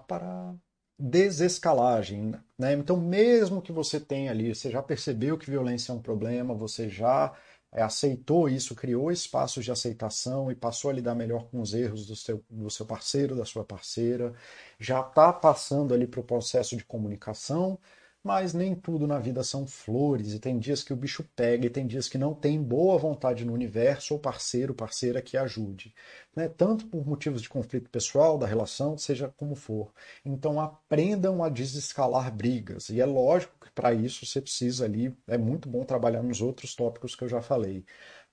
Para 0.07 0.55
desescalagem, 0.97 2.33
né? 2.57 2.73
Então 2.73 2.97
mesmo 2.97 3.61
que 3.61 3.71
você 3.71 3.99
tenha 3.99 4.31
ali, 4.31 4.55
você 4.55 4.71
já 4.71 4.81
percebeu 4.81 5.37
que 5.37 5.49
violência 5.49 5.91
é 5.91 5.95
um 5.95 6.01
problema, 6.01 6.55
você 6.55 6.89
já 6.89 7.31
é, 7.75 7.81
aceitou 7.81 8.47
isso, 8.47 8.73
criou 8.73 9.11
espaços 9.11 9.65
de 9.65 9.71
aceitação 9.71 10.49
e 10.49 10.55
passou 10.55 10.89
a 10.89 10.93
lidar 10.93 11.13
melhor 11.13 11.45
com 11.49 11.59
os 11.61 11.73
erros 11.73 12.07
do 12.07 12.15
seu, 12.15 12.41
do 12.49 12.69
seu 12.69 12.85
parceiro, 12.85 13.35
da 13.35 13.43
sua 13.43 13.65
parceira, 13.65 14.33
já 14.79 15.01
está 15.01 15.33
passando 15.33 15.93
ali 15.93 16.07
para 16.07 16.21
o 16.21 16.23
processo 16.23 16.77
de 16.77 16.85
comunicação, 16.85 17.77
mas 18.25 18.55
nem 18.55 18.73
tudo 18.73 19.05
na 19.05 19.19
vida 19.19 19.43
são 19.43 19.67
flores, 19.67 20.33
e 20.33 20.39
tem 20.39 20.57
dias 20.57 20.83
que 20.83 20.91
o 20.91 20.95
bicho 20.95 21.23
pega, 21.35 21.67
e 21.67 21.69
tem 21.69 21.85
dias 21.85 22.09
que 22.09 22.17
não 22.17 22.33
tem 22.33 22.59
boa 22.59 22.97
vontade 22.97 23.45
no 23.45 23.53
universo 23.53 24.15
ou 24.15 24.19
parceiro, 24.19 24.73
parceira 24.73 25.21
que 25.21 25.37
ajude. 25.37 25.93
Né? 26.35 26.49
Tanto 26.49 26.87
por 26.87 27.05
motivos 27.05 27.39
de 27.43 27.47
conflito 27.47 27.87
pessoal, 27.87 28.39
da 28.39 28.47
relação, 28.47 28.97
seja 28.97 29.31
como 29.37 29.53
for. 29.53 29.93
Então 30.25 30.59
aprendam 30.59 31.43
a 31.43 31.49
desescalar 31.49 32.35
brigas. 32.35 32.89
E 32.89 32.99
é 32.99 33.05
lógico 33.05 33.53
que 33.63 33.71
para 33.71 33.93
isso 33.93 34.25
você 34.25 34.41
precisa 34.41 34.85
ali, 34.85 35.15
é 35.27 35.37
muito 35.37 35.69
bom 35.69 35.83
trabalhar 35.83 36.23
nos 36.23 36.41
outros 36.41 36.73
tópicos 36.73 37.15
que 37.15 37.23
eu 37.23 37.29
já 37.29 37.43
falei 37.43 37.85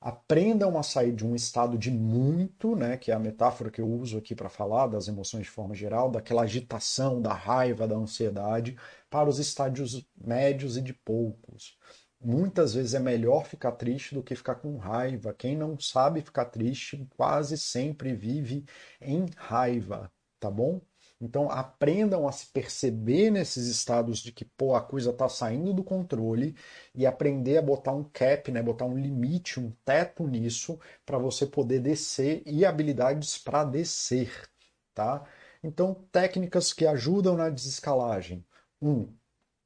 aprendam 0.03 0.77
a 0.77 0.83
sair 0.83 1.13
de 1.15 1.25
um 1.25 1.35
estado 1.35 1.79
de 1.79 1.91
muito, 1.91 2.75
né, 2.75 2.97
que 2.97 3.13
é 3.13 3.15
a 3.15 3.19
metáfora 3.19 3.71
que 3.71 3.81
eu 3.81 3.89
uso 3.89 4.19
aqui 4.19 4.35
para 4.35 4.49
falar 4.49 4.89
das 4.89 5.07
emoções 5.07 5.45
de 5.45 5.51
forma 5.51 5.75
geral, 5.75 6.11
daquela 6.11 6.43
agitação, 6.43 7.23
da 7.23 7.33
raiva, 7.33 7.87
da 7.87 7.95
ansiedade, 7.95 8.77
para 9.09 9.29
os 9.29 9.39
estádios 9.39 10.05
médios 10.17 10.77
e 10.77 10.83
de 10.83 10.93
poucos. 10.93 11.79
Muitas 12.21 12.75
vezes 12.75 12.95
é 12.95 13.01
melhor 13.01 13.47
ficar 13.47 13.73
triste 13.73 14.15
do 14.15 14.23
que 14.23 14.35
ficar 14.35 14.57
com 14.57 14.77
raiva. 14.77 15.35
Quem 15.35 15.57
não 15.57 15.79
sabe 15.79 16.21
ficar 16.21 16.47
triste 16.47 17.07
quase 17.17 17.57
sempre 17.57 18.13
vive 18.15 18.65
em 19.01 19.27
raiva, 19.37 20.11
tá 20.41 20.51
bom? 20.51 20.81
Então 21.23 21.51
aprendam 21.51 22.27
a 22.29 22.33
se 22.33 22.47
perceber 22.47 23.31
nesses 23.31 23.67
estados 23.69 24.19
de 24.19 24.33
que 24.33 24.45
pô, 24.45 24.75
a 24.75 24.83
coisa 24.83 25.11
está 25.11 25.29
saindo 25.29 25.73
do 25.73 25.85
controle 25.85 26.55
e 26.95 27.07
aprender 27.07 27.59
a 27.59 27.63
botar 27.63 27.93
um 27.93 28.05
cap, 28.05 28.51
né, 28.51 28.63
botar 28.63 28.85
um 28.87 28.99
limite, 28.99 29.61
um 29.61 29.71
teto 29.85 30.27
nisso 30.27 30.79
para 31.07 31.19
você 31.19 31.47
poder 31.47 31.81
descer 31.81 32.43
e 32.47 32.65
habilidades 32.65 33.39
para 33.39 33.65
descer. 33.65 34.31
tá? 34.95 35.25
Então, 35.63 35.95
técnicas 36.13 36.73
que 36.73 36.87
ajudam 36.87 37.37
na 37.37 37.49
desescalagem. 37.51 38.45
Um, 38.81 39.09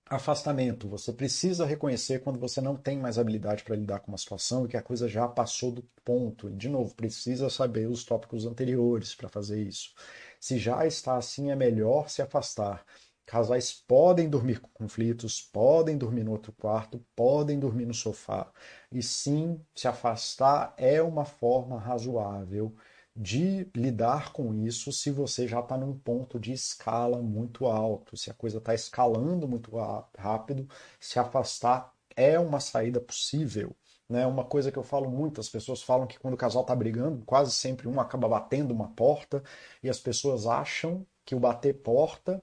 afastamento. 0.08 0.88
Você 0.88 1.12
precisa 1.12 1.66
reconhecer 1.66 2.20
quando 2.20 2.38
você 2.38 2.60
não 2.60 2.76
tem 2.76 2.98
mais 2.98 3.18
habilidade 3.18 3.64
para 3.64 3.76
lidar 3.76 4.00
com 4.00 4.12
uma 4.12 4.18
situação 4.18 4.64
e 4.64 4.68
que 4.68 4.76
a 4.76 4.82
coisa 4.82 5.08
já 5.08 5.26
passou 5.28 5.72
do 5.72 5.82
ponto. 6.04 6.48
E, 6.48 6.54
de 6.54 6.68
novo, 6.68 6.94
precisa 6.94 7.50
saber 7.50 7.88
os 7.88 8.04
tópicos 8.04 8.46
anteriores 8.46 9.14
para 9.14 9.28
fazer 9.28 9.62
isso. 9.62 9.94
Se 10.40 10.58
já 10.58 10.86
está 10.86 11.16
assim, 11.16 11.50
é 11.50 11.56
melhor 11.56 12.08
se 12.10 12.22
afastar. 12.22 12.84
Casais 13.24 13.72
podem 13.72 14.28
dormir 14.30 14.60
com 14.60 14.68
conflitos, 14.68 15.40
podem 15.42 15.98
dormir 15.98 16.22
no 16.24 16.30
outro 16.32 16.52
quarto, 16.52 17.04
podem 17.16 17.58
dormir 17.58 17.84
no 17.86 17.94
sofá. 17.94 18.52
E 18.90 19.02
sim, 19.02 19.60
se 19.74 19.88
afastar 19.88 20.74
é 20.76 21.02
uma 21.02 21.24
forma 21.24 21.78
razoável 21.78 22.74
de 23.14 23.68
lidar 23.74 24.32
com 24.32 24.54
isso 24.54 24.92
se 24.92 25.10
você 25.10 25.48
já 25.48 25.60
está 25.60 25.76
num 25.76 25.98
ponto 25.98 26.38
de 26.38 26.52
escala 26.52 27.20
muito 27.22 27.66
alto, 27.66 28.16
se 28.16 28.30
a 28.30 28.34
coisa 28.34 28.58
está 28.58 28.74
escalando 28.74 29.48
muito 29.48 29.70
rápido, 30.16 30.68
se 31.00 31.18
afastar 31.18 31.92
é 32.14 32.38
uma 32.38 32.60
saída 32.60 33.00
possível. 33.00 33.74
Né? 34.08 34.26
Uma 34.26 34.44
coisa 34.44 34.70
que 34.70 34.78
eu 34.78 34.82
falo 34.82 35.10
muito, 35.10 35.40
as 35.40 35.48
pessoas 35.48 35.82
falam 35.82 36.06
que 36.06 36.18
quando 36.18 36.34
o 36.34 36.38
casal 36.38 36.62
está 36.62 36.74
brigando, 36.74 37.24
quase 37.24 37.52
sempre 37.52 37.88
um 37.88 38.00
acaba 38.00 38.28
batendo 38.28 38.72
uma 38.72 38.88
porta 38.88 39.42
e 39.82 39.90
as 39.90 39.98
pessoas 39.98 40.46
acham 40.46 41.04
que 41.24 41.34
o 41.34 41.40
bater 41.40 41.74
porta 41.74 42.42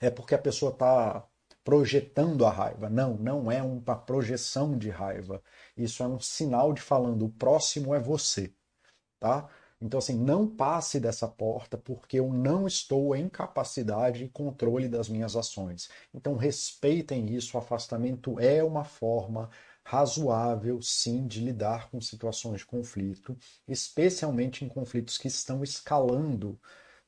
é 0.00 0.10
porque 0.10 0.34
a 0.34 0.38
pessoa 0.38 0.72
está 0.72 1.26
projetando 1.64 2.46
a 2.46 2.50
raiva. 2.50 2.88
Não, 2.88 3.14
não 3.16 3.50
é 3.50 3.62
uma 3.62 3.96
projeção 3.96 4.78
de 4.78 4.88
raiva. 4.88 5.42
Isso 5.76 6.02
é 6.02 6.06
um 6.06 6.20
sinal 6.20 6.72
de 6.72 6.80
falando 6.80 7.26
o 7.26 7.30
próximo 7.30 7.94
é 7.94 8.00
você, 8.00 8.52
tá? 9.20 9.48
Então, 9.80 9.98
assim, 9.98 10.16
não 10.18 10.46
passe 10.46 10.98
dessa 10.98 11.28
porta 11.28 11.76
porque 11.78 12.18
eu 12.18 12.32
não 12.32 12.66
estou 12.66 13.14
em 13.14 13.28
capacidade 13.28 14.24
e 14.24 14.28
controle 14.28 14.88
das 14.88 15.08
minhas 15.08 15.36
ações. 15.36 15.88
Então, 16.12 16.36
respeitem 16.36 17.26
isso. 17.34 17.56
O 17.56 17.60
afastamento 17.60 18.40
é 18.40 18.62
uma 18.64 18.84
forma 18.84 19.48
razoável, 19.88 20.82
sim, 20.82 21.26
de 21.26 21.40
lidar 21.40 21.90
com 21.90 21.98
situações 21.98 22.60
de 22.60 22.66
conflito, 22.66 23.34
especialmente 23.66 24.62
em 24.62 24.68
conflitos 24.68 25.16
que 25.16 25.28
estão 25.28 25.64
escalando, 25.64 26.60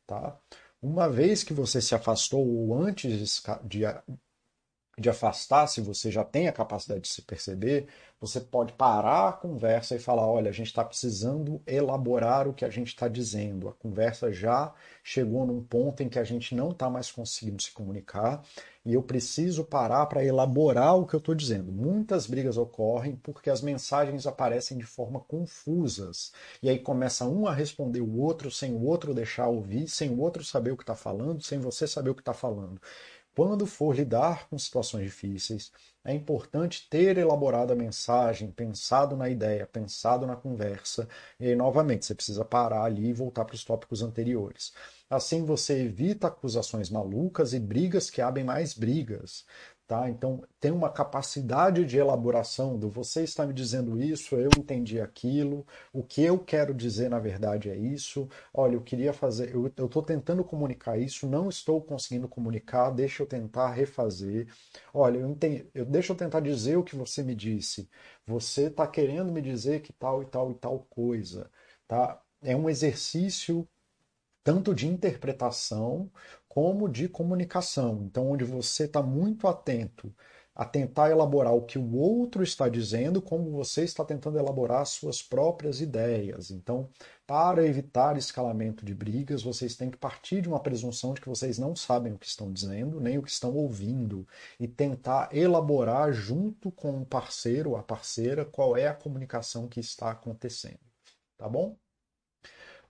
tá? 0.07 0.39
Uma 0.81 1.07
vez 1.07 1.45
que 1.45 1.53
você 1.53 1.83
se 1.83 1.95
afastou 1.95 2.47
ou 2.47 2.75
antes 2.75 3.43
de, 3.63 3.85
de 4.99 5.11
afastar, 5.11 5.67
se 5.67 5.83
você 5.83 6.11
já 6.11 6.25
tem 6.25 6.49
a 6.49 6.53
capacidade 6.53 7.03
de 7.03 7.09
se 7.09 7.21
perceber, 7.21 7.87
você 8.21 8.39
pode 8.39 8.75
parar 8.75 9.29
a 9.31 9.33
conversa 9.33 9.97
e 9.97 9.99
falar: 9.99 10.27
olha, 10.27 10.51
a 10.51 10.53
gente 10.53 10.67
está 10.67 10.85
precisando 10.85 11.63
elaborar 11.67 12.47
o 12.47 12.53
que 12.53 12.67
a 12.67 12.69
gente 12.69 12.89
está 12.89 13.09
dizendo. 13.09 13.69
A 13.69 13.73
conversa 13.73 14.31
já 14.31 14.75
chegou 15.03 15.47
num 15.47 15.63
ponto 15.63 16.03
em 16.03 16.09
que 16.09 16.19
a 16.19 16.25
gente 16.25 16.55
não 16.55 16.71
está 16.71 16.91
mais 16.91 17.11
conseguindo 17.11 17.63
se 17.63 17.73
comunicar 17.73 18.43
e 18.85 18.95
eu 18.95 19.03
preciso 19.03 19.65
parar 19.65 20.07
para 20.07 20.25
elaborar 20.25 20.97
o 20.97 21.07
que 21.07 21.15
eu 21.15 21.19
estou 21.19 21.35
dizendo. 21.35 21.73
Muitas 21.73 22.27
brigas 22.27 22.59
ocorrem 22.59 23.17
porque 23.17 23.49
as 23.49 23.63
mensagens 23.63 24.27
aparecem 24.27 24.77
de 24.77 24.85
forma 24.85 25.21
confusas 25.21 26.33
e 26.63 26.69
aí 26.69 26.79
começa 26.79 27.27
um 27.27 27.47
a 27.47 27.55
responder 27.55 28.01
o 28.03 28.19
outro 28.19 28.51
sem 28.51 28.75
o 28.75 28.85
outro 28.85 29.15
deixar 29.15 29.49
ouvir, 29.49 29.89
sem 29.89 30.11
o 30.11 30.21
outro 30.21 30.45
saber 30.45 30.73
o 30.73 30.77
que 30.77 30.83
está 30.83 30.95
falando, 30.95 31.43
sem 31.43 31.59
você 31.59 31.87
saber 31.87 32.11
o 32.11 32.15
que 32.15 32.23
está 32.23 32.35
falando. 32.35 32.81
Quando 33.35 33.67
for 33.67 33.95
lidar 33.95 34.49
com 34.49 34.59
situações 34.59 35.05
difíceis, 35.05 35.73
é 36.05 36.15
importante 36.15 36.89
ter 36.89 37.19
elaborado 37.19 37.73
a 37.73 37.77
mensagem, 37.77 38.51
pensado 38.51 39.17
na 39.17 39.29
ideia, 39.29 39.67
pensado 39.67 40.27
na 40.27 40.37
conversa, 40.37 41.09
e 41.39 41.47
aí, 41.49 41.57
novamente, 41.57 42.07
você 42.07 42.15
precisa 42.15 42.45
parar 42.45 42.85
ali 42.85 43.09
e 43.09 43.13
voltar 43.13 43.45
para 43.45 43.55
os 43.55 43.65
tópicos 43.65 44.03
anteriores. 44.03 44.73
Assim 45.09 45.45
você 45.45 45.83
evita 45.83 46.29
acusações 46.29 46.89
malucas 46.91 47.53
e 47.53 47.59
brigas 47.59 48.09
que 48.11 48.23
abrem 48.23 48.45
mais 48.45 48.75
brigas. 48.75 49.45
Tá? 49.91 50.09
Então, 50.09 50.41
tem 50.61 50.71
uma 50.71 50.89
capacidade 50.89 51.85
de 51.85 51.99
elaboração 51.99 52.79
do 52.79 52.89
você 52.89 53.25
está 53.25 53.45
me 53.45 53.53
dizendo 53.53 54.01
isso, 54.01 54.37
eu 54.37 54.57
entendi 54.57 55.01
aquilo, 55.01 55.67
o 55.93 56.05
que 56.05 56.23
eu 56.23 56.39
quero 56.39 56.73
dizer 56.73 57.11
na 57.11 57.19
verdade 57.19 57.69
é 57.69 57.77
isso. 57.77 58.29
Olha, 58.55 58.75
eu 58.77 58.83
queria 58.85 59.13
fazer, 59.13 59.53
eu 59.53 59.67
estou 59.67 60.01
tentando 60.01 60.45
comunicar 60.45 60.97
isso, 60.97 61.27
não 61.29 61.49
estou 61.49 61.83
conseguindo 61.83 62.29
comunicar, 62.29 62.91
deixa 62.91 63.21
eu 63.25 63.27
tentar 63.27 63.71
refazer. 63.73 64.47
Olha, 64.95 65.19
eu 65.19 65.29
entendi, 65.29 65.69
eu, 65.75 65.85
deixa 65.85 66.13
eu 66.13 66.17
tentar 66.17 66.39
dizer 66.41 66.77
o 66.77 66.85
que 66.85 66.95
você 66.95 67.21
me 67.25 67.35
disse. 67.35 67.91
Você 68.25 68.67
está 68.69 68.87
querendo 68.87 69.33
me 69.33 69.43
dizer 69.43 69.81
que 69.83 69.93
tal 69.93 70.23
e 70.23 70.27
tal 70.27 70.53
e 70.53 70.55
tal 70.55 70.79
coisa. 70.89 71.51
Tá? 71.89 72.23
É 72.41 72.55
um 72.55 72.71
exercício 72.71 73.69
tanto 74.43 74.75
de 74.75 74.87
interpretação 74.89 76.11
como 76.51 76.89
de 76.89 77.09
comunicação. 77.09 78.03
Então, 78.05 78.29
onde 78.29 78.45
você 78.45 78.85
está 78.85 79.01
muito 79.01 79.47
atento 79.47 80.13
a 80.53 80.65
tentar 80.65 81.09
elaborar 81.09 81.55
o 81.55 81.63
que 81.63 81.79
o 81.79 81.95
outro 81.97 82.43
está 82.43 82.69
dizendo, 82.69 83.23
como 83.23 83.53
você 83.53 83.85
está 83.85 84.05
tentando 84.05 84.37
elaborar 84.37 84.85
suas 84.85 85.23
próprias 85.23 85.81
ideias. 85.81 86.51
Então, 86.51 86.91
para 87.25 87.65
evitar 87.65 88.17
escalamento 88.19 88.85
de 88.85 88.93
brigas, 88.93 89.45
vocês 89.45 89.77
têm 89.77 89.91
que 89.91 89.97
partir 89.97 90.43
de 90.43 90.49
uma 90.49 90.61
presunção 90.61 91.15
de 91.15 91.21
que 91.21 91.29
vocês 91.29 91.57
não 91.57 91.77
sabem 91.77 92.13
o 92.15 92.19
que 92.19 92.27
estão 92.27 92.53
dizendo, 92.53 93.01
nem 93.01 93.17
o 93.17 93.23
que 93.23 93.31
estão 93.31 93.55
ouvindo, 93.55 94.27
e 94.59 94.67
tentar 94.67 95.29
elaborar 95.35 96.13
junto 96.13 96.73
com 96.73 97.01
o 97.01 97.07
parceiro, 97.07 97.77
a 97.77 97.83
parceira, 97.83 98.45
qual 98.45 98.77
é 98.77 98.89
a 98.89 98.95
comunicação 98.95 99.69
que 99.69 99.79
está 99.79 100.11
acontecendo. 100.11 100.81
Tá 101.39 101.49
bom? 101.49 101.77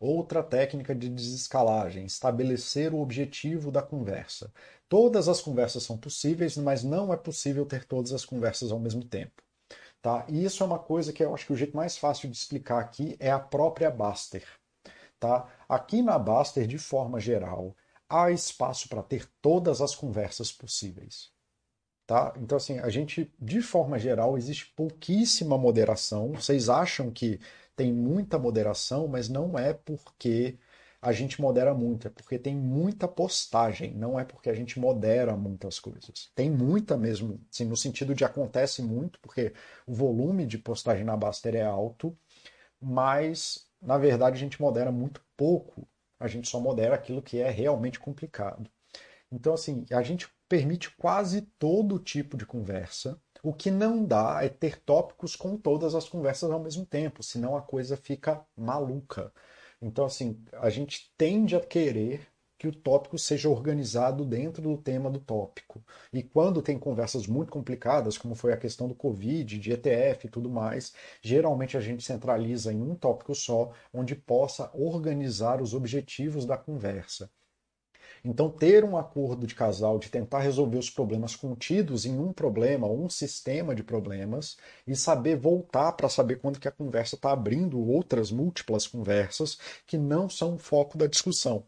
Outra 0.00 0.42
técnica 0.42 0.94
de 0.94 1.10
desescalagem, 1.10 2.06
estabelecer 2.06 2.94
o 2.94 3.00
objetivo 3.00 3.70
da 3.70 3.82
conversa. 3.82 4.50
Todas 4.88 5.28
as 5.28 5.42
conversas 5.42 5.82
são 5.82 5.98
possíveis, 5.98 6.56
mas 6.56 6.82
não 6.82 7.12
é 7.12 7.18
possível 7.18 7.66
ter 7.66 7.84
todas 7.84 8.12
as 8.14 8.24
conversas 8.24 8.72
ao 8.72 8.80
mesmo 8.80 9.04
tempo. 9.04 9.42
Tá? 10.00 10.24
E 10.26 10.42
isso 10.42 10.62
é 10.62 10.66
uma 10.66 10.78
coisa 10.78 11.12
que 11.12 11.22
eu 11.22 11.34
acho 11.34 11.44
que 11.46 11.52
o 11.52 11.56
jeito 11.56 11.76
mais 11.76 11.98
fácil 11.98 12.30
de 12.30 12.36
explicar 12.36 12.80
aqui 12.80 13.14
é 13.20 13.30
a 13.30 13.38
própria 13.38 13.90
Baster. 13.90 14.44
Tá? 15.18 15.46
Aqui 15.68 16.00
na 16.00 16.18
Baster, 16.18 16.66
de 16.66 16.78
forma 16.78 17.20
geral, 17.20 17.76
há 18.08 18.30
espaço 18.30 18.88
para 18.88 19.02
ter 19.02 19.28
todas 19.42 19.82
as 19.82 19.94
conversas 19.94 20.50
possíveis. 20.50 21.30
Tá? 22.06 22.32
Então, 22.38 22.56
assim, 22.56 22.78
a 22.78 22.88
gente, 22.88 23.30
de 23.38 23.60
forma 23.60 23.98
geral, 23.98 24.38
existe 24.38 24.72
pouquíssima 24.74 25.58
moderação. 25.58 26.32
Vocês 26.32 26.70
acham 26.70 27.10
que 27.10 27.38
tem 27.80 27.94
muita 27.94 28.38
moderação, 28.38 29.08
mas 29.08 29.30
não 29.30 29.58
é 29.58 29.72
porque 29.72 30.58
a 31.00 31.12
gente 31.12 31.40
modera 31.40 31.72
muito, 31.72 32.06
é 32.06 32.10
porque 32.10 32.38
tem 32.38 32.54
muita 32.54 33.08
postagem, 33.08 33.94
não 33.94 34.20
é 34.20 34.24
porque 34.24 34.50
a 34.50 34.54
gente 34.54 34.78
modera 34.78 35.34
muitas 35.34 35.80
coisas. 35.80 36.30
Tem 36.34 36.50
muita 36.50 36.94
mesmo, 36.98 37.40
assim, 37.50 37.64
no 37.64 37.78
sentido 37.78 38.14
de 38.14 38.22
acontece 38.22 38.82
muito, 38.82 39.18
porque 39.20 39.54
o 39.86 39.94
volume 39.94 40.44
de 40.44 40.58
postagem 40.58 41.04
na 41.06 41.16
Baster 41.16 41.54
é 41.54 41.62
alto, 41.62 42.14
mas 42.78 43.66
na 43.80 43.96
verdade 43.96 44.36
a 44.36 44.38
gente 44.38 44.60
modera 44.60 44.92
muito 44.92 45.22
pouco. 45.34 45.88
A 46.18 46.28
gente 46.28 46.50
só 46.50 46.60
modera 46.60 46.94
aquilo 46.94 47.22
que 47.22 47.38
é 47.38 47.48
realmente 47.48 47.98
complicado. 47.98 48.70
Então, 49.32 49.54
assim, 49.54 49.86
a 49.90 50.02
gente 50.02 50.28
permite 50.46 50.90
quase 50.96 51.40
todo 51.58 51.98
tipo 51.98 52.36
de 52.36 52.44
conversa, 52.44 53.18
o 53.42 53.52
que 53.52 53.70
não 53.70 54.04
dá 54.04 54.40
é 54.42 54.48
ter 54.48 54.80
tópicos 54.80 55.36
com 55.36 55.56
todas 55.56 55.94
as 55.94 56.08
conversas 56.08 56.50
ao 56.50 56.60
mesmo 56.60 56.84
tempo, 56.86 57.22
senão 57.22 57.56
a 57.56 57.62
coisa 57.62 57.96
fica 57.96 58.44
maluca. 58.56 59.32
Então, 59.80 60.04
assim, 60.04 60.42
a 60.54 60.68
gente 60.70 61.12
tende 61.16 61.56
a 61.56 61.60
querer 61.60 62.28
que 62.60 62.68
o 62.68 62.72
tópico 62.74 63.18
seja 63.18 63.48
organizado 63.48 64.22
dentro 64.22 64.62
do 64.62 64.76
tema 64.76 65.10
do 65.10 65.18
tópico. 65.18 65.82
E 66.12 66.22
quando 66.22 66.60
tem 66.60 66.78
conversas 66.78 67.26
muito 67.26 67.50
complicadas, 67.50 68.18
como 68.18 68.34
foi 68.34 68.52
a 68.52 68.56
questão 68.58 68.86
do 68.86 68.94
Covid, 68.94 69.58
de 69.58 69.72
ETF 69.72 70.26
e 70.26 70.30
tudo 70.30 70.50
mais, 70.50 70.92
geralmente 71.22 71.78
a 71.78 71.80
gente 71.80 72.04
centraliza 72.04 72.70
em 72.70 72.82
um 72.82 72.94
tópico 72.94 73.34
só, 73.34 73.72
onde 73.94 74.14
possa 74.14 74.70
organizar 74.74 75.62
os 75.62 75.72
objetivos 75.72 76.44
da 76.44 76.58
conversa. 76.58 77.30
Então, 78.24 78.50
ter 78.50 78.84
um 78.84 78.96
acordo 78.96 79.46
de 79.46 79.54
casal 79.54 79.98
de 79.98 80.10
tentar 80.10 80.40
resolver 80.40 80.78
os 80.78 80.90
problemas 80.90 81.34
contidos 81.34 82.04
em 82.04 82.18
um 82.18 82.32
problema 82.32 82.86
ou 82.86 83.04
um 83.04 83.08
sistema 83.08 83.74
de 83.74 83.82
problemas 83.82 84.56
e 84.86 84.94
saber 84.94 85.36
voltar 85.36 85.92
para 85.92 86.08
saber 86.08 86.36
quando 86.40 86.60
que 86.60 86.68
a 86.68 86.72
conversa 86.72 87.14
está 87.16 87.32
abrindo 87.32 87.80
outras 87.80 88.30
múltiplas 88.30 88.86
conversas 88.86 89.58
que 89.86 89.96
não 89.96 90.28
são 90.28 90.54
o 90.54 90.58
foco 90.58 90.98
da 90.98 91.06
discussão. 91.06 91.64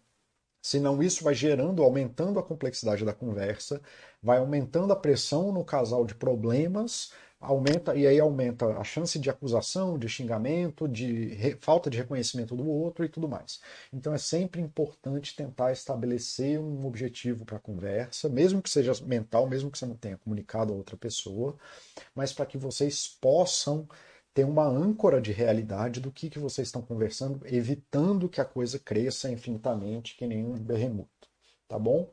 Senão 0.62 1.02
isso 1.02 1.24
vai 1.24 1.34
gerando, 1.34 1.82
aumentando 1.82 2.38
a 2.38 2.42
complexidade 2.42 3.04
da 3.04 3.12
conversa, 3.12 3.80
vai 4.22 4.38
aumentando 4.38 4.92
a 4.92 4.96
pressão 4.96 5.52
no 5.52 5.64
casal 5.64 6.04
de 6.04 6.14
problemas, 6.14 7.12
aumenta 7.42 7.94
e 7.94 8.06
aí 8.06 8.18
aumenta 8.20 8.66
a 8.78 8.84
chance 8.84 9.18
de 9.18 9.28
acusação, 9.28 9.98
de 9.98 10.08
xingamento, 10.08 10.88
de 10.88 11.34
re, 11.34 11.56
falta 11.60 11.90
de 11.90 11.98
reconhecimento 11.98 12.56
do 12.56 12.66
outro 12.66 13.04
e 13.04 13.08
tudo 13.08 13.28
mais. 13.28 13.60
Então 13.92 14.14
é 14.14 14.18
sempre 14.18 14.60
importante 14.60 15.36
tentar 15.36 15.72
estabelecer 15.72 16.58
um 16.58 16.86
objetivo 16.86 17.44
para 17.44 17.56
a 17.56 17.60
conversa, 17.60 18.28
mesmo 18.28 18.62
que 18.62 18.70
seja 18.70 18.92
mental, 19.04 19.48
mesmo 19.48 19.70
que 19.70 19.78
você 19.78 19.86
não 19.86 19.96
tenha 19.96 20.16
comunicado 20.16 20.72
a 20.72 20.76
outra 20.76 20.96
pessoa, 20.96 21.56
mas 22.14 22.32
para 22.32 22.46
que 22.46 22.56
vocês 22.56 23.08
possam 23.20 23.88
ter 24.34 24.44
uma 24.44 24.64
âncora 24.64 25.20
de 25.20 25.32
realidade 25.32 26.00
do 26.00 26.10
que, 26.10 26.30
que 26.30 26.38
vocês 26.38 26.68
estão 26.68 26.80
conversando, 26.82 27.40
evitando 27.46 28.28
que 28.28 28.40
a 28.40 28.44
coisa 28.44 28.78
cresça 28.78 29.30
infinitamente 29.30 30.16
que 30.16 30.26
nem 30.26 30.44
um 30.44 30.54
berremoto, 30.58 31.28
tá 31.68 31.78
bom? 31.78 32.10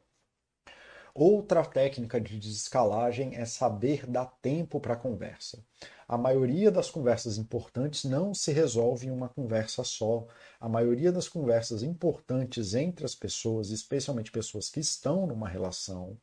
Outra 1.14 1.66
técnica 1.66 2.20
de 2.20 2.40
desescalagem 2.40 3.36
é 3.36 3.46
saber 3.46 4.06
dar 4.06 4.26
tempo 4.42 4.80
para 4.80 4.94
a 4.94 4.98
conversa. 4.98 5.64
A 6.08 6.18
maioria 6.18 6.72
das 6.72 6.90
conversas 6.90 7.38
importantes 7.38 8.04
não 8.04 8.34
se 8.34 8.52
resolve 8.52 9.08
em 9.08 9.12
uma 9.12 9.30
conversa 9.30 9.84
só. 9.84 10.26
A 10.60 10.68
maioria 10.68 11.12
das 11.12 11.28
conversas 11.28 11.84
importantes 11.84 12.74
entre 12.74 13.06
as 13.06 13.14
pessoas, 13.14 13.70
especialmente 13.70 14.32
pessoas 14.32 14.70
que 14.70 14.80
estão 14.80 15.28
numa 15.28 15.48
relação, 15.48 16.18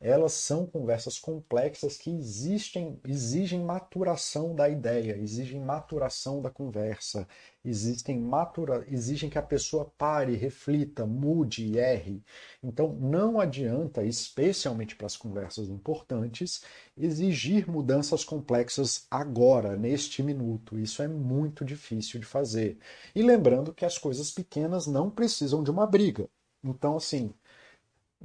elas 0.00 0.32
são 0.32 0.66
conversas 0.66 1.18
complexas 1.18 1.96
que 1.96 2.10
existem, 2.10 3.00
exigem 3.06 3.64
maturação 3.64 4.54
da 4.54 4.68
ideia, 4.68 5.16
exigem 5.16 5.60
maturação 5.60 6.42
da 6.42 6.50
conversa, 6.50 7.26
existem 7.64 8.20
matura, 8.20 8.84
exigem 8.88 9.30
que 9.30 9.38
a 9.38 9.42
pessoa 9.42 9.90
pare, 9.96 10.36
reflita, 10.36 11.06
mude 11.06 11.64
e 11.66 11.78
erre. 11.78 12.22
Então 12.62 12.92
não 12.92 13.40
adianta, 13.40 14.04
especialmente 14.04 14.94
para 14.96 15.06
as 15.06 15.16
conversas 15.16 15.68
importantes, 15.68 16.62
exigir 16.96 17.68
mudanças 17.68 18.24
complexas 18.24 19.06
agora, 19.10 19.76
neste 19.76 20.22
minuto. 20.22 20.78
Isso 20.78 21.02
é 21.02 21.08
muito 21.08 21.64
difícil 21.64 22.20
de 22.20 22.26
fazer. 22.26 22.78
E 23.14 23.22
lembrando 23.22 23.72
que 23.74 23.84
as 23.84 23.98
coisas 23.98 24.30
pequenas 24.30 24.86
não 24.86 25.10
precisam 25.10 25.62
de 25.62 25.70
uma 25.70 25.86
briga. 25.86 26.28
Então, 26.62 26.96
assim, 26.96 27.32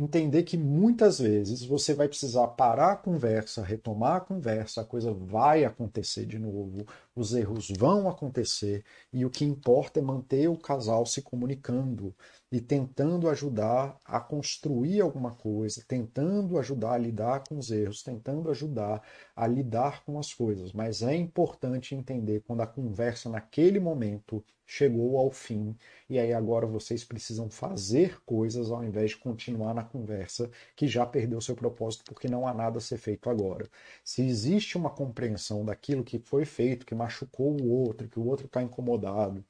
entender 0.03 0.43
que 0.43 0.57
muitas 0.57 1.19
vezes 1.19 1.63
você 1.63 1.93
vai 1.93 2.07
precisar 2.07 2.47
parar 2.49 2.93
a 2.93 2.95
conversa, 2.95 3.63
retomar 3.63 4.17
a 4.17 4.21
conversa, 4.21 4.81
a 4.81 4.85
coisa 4.85 5.13
vai 5.13 5.63
acontecer 5.63 6.25
de 6.25 6.39
novo, 6.39 6.85
os 7.15 7.33
erros 7.33 7.69
vão 7.77 8.09
acontecer 8.09 8.83
e 9.13 9.25
o 9.25 9.29
que 9.29 9.45
importa 9.45 9.99
é 9.99 10.03
manter 10.03 10.47
o 10.49 10.57
casal 10.57 11.05
se 11.05 11.21
comunicando 11.21 12.15
e 12.51 12.59
tentando 12.59 13.29
ajudar 13.29 13.97
a 14.03 14.19
construir 14.19 14.99
alguma 14.99 15.31
coisa, 15.31 15.83
tentando 15.87 16.59
ajudar 16.59 16.93
a 16.93 16.97
lidar 16.97 17.43
com 17.47 17.57
os 17.57 17.71
erros, 17.71 18.03
tentando 18.03 18.51
ajudar 18.51 19.01
a 19.35 19.47
lidar 19.47 20.03
com 20.03 20.19
as 20.19 20.33
coisas. 20.33 20.73
Mas 20.73 21.01
é 21.01 21.15
importante 21.15 21.95
entender 21.95 22.41
quando 22.41 22.61
a 22.61 22.67
conversa 22.67 23.29
naquele 23.29 23.79
momento 23.79 24.43
chegou 24.65 25.17
ao 25.17 25.31
fim 25.31 25.75
e 26.09 26.17
aí 26.19 26.33
agora 26.33 26.65
vocês 26.65 27.03
precisam 27.03 27.49
fazer 27.49 28.21
coisas 28.25 28.71
ao 28.71 28.83
invés 28.83 29.11
de 29.11 29.17
continuar 29.17 29.73
na 29.73 29.83
conversa 29.83 30.49
que 30.75 30.87
já 30.87 31.05
perdeu 31.05 31.41
seu 31.41 31.55
propósito 31.55 32.03
porque 32.05 32.27
não 32.27 32.47
há 32.47 32.53
nada 32.53 32.77
a 32.77 32.81
ser 32.81 32.97
feito 32.97 33.29
agora. 33.29 33.69
Se 34.03 34.21
existe 34.21 34.77
uma 34.77 34.89
compreensão 34.89 35.65
daquilo 35.65 36.03
que 36.03 36.19
foi 36.19 36.45
feito, 36.45 36.85
que 36.85 36.95
machucou 36.95 37.51
o 37.61 37.69
outro, 37.69 38.07
que 38.07 38.19
o 38.19 38.25
outro 38.25 38.45
está 38.45 38.61
incomodado, 38.61 39.43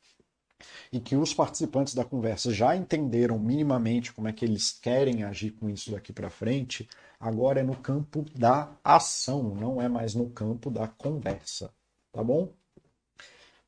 e 0.92 1.00
que 1.00 1.16
os 1.16 1.34
participantes 1.34 1.94
da 1.94 2.04
conversa 2.06 2.52
já 2.54 2.76
entenderam 2.76 3.38
minimamente 3.40 4.14
como 4.14 4.28
é 4.28 4.34
que 4.34 4.46
eles 4.46 4.72
querem 4.72 5.24
agir 5.24 5.52
com 5.52 5.70
isso 5.70 5.92
daqui 5.92 6.14
para 6.14 6.30
frente, 6.30 6.88
agora 7.20 7.60
é 7.60 7.64
no 7.64 7.76
campo 7.76 8.26
da 8.36 8.72
ação, 8.84 9.56
não 9.56 9.82
é 9.82 9.88
mais 9.88 10.16
no 10.16 10.30
campo 10.30 10.70
da 10.70 10.88
conversa, 10.88 11.74
tá 12.12 12.24
bom? 12.24 12.54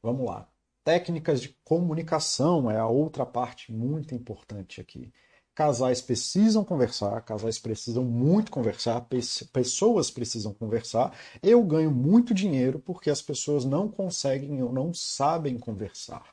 Vamos 0.01 0.25
lá. 0.25 0.47
Técnicas 0.83 1.41
de 1.41 1.55
comunicação 1.63 2.69
é 2.69 2.77
a 2.77 2.87
outra 2.87 3.25
parte 3.25 3.71
muito 3.71 4.13
importante 4.13 4.81
aqui. 4.81 5.13
Casais 5.55 6.01
precisam 6.01 6.63
conversar, 6.65 7.21
casais 7.21 7.59
precisam 7.59 8.03
muito 8.03 8.51
conversar, 8.51 9.07
pessoas 9.53 10.09
precisam 10.09 10.51
conversar. 10.51 11.15
Eu 11.43 11.63
ganho 11.63 11.91
muito 11.91 12.33
dinheiro 12.33 12.79
porque 12.79 13.09
as 13.09 13.21
pessoas 13.21 13.63
não 13.63 13.87
conseguem 13.87 14.63
ou 14.63 14.73
não 14.73 14.93
sabem 14.93 15.59
conversar. 15.59 16.32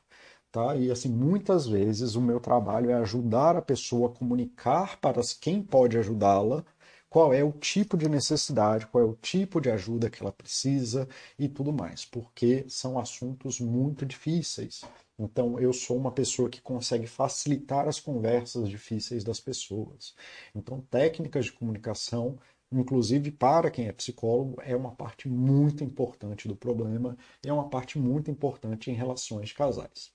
Tá? 0.51 0.75
E 0.75 0.91
assim, 0.91 1.09
muitas 1.09 1.65
vezes 1.65 2.15
o 2.15 2.21
meu 2.21 2.39
trabalho 2.39 2.89
é 2.89 2.95
ajudar 2.95 3.55
a 3.55 3.61
pessoa 3.61 4.09
a 4.09 4.13
comunicar 4.13 4.99
para 4.99 5.21
quem 5.39 5.63
pode 5.63 5.97
ajudá-la 5.97 6.65
qual 7.11 7.33
é 7.33 7.43
o 7.43 7.51
tipo 7.51 7.97
de 7.97 8.07
necessidade, 8.07 8.87
qual 8.87 9.03
é 9.03 9.07
o 9.07 9.15
tipo 9.15 9.59
de 9.59 9.69
ajuda 9.69 10.09
que 10.09 10.21
ela 10.23 10.31
precisa 10.31 11.07
e 11.37 11.49
tudo 11.49 11.73
mais, 11.73 12.05
porque 12.05 12.65
são 12.69 12.97
assuntos 12.97 13.59
muito 13.59 14.05
difíceis. 14.05 14.81
Então, 15.19 15.59
eu 15.59 15.73
sou 15.73 15.97
uma 15.97 16.11
pessoa 16.11 16.49
que 16.49 16.61
consegue 16.61 17.05
facilitar 17.05 17.85
as 17.87 17.99
conversas 17.99 18.69
difíceis 18.69 19.25
das 19.25 19.41
pessoas. 19.41 20.15
Então, 20.55 20.81
técnicas 20.89 21.45
de 21.45 21.51
comunicação, 21.51 22.39
inclusive 22.71 23.29
para 23.29 23.69
quem 23.69 23.87
é 23.87 23.91
psicólogo, 23.91 24.61
é 24.61 24.73
uma 24.73 24.91
parte 24.91 25.27
muito 25.27 25.83
importante 25.83 26.47
do 26.47 26.55
problema 26.55 27.17
e 27.43 27.49
é 27.49 27.53
uma 27.53 27.69
parte 27.69 27.99
muito 27.99 28.31
importante 28.31 28.89
em 28.89 28.93
relações 28.93 29.51
casais. 29.51 30.11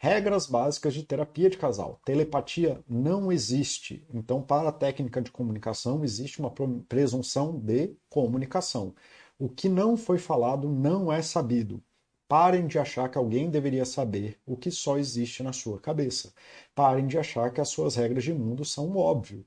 Regras 0.00 0.46
básicas 0.46 0.94
de 0.94 1.02
terapia 1.02 1.50
de 1.50 1.58
casal. 1.58 2.00
Telepatia 2.04 2.80
não 2.88 3.32
existe. 3.32 4.06
Então, 4.14 4.40
para 4.40 4.68
a 4.68 4.72
técnica 4.72 5.20
de 5.20 5.32
comunicação, 5.32 6.04
existe 6.04 6.38
uma 6.38 6.52
presunção 6.88 7.58
de 7.58 7.96
comunicação. 8.08 8.94
O 9.36 9.48
que 9.48 9.68
não 9.68 9.96
foi 9.96 10.18
falado 10.18 10.68
não 10.68 11.12
é 11.12 11.20
sabido. 11.20 11.82
Parem 12.28 12.68
de 12.68 12.78
achar 12.78 13.08
que 13.08 13.18
alguém 13.18 13.50
deveria 13.50 13.84
saber 13.84 14.38
o 14.46 14.56
que 14.56 14.70
só 14.70 14.98
existe 14.98 15.42
na 15.42 15.52
sua 15.52 15.80
cabeça. 15.80 16.32
Parem 16.76 17.08
de 17.08 17.18
achar 17.18 17.50
que 17.52 17.60
as 17.60 17.68
suas 17.68 17.96
regras 17.96 18.22
de 18.22 18.32
mundo 18.32 18.64
são 18.64 18.96
óbvio. 18.96 19.44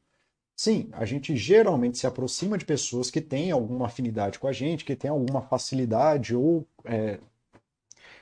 Sim, 0.55 0.89
a 0.91 1.05
gente 1.05 1.35
geralmente 1.35 1.97
se 1.97 2.05
aproxima 2.05 2.57
de 2.57 2.65
pessoas 2.65 3.09
que 3.09 3.21
têm 3.21 3.51
alguma 3.51 3.85
afinidade 3.85 4.37
com 4.37 4.47
a 4.47 4.51
gente, 4.51 4.83
que 4.83 4.95
têm 4.95 5.09
alguma 5.09 5.41
facilidade 5.41 6.35
ou 6.35 6.67
é, 6.83 7.19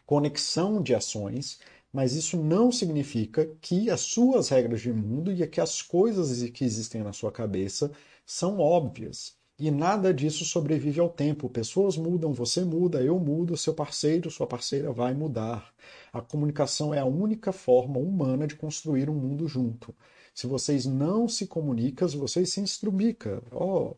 conexão 0.05 0.82
de 0.82 0.95
ações 0.95 1.59
mas 1.91 2.13
isso 2.13 2.37
não 2.37 2.71
significa 2.71 3.45
que 3.61 3.89
as 3.89 4.01
suas 4.01 4.49
regras 4.49 4.81
de 4.81 4.93
mundo 4.93 5.31
e 5.31 5.45
que 5.47 5.61
as 5.61 5.81
coisas 5.81 6.47
que 6.49 6.63
existem 6.63 7.03
na 7.03 7.13
sua 7.13 7.31
cabeça 7.31 7.91
são 8.25 8.59
óbvias. 8.59 9.37
E 9.59 9.69
nada 9.69 10.13
disso 10.13 10.45
sobrevive 10.45 11.01
ao 11.01 11.09
tempo. 11.09 11.49
Pessoas 11.49 11.97
mudam, 11.97 12.31
você 12.31 12.63
muda, 12.63 13.01
eu 13.03 13.19
mudo, 13.19 13.57
seu 13.57 13.73
parceiro, 13.73 14.31
sua 14.31 14.47
parceira 14.47 14.91
vai 14.93 15.13
mudar. 15.13 15.73
A 16.13 16.21
comunicação 16.21 16.93
é 16.93 16.99
a 16.99 17.05
única 17.05 17.51
forma 17.51 17.99
humana 17.99 18.47
de 18.47 18.55
construir 18.55 19.09
um 19.09 19.15
mundo 19.15 19.47
junto. 19.47 19.93
Se 20.33 20.47
vocês 20.47 20.85
não 20.85 21.27
se 21.27 21.45
comunicam, 21.45 22.07
vocês 22.07 22.53
se 22.53 22.61
instrumicam. 22.61 23.41
Oh, 23.51 23.95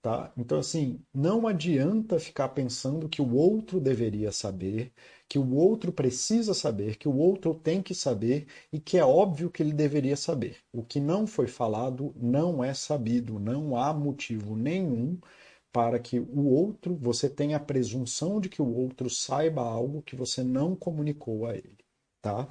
tá? 0.00 0.32
Então, 0.36 0.58
assim, 0.58 1.00
não 1.12 1.46
adianta 1.46 2.18
ficar 2.18 2.48
pensando 2.48 3.08
que 3.08 3.20
o 3.20 3.34
outro 3.34 3.78
deveria 3.80 4.32
saber, 4.32 4.92
que 5.28 5.38
o 5.38 5.54
outro 5.54 5.92
precisa 5.92 6.54
saber, 6.54 6.96
que 6.96 7.08
o 7.08 7.16
outro 7.16 7.54
tem 7.54 7.82
que 7.82 7.94
saber 7.94 8.46
e 8.72 8.80
que 8.80 8.96
é 8.98 9.04
óbvio 9.04 9.50
que 9.50 9.62
ele 9.62 9.72
deveria 9.72 10.16
saber. 10.16 10.58
O 10.72 10.82
que 10.82 11.00
não 11.00 11.26
foi 11.26 11.46
falado 11.46 12.14
não 12.16 12.64
é 12.64 12.72
sabido, 12.74 13.38
não 13.38 13.76
há 13.76 13.92
motivo 13.92 14.56
nenhum 14.56 15.18
para 15.72 15.98
que 15.98 16.18
o 16.20 16.46
outro, 16.48 16.96
você 16.96 17.28
tenha 17.28 17.56
a 17.58 17.60
presunção 17.60 18.40
de 18.40 18.48
que 18.48 18.62
o 18.62 18.74
outro 18.74 19.10
saiba 19.10 19.62
algo 19.62 20.02
que 20.02 20.16
você 20.16 20.42
não 20.42 20.74
comunicou 20.74 21.46
a 21.46 21.54
ele, 21.54 21.76
tá? 22.22 22.48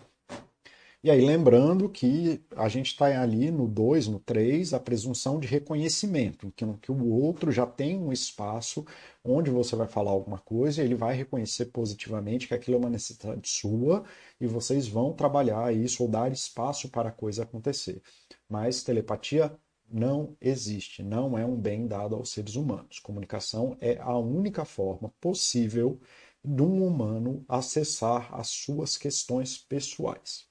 E 1.04 1.10
aí, 1.12 1.22
lembrando 1.24 1.88
que 1.90 2.44
a 2.56 2.68
gente 2.68 2.88
está 2.88 3.22
ali 3.22 3.50
no 3.52 3.68
2, 3.68 4.08
no 4.08 4.20
3, 4.20 4.74
a 4.74 4.80
presunção 4.80 5.40
de 5.40 5.48
reconhecimento, 5.48 6.52
que, 6.52 6.66
que 6.82 6.92
o 6.92 7.06
outro 7.08 7.52
já 7.52 7.66
tem 7.66 7.98
um 7.98 8.12
espaço 8.12 8.86
onde 9.24 9.50
você 9.50 9.76
vai 9.76 9.88
falar 9.88 10.12
alguma 10.12 10.40
coisa 10.40 10.82
e 10.82 10.86
ele 10.86 10.96
vai 10.96 11.16
reconhecer 11.16 11.68
positivamente 11.68 12.48
que 12.48 12.54
aquilo 12.54 12.76
é 12.78 12.80
uma 12.80 12.90
necessidade 12.90 13.48
sua 13.48 14.04
e 14.40 14.48
vocês 14.48 14.88
vão 14.88 15.14
trabalhar 15.14 15.74
isso 15.74 16.04
ou 16.04 16.10
dar 16.10 16.32
espaço 16.32 16.90
para 16.90 17.10
a 17.10 17.12
coisa 17.12 17.44
acontecer. 17.44 18.02
Mas 18.50 18.84
telepatia 18.84 19.56
não 19.90 20.36
existe, 20.42 21.02
não 21.04 21.38
é 21.38 21.46
um 21.46 21.56
bem 21.56 21.88
dado 21.88 22.16
aos 22.16 22.32
seres 22.32 22.56
humanos. 22.56 23.00
Comunicação 23.00 23.78
é 23.80 23.98
a 24.00 24.18
única 24.18 24.66
forma 24.66 25.14
possível 25.22 26.00
de 26.44 26.62
um 26.64 26.86
humano 26.86 27.46
acessar 27.48 28.34
as 28.34 28.50
suas 28.50 28.98
questões 28.98 29.58
pessoais. 29.58 30.47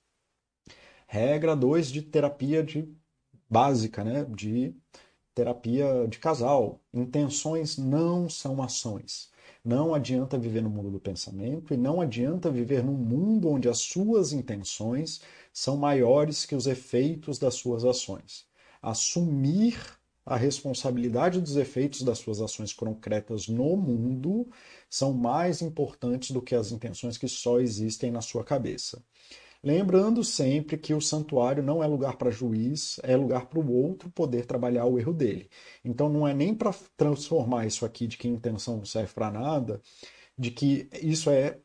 Regra 1.06 1.54
2 1.54 1.90
de 1.90 2.02
terapia 2.02 2.62
de 2.62 2.88
básica, 3.48 4.02
né? 4.04 4.24
De 4.24 4.74
terapia 5.34 6.06
de 6.08 6.18
casal. 6.18 6.80
Intenções 6.92 7.78
não 7.78 8.28
são 8.28 8.62
ações. 8.62 9.30
Não 9.64 9.94
adianta 9.94 10.38
viver 10.38 10.62
no 10.62 10.70
mundo 10.70 10.90
do 10.90 11.00
pensamento 11.00 11.74
e 11.74 11.76
não 11.76 12.00
adianta 12.00 12.50
viver 12.50 12.82
num 12.84 12.94
mundo 12.94 13.48
onde 13.48 13.68
as 13.68 13.78
suas 13.78 14.32
intenções 14.32 15.20
são 15.52 15.76
maiores 15.76 16.46
que 16.46 16.54
os 16.54 16.66
efeitos 16.66 17.38
das 17.38 17.54
suas 17.54 17.84
ações. 17.84 18.46
Assumir 18.82 19.76
a 20.24 20.36
responsabilidade 20.36 21.40
dos 21.40 21.56
efeitos 21.56 22.02
das 22.02 22.18
suas 22.18 22.40
ações 22.40 22.72
concretas 22.72 23.46
no 23.46 23.76
mundo 23.76 24.48
são 24.90 25.12
mais 25.12 25.62
importantes 25.62 26.32
do 26.32 26.42
que 26.42 26.54
as 26.54 26.72
intenções 26.72 27.16
que 27.16 27.28
só 27.28 27.60
existem 27.60 28.10
na 28.10 28.20
sua 28.20 28.42
cabeça. 28.42 29.04
Lembrando 29.66 30.22
sempre 30.22 30.78
que 30.78 30.94
o 30.94 31.00
santuário 31.00 31.60
não 31.60 31.82
é 31.82 31.88
lugar 31.88 32.16
para 32.16 32.30
juiz, 32.30 33.00
é 33.02 33.16
lugar 33.16 33.46
para 33.46 33.58
o 33.58 33.68
outro 33.68 34.08
poder 34.08 34.46
trabalhar 34.46 34.84
o 34.84 34.96
erro 34.96 35.12
dele. 35.12 35.50
Então 35.84 36.08
não 36.08 36.24
é 36.26 36.32
nem 36.32 36.54
para 36.54 36.72
transformar 36.96 37.66
isso 37.66 37.84
aqui 37.84 38.06
de 38.06 38.16
que 38.16 38.28
intenção 38.28 38.76
não 38.76 38.84
serve 38.84 39.12
para 39.12 39.28
nada, 39.28 39.82
de 40.38 40.52
que 40.52 40.88
isso 41.02 41.30
é 41.30 41.58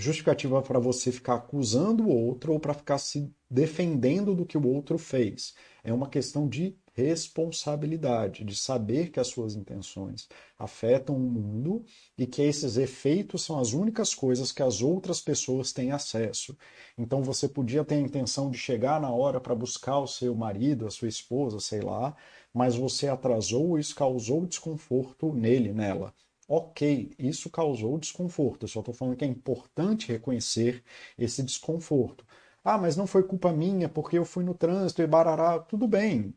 justificativa 0.00 0.62
para 0.62 0.78
você 0.78 1.12
ficar 1.12 1.34
acusando 1.34 2.04
o 2.04 2.08
outro 2.08 2.52
ou 2.52 2.58
para 2.58 2.74
ficar 2.74 2.98
se 2.98 3.30
defendendo 3.50 4.34
do 4.34 4.46
que 4.46 4.56
o 4.56 4.66
outro 4.66 4.98
fez. 4.98 5.54
É 5.84 5.92
uma 5.92 6.08
questão 6.08 6.48
de 6.48 6.76
responsabilidade, 6.92 8.44
de 8.44 8.54
saber 8.56 9.10
que 9.10 9.20
as 9.20 9.28
suas 9.28 9.54
intenções 9.54 10.28
afetam 10.58 11.16
o 11.16 11.20
mundo 11.20 11.84
e 12.18 12.26
que 12.26 12.42
esses 12.42 12.76
efeitos 12.76 13.42
são 13.44 13.58
as 13.58 13.72
únicas 13.72 14.14
coisas 14.14 14.52
que 14.52 14.62
as 14.62 14.82
outras 14.82 15.20
pessoas 15.20 15.72
têm 15.72 15.92
acesso. 15.92 16.56
Então 16.98 17.22
você 17.22 17.48
podia 17.48 17.84
ter 17.84 17.96
a 17.96 18.00
intenção 18.00 18.50
de 18.50 18.58
chegar 18.58 19.00
na 19.00 19.10
hora 19.10 19.40
para 19.40 19.54
buscar 19.54 19.98
o 19.98 20.06
seu 20.06 20.34
marido, 20.34 20.86
a 20.86 20.90
sua 20.90 21.08
esposa, 21.08 21.60
sei 21.60 21.80
lá, 21.80 22.16
mas 22.52 22.74
você 22.74 23.08
atrasou 23.08 23.78
isso 23.78 23.94
causou 23.94 24.46
desconforto 24.46 25.32
nele, 25.32 25.72
nela. 25.72 26.14
Ok, 26.52 27.12
isso 27.16 27.48
causou 27.48 27.96
desconforto. 27.96 28.64
Eu 28.64 28.68
só 28.68 28.80
estou 28.80 28.92
falando 28.92 29.16
que 29.16 29.24
é 29.24 29.28
importante 29.28 30.10
reconhecer 30.10 30.82
esse 31.16 31.44
desconforto. 31.44 32.26
Ah, 32.64 32.76
mas 32.76 32.96
não 32.96 33.06
foi 33.06 33.22
culpa 33.22 33.52
minha 33.52 33.88
porque 33.88 34.18
eu 34.18 34.24
fui 34.24 34.42
no 34.44 34.52
trânsito 34.54 35.00
e 35.00 35.06
barará. 35.06 35.60
Tudo 35.60 35.86
bem, 35.86 36.34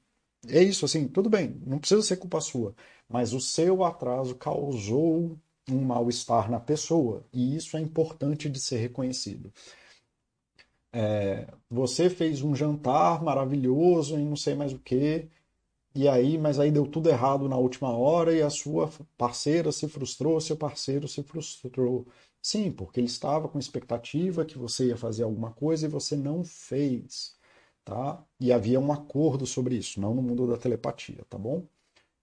é 0.47 0.61
isso, 0.61 0.85
assim, 0.85 1.07
tudo 1.07 1.29
bem, 1.29 1.59
não 1.65 1.79
precisa 1.79 2.01
ser 2.03 2.17
culpa 2.17 2.41
sua, 2.41 2.75
mas 3.09 3.33
o 3.33 3.39
seu 3.39 3.83
atraso 3.83 4.35
causou 4.35 5.37
um 5.69 5.81
mal-estar 5.81 6.51
na 6.51 6.59
pessoa, 6.59 7.25
e 7.33 7.55
isso 7.55 7.77
é 7.77 7.81
importante 7.81 8.49
de 8.49 8.59
ser 8.59 8.77
reconhecido. 8.77 9.51
É, 10.91 11.47
você 11.69 12.09
fez 12.09 12.41
um 12.43 12.55
jantar 12.55 13.23
maravilhoso 13.23 14.19
e 14.19 14.23
não 14.23 14.35
sei 14.35 14.53
mais 14.53 14.73
o 14.73 14.79
que, 14.79 15.27
e 15.95 16.07
aí, 16.07 16.37
mas 16.37 16.59
aí 16.59 16.71
deu 16.71 16.85
tudo 16.87 17.09
errado 17.09 17.47
na 17.49 17.57
última 17.57 17.89
hora 17.95 18.33
e 18.33 18.41
a 18.41 18.49
sua 18.49 18.89
parceira 19.17 19.71
se 19.71 19.87
frustrou, 19.87 20.39
seu 20.41 20.57
parceiro 20.57 21.07
se 21.07 21.23
frustrou. 21.23 22.07
Sim, 22.41 22.71
porque 22.71 22.99
ele 22.99 23.07
estava 23.07 23.47
com 23.47 23.59
expectativa 23.59 24.45
que 24.45 24.57
você 24.57 24.87
ia 24.87 24.97
fazer 24.97 25.23
alguma 25.23 25.51
coisa 25.53 25.85
e 25.85 25.89
você 25.89 26.15
não 26.15 26.43
fez 26.43 27.35
tá? 27.85 28.23
E 28.39 28.51
havia 28.53 28.79
um 28.79 28.91
acordo 28.93 29.45
sobre 29.45 29.75
isso, 29.75 29.99
não 29.99 30.13
no 30.15 30.21
mundo 30.21 30.47
da 30.47 30.57
telepatia, 30.57 31.25
tá 31.29 31.37
bom? 31.37 31.65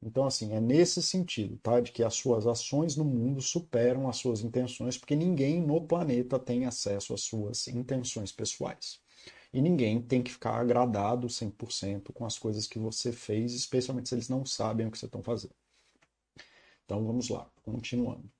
Então, 0.02 0.26
assim, 0.26 0.52
é 0.54 0.60
nesse 0.60 1.02
sentido, 1.02 1.58
tá? 1.58 1.80
De 1.80 1.92
que 1.92 2.02
as 2.04 2.14
suas 2.14 2.46
ações 2.46 2.96
no 2.96 3.04
mundo 3.04 3.40
superam 3.42 4.08
as 4.08 4.16
suas 4.18 4.42
intenções, 4.42 4.98
porque 4.98 5.16
ninguém 5.16 5.60
no 5.62 5.80
planeta 5.86 6.38
tem 6.38 6.66
acesso 6.66 7.14
às 7.14 7.22
suas 7.22 7.68
intenções 7.68 8.32
pessoais. 8.32 8.99
E 9.52 9.60
ninguém 9.60 10.00
tem 10.00 10.22
que 10.22 10.32
ficar 10.32 10.54
agradado 10.60 11.28
100% 11.28 12.12
com 12.12 12.24
as 12.24 12.38
coisas 12.38 12.66
que 12.66 12.78
você 12.78 13.12
fez, 13.12 13.52
especialmente 13.54 14.08
se 14.08 14.14
eles 14.14 14.28
não 14.28 14.44
sabem 14.46 14.86
o 14.86 14.90
que 14.90 14.98
você 14.98 15.06
estão 15.06 15.22
fazendo. 15.22 15.54
Então, 16.84 17.04
vamos 17.04 17.28
lá, 17.28 17.48
continuando. 17.62 18.30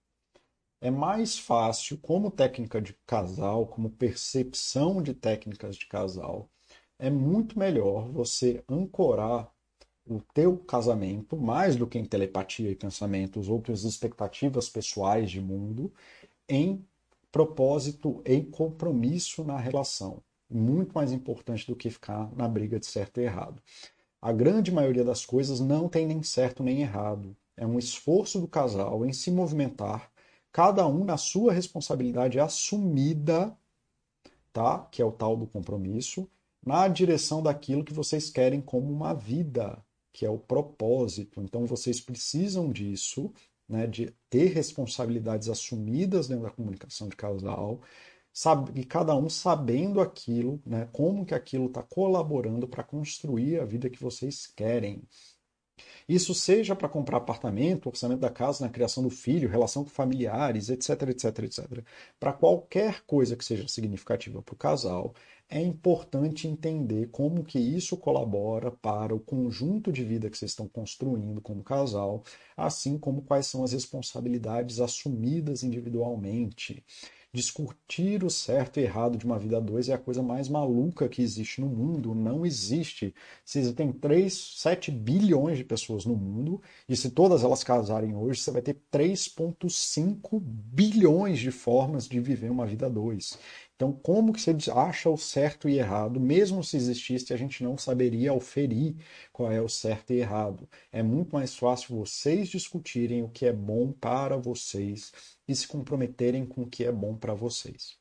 É 0.80 0.90
mais 0.90 1.38
fácil, 1.38 1.98
como 1.98 2.30
técnica 2.30 2.80
de 2.80 2.94
casal, 3.06 3.66
como 3.66 3.90
percepção 3.90 5.02
de 5.02 5.14
técnicas 5.14 5.76
de 5.76 5.86
casal, 5.86 6.48
é 6.98 7.10
muito 7.10 7.58
melhor 7.58 8.08
você 8.10 8.64
ancorar 8.68 9.50
o 10.06 10.20
teu 10.34 10.58
casamento, 10.58 11.36
mais 11.36 11.76
do 11.76 11.86
que 11.86 11.98
em 11.98 12.04
telepatia 12.04 12.70
e 12.70 12.76
pensamentos, 12.76 13.48
outras 13.48 13.84
expectativas 13.84 14.68
pessoais 14.68 15.30
de 15.30 15.40
mundo, 15.40 15.92
em 16.48 16.84
propósito, 17.30 18.22
em 18.26 18.44
compromisso 18.44 19.44
na 19.44 19.58
relação. 19.58 20.22
Muito 20.50 20.92
mais 20.92 21.12
importante 21.12 21.66
do 21.66 21.76
que 21.76 21.90
ficar 21.90 22.30
na 22.34 22.48
briga 22.48 22.78
de 22.78 22.86
certo 22.86 23.20
e 23.20 23.24
errado. 23.24 23.62
A 24.20 24.32
grande 24.32 24.72
maioria 24.72 25.04
das 25.04 25.24
coisas 25.24 25.60
não 25.60 25.88
tem 25.88 26.06
nem 26.06 26.22
certo 26.22 26.62
nem 26.62 26.82
errado. 26.82 27.36
É 27.56 27.66
um 27.66 27.78
esforço 27.78 28.40
do 28.40 28.48
casal 28.48 29.06
em 29.06 29.12
se 29.12 29.30
movimentar, 29.30 30.10
cada 30.52 30.86
um 30.86 31.04
na 31.04 31.16
sua 31.16 31.52
responsabilidade 31.52 32.40
assumida, 32.40 33.56
tá? 34.52 34.80
Que 34.90 35.00
é 35.00 35.04
o 35.04 35.12
tal 35.12 35.36
do 35.36 35.46
compromisso, 35.46 36.28
na 36.64 36.88
direção 36.88 37.42
daquilo 37.42 37.84
que 37.84 37.94
vocês 37.94 38.30
querem 38.30 38.60
como 38.60 38.92
uma 38.92 39.14
vida, 39.14 39.82
que 40.12 40.26
é 40.26 40.30
o 40.30 40.38
propósito. 40.38 41.40
Então 41.40 41.64
vocês 41.64 42.00
precisam 42.00 42.70
disso, 42.72 43.32
né, 43.68 43.86
de 43.86 44.12
ter 44.28 44.52
responsabilidades 44.52 45.48
assumidas 45.48 46.28
dentro 46.28 46.44
da 46.44 46.50
comunicação 46.50 47.08
de 47.08 47.16
casal, 47.16 47.80
sabe, 48.40 48.80
e 48.80 48.84
cada 48.86 49.14
um 49.14 49.28
sabendo 49.28 50.00
aquilo, 50.00 50.62
né, 50.64 50.88
como 50.92 51.26
que 51.26 51.34
aquilo 51.34 51.66
está 51.66 51.82
colaborando 51.82 52.66
para 52.66 52.82
construir 52.82 53.60
a 53.60 53.66
vida 53.66 53.90
que 53.90 54.02
vocês 54.02 54.46
querem. 54.46 55.02
Isso 56.08 56.34
seja 56.34 56.74
para 56.74 56.88
comprar 56.88 57.18
apartamento, 57.18 57.88
orçamento 57.88 58.20
da 58.20 58.30
casa, 58.30 58.64
na 58.64 58.70
criação 58.70 59.02
do 59.02 59.10
filho, 59.10 59.48
relação 59.48 59.84
com 59.84 59.90
familiares, 59.90 60.70
etc, 60.70 61.02
etc, 61.10 61.38
etc. 61.40 61.84
Para 62.18 62.32
qualquer 62.32 63.02
coisa 63.06 63.36
que 63.36 63.44
seja 63.44 63.68
significativa 63.68 64.40
para 64.42 64.54
o 64.54 64.56
casal, 64.56 65.14
é 65.48 65.60
importante 65.60 66.48
entender 66.48 67.08
como 67.10 67.44
que 67.44 67.58
isso 67.58 67.94
colabora 67.94 68.70
para 68.70 69.14
o 69.14 69.20
conjunto 69.20 69.92
de 69.92 70.02
vida 70.02 70.30
que 70.30 70.38
vocês 70.38 70.52
estão 70.52 70.66
construindo 70.66 71.42
como 71.42 71.62
casal, 71.62 72.22
assim 72.56 72.98
como 72.98 73.20
quais 73.20 73.46
são 73.46 73.62
as 73.62 73.72
responsabilidades 73.72 74.80
assumidas 74.80 75.62
individualmente. 75.62 76.82
Discutir 77.32 78.24
o 78.24 78.30
certo 78.30 78.80
e 78.80 78.82
errado 78.82 79.16
de 79.16 79.24
uma 79.24 79.38
vida 79.38 79.58
a 79.58 79.60
dois 79.60 79.88
é 79.88 79.94
a 79.94 79.98
coisa 79.98 80.20
mais 80.20 80.48
maluca 80.48 81.08
que 81.08 81.22
existe 81.22 81.60
no 81.60 81.68
mundo. 81.68 82.12
Não 82.12 82.44
existe. 82.44 83.14
Se 83.44 83.60
existem 83.60 83.92
3, 83.92 84.34
7 84.56 84.90
bilhões 84.90 85.56
de 85.56 85.62
pessoas 85.62 86.04
no 86.04 86.16
mundo, 86.16 86.60
e 86.88 86.96
se 86.96 87.08
todas 87.12 87.44
elas 87.44 87.62
casarem 87.62 88.16
hoje, 88.16 88.40
você 88.40 88.50
vai 88.50 88.62
ter 88.62 88.76
3,5 88.92 90.40
bilhões 90.40 91.38
de 91.38 91.52
formas 91.52 92.08
de 92.08 92.18
viver 92.18 92.50
uma 92.50 92.66
vida 92.66 92.86
a 92.86 92.88
dois. 92.88 93.38
Então, 93.80 93.94
como 93.94 94.34
que 94.34 94.42
você 94.42 94.54
acha 94.70 95.08
o 95.08 95.16
certo 95.16 95.66
e 95.66 95.78
errado? 95.78 96.20
Mesmo 96.20 96.62
se 96.62 96.76
existisse, 96.76 97.32
a 97.32 97.36
gente 97.38 97.64
não 97.64 97.78
saberia 97.78 98.30
oferir 98.30 98.94
qual 99.32 99.50
é 99.50 99.58
o 99.58 99.70
certo 99.70 100.12
e 100.12 100.18
errado. 100.18 100.68
É 100.92 101.02
muito 101.02 101.32
mais 101.32 101.56
fácil 101.56 101.96
vocês 101.96 102.50
discutirem 102.50 103.22
o 103.22 103.30
que 103.30 103.46
é 103.46 103.52
bom 103.54 103.90
para 103.90 104.36
vocês 104.36 105.10
e 105.48 105.56
se 105.56 105.66
comprometerem 105.66 106.44
com 106.44 106.64
o 106.64 106.66
que 106.66 106.84
é 106.84 106.92
bom 106.92 107.16
para 107.16 107.32
vocês. 107.32 107.96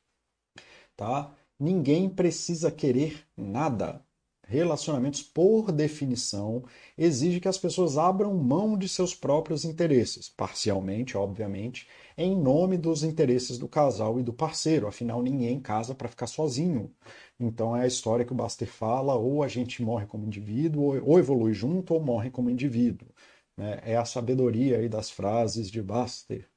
Tá? 0.94 1.34
Ninguém 1.58 2.10
precisa 2.10 2.70
querer 2.70 3.26
nada. 3.34 4.04
Relacionamentos, 4.46 5.22
por 5.22 5.72
definição, 5.72 6.64
exige 6.98 7.40
que 7.40 7.48
as 7.48 7.56
pessoas 7.56 7.96
abram 7.96 8.34
mão 8.34 8.76
de 8.76 8.88
seus 8.88 9.14
próprios 9.14 9.64
interesses, 9.64 10.28
parcialmente, 10.28 11.16
obviamente, 11.16 11.86
em 12.22 12.36
nome 12.36 12.76
dos 12.76 13.02
interesses 13.02 13.58
do 13.58 13.68
casal 13.68 14.20
e 14.20 14.22
do 14.22 14.32
parceiro. 14.32 14.86
Afinal, 14.86 15.22
ninguém 15.22 15.60
casa 15.60 15.94
para 15.94 16.08
ficar 16.08 16.26
sozinho. 16.26 16.94
Então 17.38 17.76
é 17.76 17.82
a 17.82 17.86
história 17.86 18.24
que 18.24 18.32
o 18.32 18.34
Baster 18.36 18.68
fala: 18.68 19.14
ou 19.14 19.42
a 19.42 19.48
gente 19.48 19.82
morre 19.82 20.06
como 20.06 20.26
indivíduo, 20.26 21.02
ou 21.04 21.18
evolui 21.18 21.54
junto, 21.54 21.94
ou 21.94 22.00
morre 22.00 22.30
como 22.30 22.50
indivíduo. 22.50 23.08
Né? 23.56 23.80
É 23.84 23.96
a 23.96 24.04
sabedoria 24.04 24.78
aí 24.78 24.88
das 24.88 25.10
frases 25.10 25.70
de 25.70 25.82
Baster, 25.82 26.48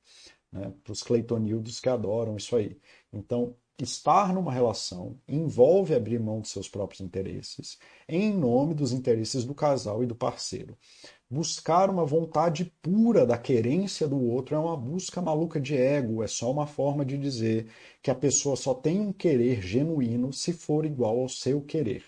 né? 0.52 0.74
para 0.84 0.94
os 0.94 1.04
cleitonildos 1.04 1.80
que 1.80 1.90
adoram 1.90 2.38
isso 2.38 2.56
aí. 2.56 2.78
Então, 3.12 3.56
estar 3.82 4.34
numa 4.34 4.52
relação 4.52 5.18
envolve 5.28 5.96
abrir 5.96 6.20
mão 6.20 6.40
dos 6.40 6.52
seus 6.52 6.70
próprios 6.70 7.02
interesses 7.02 7.78
em 8.08 8.32
nome 8.32 8.74
dos 8.74 8.92
interesses 8.92 9.44
do 9.46 9.56
casal 9.56 10.04
e 10.04 10.06
do 10.06 10.16
parceiro. 10.16 10.78
Buscar 11.30 11.90
uma 11.90 12.06
vontade 12.06 12.66
pura 12.82 13.26
da 13.26 13.38
querência 13.38 14.08
do 14.08 14.22
outro 14.22 14.56
é 14.56 14.60
uma 14.60 14.78
busca 14.78 15.20
maluca 15.22 15.60
de 15.60 15.76
ego, 15.76 16.22
é 16.22 16.28
só 16.28 16.52
uma 16.52 16.68
forma 16.68 17.04
de 17.04 17.18
dizer 17.18 17.68
que 18.02 18.12
a 18.12 18.16
pessoa 18.16 18.56
só 18.56 18.74
tem 18.74 19.00
um 19.00 19.12
querer 19.12 19.62
genuíno 19.62 20.32
se 20.32 20.54
for 20.54 20.86
igual 20.86 21.20
ao 21.20 21.30
seu 21.30 21.60
querer. 21.62 22.04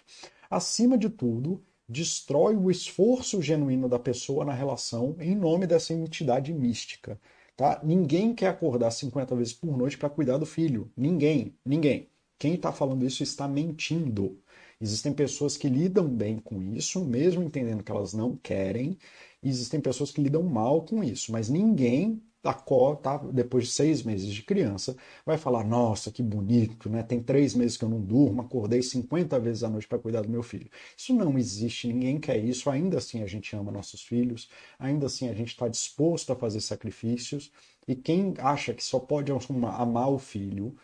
Acima 0.49 0.95
de 0.97 1.09
tudo, 1.09 1.63
destrói 1.89 2.55
o 2.55 2.69
esforço 2.69 3.41
genuíno 3.41 3.89
da 3.89 3.97
pessoa 3.97 4.45
na 4.45 4.53
relação 4.53 5.15
em 5.19 5.35
nome 5.35 5.65
dessa 5.65 5.93
entidade 5.93 6.53
mística. 6.53 7.19
Tá? 7.55 7.81
Ninguém 7.83 8.33
quer 8.35 8.47
acordar 8.49 8.91
50 8.91 9.35
vezes 9.35 9.53
por 9.53 9.77
noite 9.77 9.97
para 9.97 10.09
cuidar 10.09 10.37
do 10.37 10.45
filho. 10.45 10.91
Ninguém, 10.95 11.57
ninguém. 11.65 12.09
Quem 12.37 12.55
está 12.55 12.71
falando 12.71 13.05
isso 13.05 13.23
está 13.23 13.47
mentindo. 13.47 14.41
Existem 14.79 15.13
pessoas 15.13 15.55
que 15.55 15.69
lidam 15.69 16.07
bem 16.09 16.37
com 16.39 16.61
isso, 16.61 17.03
mesmo 17.05 17.43
entendendo 17.43 17.83
que 17.83 17.91
elas 17.91 18.13
não 18.13 18.35
querem. 18.35 18.97
Existem 19.41 19.79
pessoas 19.79 20.11
que 20.11 20.21
lidam 20.21 20.43
mal 20.43 20.83
com 20.85 21.03
isso, 21.03 21.31
mas 21.31 21.49
ninguém 21.49 22.21
tá, 22.53 23.17
depois 23.17 23.65
de 23.65 23.71
seis 23.71 24.03
meses 24.03 24.33
de 24.33 24.43
criança, 24.43 24.95
vai 25.25 25.37
falar: 25.37 25.63
Nossa, 25.63 26.11
que 26.11 26.21
bonito, 26.21 26.89
né? 26.89 27.03
Tem 27.03 27.21
três 27.21 27.55
meses 27.55 27.77
que 27.77 27.83
eu 27.85 27.89
não 27.89 28.01
durmo, 28.01 28.41
acordei 28.41 28.81
50 28.81 29.39
vezes 29.39 29.63
à 29.63 29.69
noite 29.69 29.87
para 29.87 29.99
cuidar 29.99 30.21
do 30.21 30.29
meu 30.29 30.43
filho. 30.43 30.69
Isso 30.97 31.13
não 31.13 31.37
existe, 31.37 31.87
ninguém 31.87 32.19
quer 32.19 32.37
isso. 32.37 32.69
Ainda 32.69 32.97
assim, 32.97 33.23
a 33.23 33.27
gente 33.27 33.55
ama 33.55 33.71
nossos 33.71 34.01
filhos, 34.01 34.49
ainda 34.77 35.07
assim, 35.07 35.29
a 35.29 35.33
gente 35.33 35.49
está 35.49 35.67
disposto 35.67 36.31
a 36.31 36.35
fazer 36.35 36.61
sacrifícios. 36.61 37.51
E 37.87 37.95
quem 37.95 38.33
acha 38.39 38.73
que 38.73 38.83
só 38.83 38.99
pode 38.99 39.31
amar 39.31 40.09
o 40.09 40.17
filho 40.17 40.75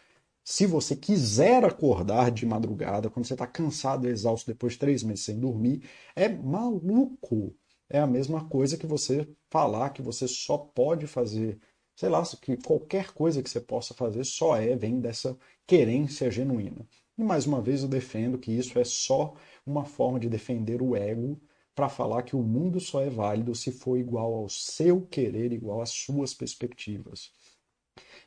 se 0.43 0.65
você 0.65 0.95
quiser 0.95 1.63
acordar 1.63 2.31
de 2.31 2.45
madrugada, 2.45 3.09
quando 3.09 3.25
você 3.25 3.33
está 3.33 3.45
cansado 3.47 4.07
exausto 4.07 4.47
depois 4.47 4.73
de 4.73 4.79
três 4.79 5.03
meses 5.03 5.25
sem 5.25 5.39
dormir, 5.39 5.83
é 6.15 6.27
maluco. 6.27 7.55
É 7.89 7.99
a 7.99 8.07
mesma 8.07 8.45
coisa 8.47 8.77
que 8.77 8.87
você 8.87 9.27
falar 9.51 9.91
que 9.91 10.01
você 10.01 10.27
só 10.27 10.57
pode 10.57 11.05
fazer 11.05 11.59
sei 12.01 12.09
lá, 12.09 12.23
que 12.41 12.57
qualquer 12.57 13.11
coisa 13.11 13.43
que 13.43 13.49
você 13.49 13.61
possa 13.61 13.93
fazer 13.93 14.23
só 14.23 14.55
é, 14.57 14.75
vem 14.75 14.99
dessa 14.99 15.37
querência 15.67 16.31
genuína. 16.31 16.87
E 17.15 17.23
mais 17.23 17.45
uma 17.45 17.61
vez 17.61 17.83
eu 17.83 17.87
defendo 17.87 18.39
que 18.39 18.51
isso 18.51 18.79
é 18.79 18.83
só 18.83 19.35
uma 19.63 19.85
forma 19.85 20.19
de 20.19 20.27
defender 20.27 20.81
o 20.81 20.95
ego 20.95 21.39
para 21.75 21.89
falar 21.89 22.23
que 22.23 22.35
o 22.35 22.41
mundo 22.41 22.79
só 22.79 23.01
é 23.01 23.09
válido 23.09 23.53
se 23.53 23.71
for 23.71 23.97
igual 23.97 24.33
ao 24.33 24.49
seu 24.49 25.01
querer, 25.01 25.51
igual 25.51 25.79
às 25.79 25.91
suas 25.91 26.33
perspectivas. 26.33 27.31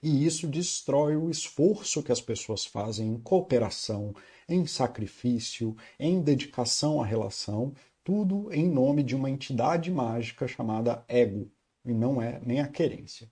E 0.01 0.25
isso 0.25 0.47
destrói 0.47 1.17
o 1.17 1.29
esforço 1.29 2.03
que 2.03 2.13
as 2.13 2.21
pessoas 2.21 2.65
fazem 2.65 3.09
em 3.09 3.19
cooperação, 3.19 4.15
em 4.49 4.67
sacrifício, 4.67 5.77
em 5.99 6.21
dedicação 6.21 7.03
à 7.03 7.07
relação, 7.07 7.75
tudo 8.05 8.53
em 8.53 8.69
nome 8.69 9.03
de 9.03 9.17
uma 9.17 9.31
entidade 9.31 9.91
mágica 9.91 10.47
chamada 10.47 11.03
ego, 11.09 11.51
e 11.85 11.93
não 11.93 12.21
é 12.21 12.39
nem 12.45 12.61
a 12.61 12.69
querência. 12.69 13.29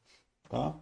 Tá? 0.48 0.80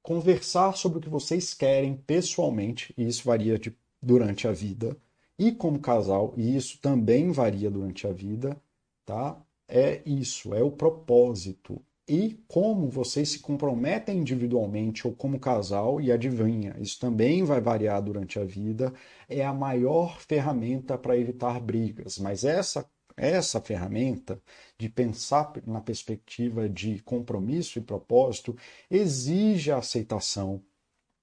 Conversar 0.00 0.76
sobre 0.76 0.98
o 0.98 1.00
que 1.00 1.08
vocês 1.08 1.52
querem 1.52 1.96
pessoalmente, 1.96 2.94
e 2.96 3.06
isso 3.06 3.24
varia 3.24 3.58
de, 3.58 3.76
durante 4.00 4.46
a 4.46 4.52
vida, 4.52 4.96
e 5.38 5.50
como 5.50 5.80
casal, 5.80 6.32
e 6.36 6.56
isso 6.56 6.78
também 6.80 7.32
varia 7.32 7.70
durante 7.70 8.06
a 8.06 8.12
vida, 8.12 8.56
tá? 9.04 9.40
É 9.66 10.02
isso, 10.06 10.54
é 10.54 10.62
o 10.62 10.70
propósito. 10.70 11.82
E 12.08 12.34
como 12.48 12.88
vocês 12.88 13.28
se 13.30 13.38
comprometem 13.38 14.18
individualmente 14.18 15.06
ou 15.06 15.14
como 15.14 15.38
casal, 15.38 16.00
e 16.00 16.10
adivinha, 16.10 16.76
isso 16.80 16.98
também 16.98 17.44
vai 17.44 17.60
variar 17.60 18.02
durante 18.02 18.38
a 18.40 18.44
vida, 18.44 18.92
é 19.28 19.44
a 19.44 19.52
maior 19.54 20.20
ferramenta 20.20 20.98
para 20.98 21.16
evitar 21.16 21.60
brigas. 21.60 22.18
Mas 22.18 22.44
essa, 22.44 22.88
essa 23.16 23.60
ferramenta 23.60 24.40
de 24.76 24.88
pensar 24.88 25.52
na 25.66 25.80
perspectiva 25.80 26.68
de 26.68 27.00
compromisso 27.02 27.78
e 27.78 27.82
propósito 27.82 28.56
exige 28.90 29.70
a 29.70 29.78
aceitação, 29.78 30.62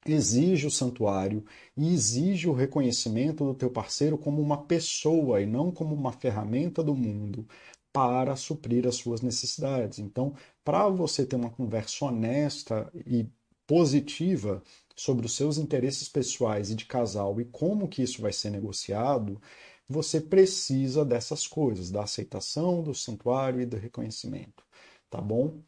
exige 0.06 0.68
o 0.68 0.72
santuário 0.72 1.44
e 1.76 1.94
exige 1.94 2.48
o 2.48 2.54
reconhecimento 2.54 3.44
do 3.46 3.54
teu 3.54 3.70
parceiro 3.70 4.18
como 4.18 4.42
uma 4.42 4.66
pessoa 4.66 5.42
e 5.42 5.46
não 5.46 5.72
como 5.72 5.94
uma 5.96 6.12
ferramenta 6.12 6.84
do 6.84 6.96
mundo 6.96 7.48
para 7.92 8.36
suprir 8.36 8.88
as 8.88 8.96
suas 8.96 9.22
necessidades. 9.22 10.00
Então, 10.00 10.34
para 10.64 10.88
você 10.90 11.26
ter 11.26 11.36
uma 11.36 11.50
conversa 11.50 12.06
honesta 12.06 12.92
e 12.94 13.28
positiva 13.68 14.64
sobre 14.96 15.26
os 15.26 15.36
seus 15.36 15.58
interesses 15.58 16.10
pessoais 16.10 16.70
e 16.72 16.76
de 16.76 16.86
casal 16.86 17.40
e 17.40 17.46
como 17.46 17.88
que 17.88 18.02
isso 18.04 18.22
vai 18.22 18.34
ser 18.34 18.50
negociado, 18.50 19.42
você 19.88 20.22
precisa 20.22 21.04
dessas 21.06 21.48
coisas, 21.48 21.90
da 21.92 22.04
aceitação, 22.04 22.84
do 22.84 22.94
santuário 22.94 23.62
e 23.62 23.66
do 23.66 23.78
reconhecimento, 23.78 24.64
tá 25.10 25.20
bom? 25.22 25.60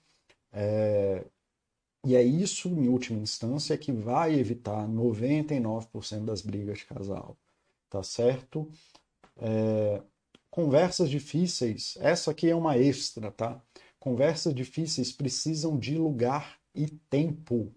É, 0.51 1.25
e 2.05 2.15
é 2.15 2.23
isso, 2.23 2.67
em 2.69 2.87
última 2.87 3.19
instância, 3.19 3.77
que 3.77 3.91
vai 3.91 4.33
evitar 4.33 4.87
99% 4.87 6.25
das 6.25 6.41
brigas 6.41 6.79
de 6.79 6.85
casal. 6.85 7.37
Tá 7.89 8.01
certo? 8.01 8.69
É... 9.37 10.01
Conversas 10.49 11.09
difíceis, 11.09 11.97
essa 12.01 12.31
aqui 12.31 12.49
é 12.49 12.55
uma 12.55 12.77
extra, 12.77 13.31
tá? 13.31 13.61
Conversas 13.99 14.53
difíceis 14.53 15.11
precisam 15.11 15.77
de 15.77 15.97
lugar 15.97 16.57
e 16.75 16.87
tempo. 16.87 17.73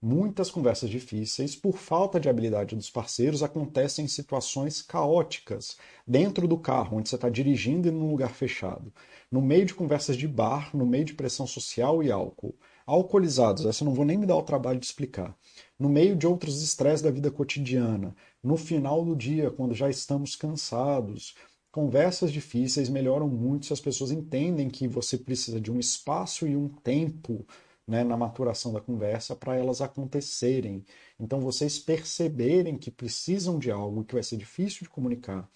Muitas 0.00 0.50
conversas 0.50 0.90
difíceis, 0.90 1.56
por 1.56 1.78
falta 1.78 2.20
de 2.20 2.28
habilidade 2.28 2.76
dos 2.76 2.90
parceiros, 2.90 3.42
acontecem 3.42 4.04
em 4.04 4.08
situações 4.08 4.82
caóticas, 4.82 5.76
dentro 6.06 6.46
do 6.46 6.58
carro, 6.58 6.98
onde 6.98 7.08
você 7.08 7.14
está 7.14 7.28
dirigindo 7.28 7.88
e 7.88 7.90
num 7.90 8.10
lugar 8.10 8.34
fechado, 8.34 8.92
no 9.30 9.40
meio 9.40 9.64
de 9.64 9.74
conversas 9.74 10.16
de 10.16 10.28
bar, 10.28 10.76
no 10.76 10.84
meio 10.84 11.04
de 11.04 11.14
pressão 11.14 11.46
social 11.46 12.02
e 12.02 12.12
álcool 12.12 12.54
alcoolizados, 12.88 13.66
essa 13.66 13.84
eu 13.84 13.86
não 13.86 13.94
vou 13.94 14.04
nem 14.04 14.16
me 14.16 14.24
dar 14.24 14.36
o 14.36 14.42
trabalho 14.42 14.80
de 14.80 14.86
explicar, 14.86 15.36
no 15.78 15.90
meio 15.90 16.16
de 16.16 16.26
outros 16.26 16.62
estresses 16.62 17.02
da 17.02 17.10
vida 17.10 17.30
cotidiana, 17.30 18.16
no 18.42 18.56
final 18.56 19.04
do 19.04 19.14
dia, 19.14 19.50
quando 19.50 19.74
já 19.74 19.90
estamos 19.90 20.34
cansados. 20.34 21.34
Conversas 21.70 22.32
difíceis 22.32 22.88
melhoram 22.88 23.28
muito 23.28 23.66
se 23.66 23.74
as 23.74 23.80
pessoas 23.80 24.10
entendem 24.10 24.70
que 24.70 24.88
você 24.88 25.18
precisa 25.18 25.60
de 25.60 25.70
um 25.70 25.78
espaço 25.78 26.48
e 26.48 26.56
um 26.56 26.66
tempo 26.66 27.46
né, 27.86 28.02
na 28.02 28.16
maturação 28.16 28.72
da 28.72 28.80
conversa 28.80 29.36
para 29.36 29.54
elas 29.54 29.82
acontecerem. 29.82 30.82
Então, 31.20 31.40
vocês 31.40 31.78
perceberem 31.78 32.78
que 32.78 32.90
precisam 32.90 33.58
de 33.58 33.70
algo 33.70 34.02
que 34.02 34.14
vai 34.14 34.22
ser 34.22 34.38
difícil 34.38 34.84
de 34.84 34.88
comunicar 34.88 35.46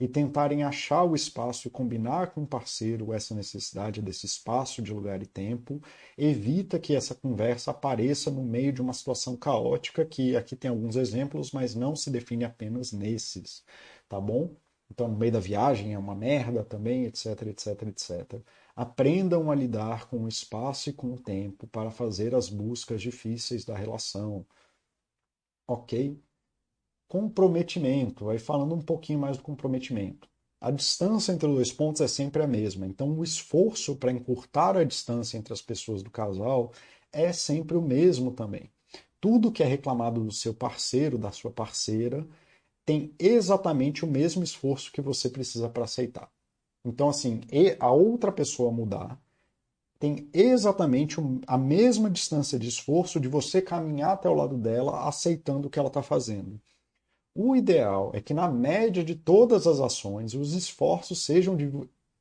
e 0.00 0.08
tentarem 0.08 0.64
achar 0.64 1.04
o 1.04 1.14
espaço 1.14 1.68
e 1.68 1.70
combinar 1.70 2.32
com 2.32 2.42
o 2.42 2.46
parceiro 2.46 3.12
essa 3.12 3.34
necessidade 3.34 4.00
desse 4.02 4.26
espaço 4.26 4.82
de 4.82 4.92
lugar 4.92 5.22
e 5.22 5.26
tempo, 5.26 5.80
evita 6.16 6.78
que 6.80 6.96
essa 6.96 7.14
conversa 7.14 7.70
apareça 7.70 8.30
no 8.30 8.42
meio 8.42 8.72
de 8.72 8.80
uma 8.80 8.94
situação 8.94 9.36
caótica, 9.36 10.04
que 10.06 10.34
aqui 10.36 10.56
tem 10.56 10.70
alguns 10.70 10.96
exemplos, 10.96 11.52
mas 11.52 11.74
não 11.74 11.94
se 11.94 12.10
define 12.10 12.44
apenas 12.44 12.92
nesses, 12.92 13.62
tá 14.08 14.20
bom? 14.20 14.56
Então, 14.90 15.06
no 15.08 15.16
meio 15.16 15.32
da 15.32 15.40
viagem 15.40 15.94
é 15.94 15.98
uma 15.98 16.14
merda 16.16 16.64
também, 16.64 17.04
etc, 17.04 17.42
etc, 17.42 17.82
etc. 17.82 18.42
Aprendam 18.74 19.50
a 19.50 19.54
lidar 19.54 20.08
com 20.08 20.24
o 20.24 20.28
espaço 20.28 20.90
e 20.90 20.92
com 20.92 21.12
o 21.12 21.20
tempo 21.20 21.66
para 21.68 21.90
fazer 21.90 22.34
as 22.34 22.48
buscas 22.48 23.00
difíceis 23.00 23.64
da 23.64 23.76
relação. 23.76 24.44
Ok? 25.66 26.20
Comprometimento, 27.10 28.26
vai 28.26 28.38
falando 28.38 28.72
um 28.72 28.80
pouquinho 28.80 29.18
mais 29.18 29.36
do 29.36 29.42
comprometimento. 29.42 30.28
A 30.60 30.70
distância 30.70 31.32
entre 31.32 31.48
os 31.48 31.54
dois 31.56 31.72
pontos 31.72 32.00
é 32.00 32.06
sempre 32.06 32.40
a 32.40 32.46
mesma, 32.46 32.86
então 32.86 33.10
o 33.10 33.24
esforço 33.24 33.96
para 33.96 34.12
encurtar 34.12 34.76
a 34.76 34.84
distância 34.84 35.36
entre 35.36 35.52
as 35.52 35.60
pessoas 35.60 36.04
do 36.04 36.10
casal 36.10 36.72
é 37.12 37.32
sempre 37.32 37.76
o 37.76 37.82
mesmo 37.82 38.30
também. 38.30 38.70
Tudo 39.20 39.50
que 39.50 39.60
é 39.60 39.66
reclamado 39.66 40.22
do 40.22 40.30
seu 40.30 40.54
parceiro, 40.54 41.18
da 41.18 41.32
sua 41.32 41.50
parceira, 41.50 42.24
tem 42.86 43.12
exatamente 43.18 44.04
o 44.04 44.08
mesmo 44.08 44.44
esforço 44.44 44.92
que 44.92 45.02
você 45.02 45.28
precisa 45.28 45.68
para 45.68 45.84
aceitar. 45.84 46.30
Então, 46.84 47.08
assim, 47.08 47.40
a 47.80 47.90
outra 47.90 48.30
pessoa 48.30 48.70
mudar 48.70 49.20
tem 49.98 50.30
exatamente 50.32 51.16
a 51.46 51.58
mesma 51.58 52.08
distância 52.08 52.56
de 52.56 52.68
esforço 52.68 53.18
de 53.18 53.26
você 53.26 53.60
caminhar 53.60 54.12
até 54.12 54.28
o 54.28 54.34
lado 54.34 54.56
dela, 54.56 55.08
aceitando 55.08 55.66
o 55.66 55.70
que 55.70 55.78
ela 55.78 55.88
está 55.88 56.02
fazendo. 56.02 56.60
O 57.34 57.54
ideal 57.54 58.10
é 58.14 58.20
que, 58.20 58.34
na 58.34 58.48
média 58.48 59.04
de 59.04 59.14
todas 59.14 59.66
as 59.66 59.78
ações, 59.80 60.34
os 60.34 60.52
esforços 60.54 61.24
sejam 61.24 61.56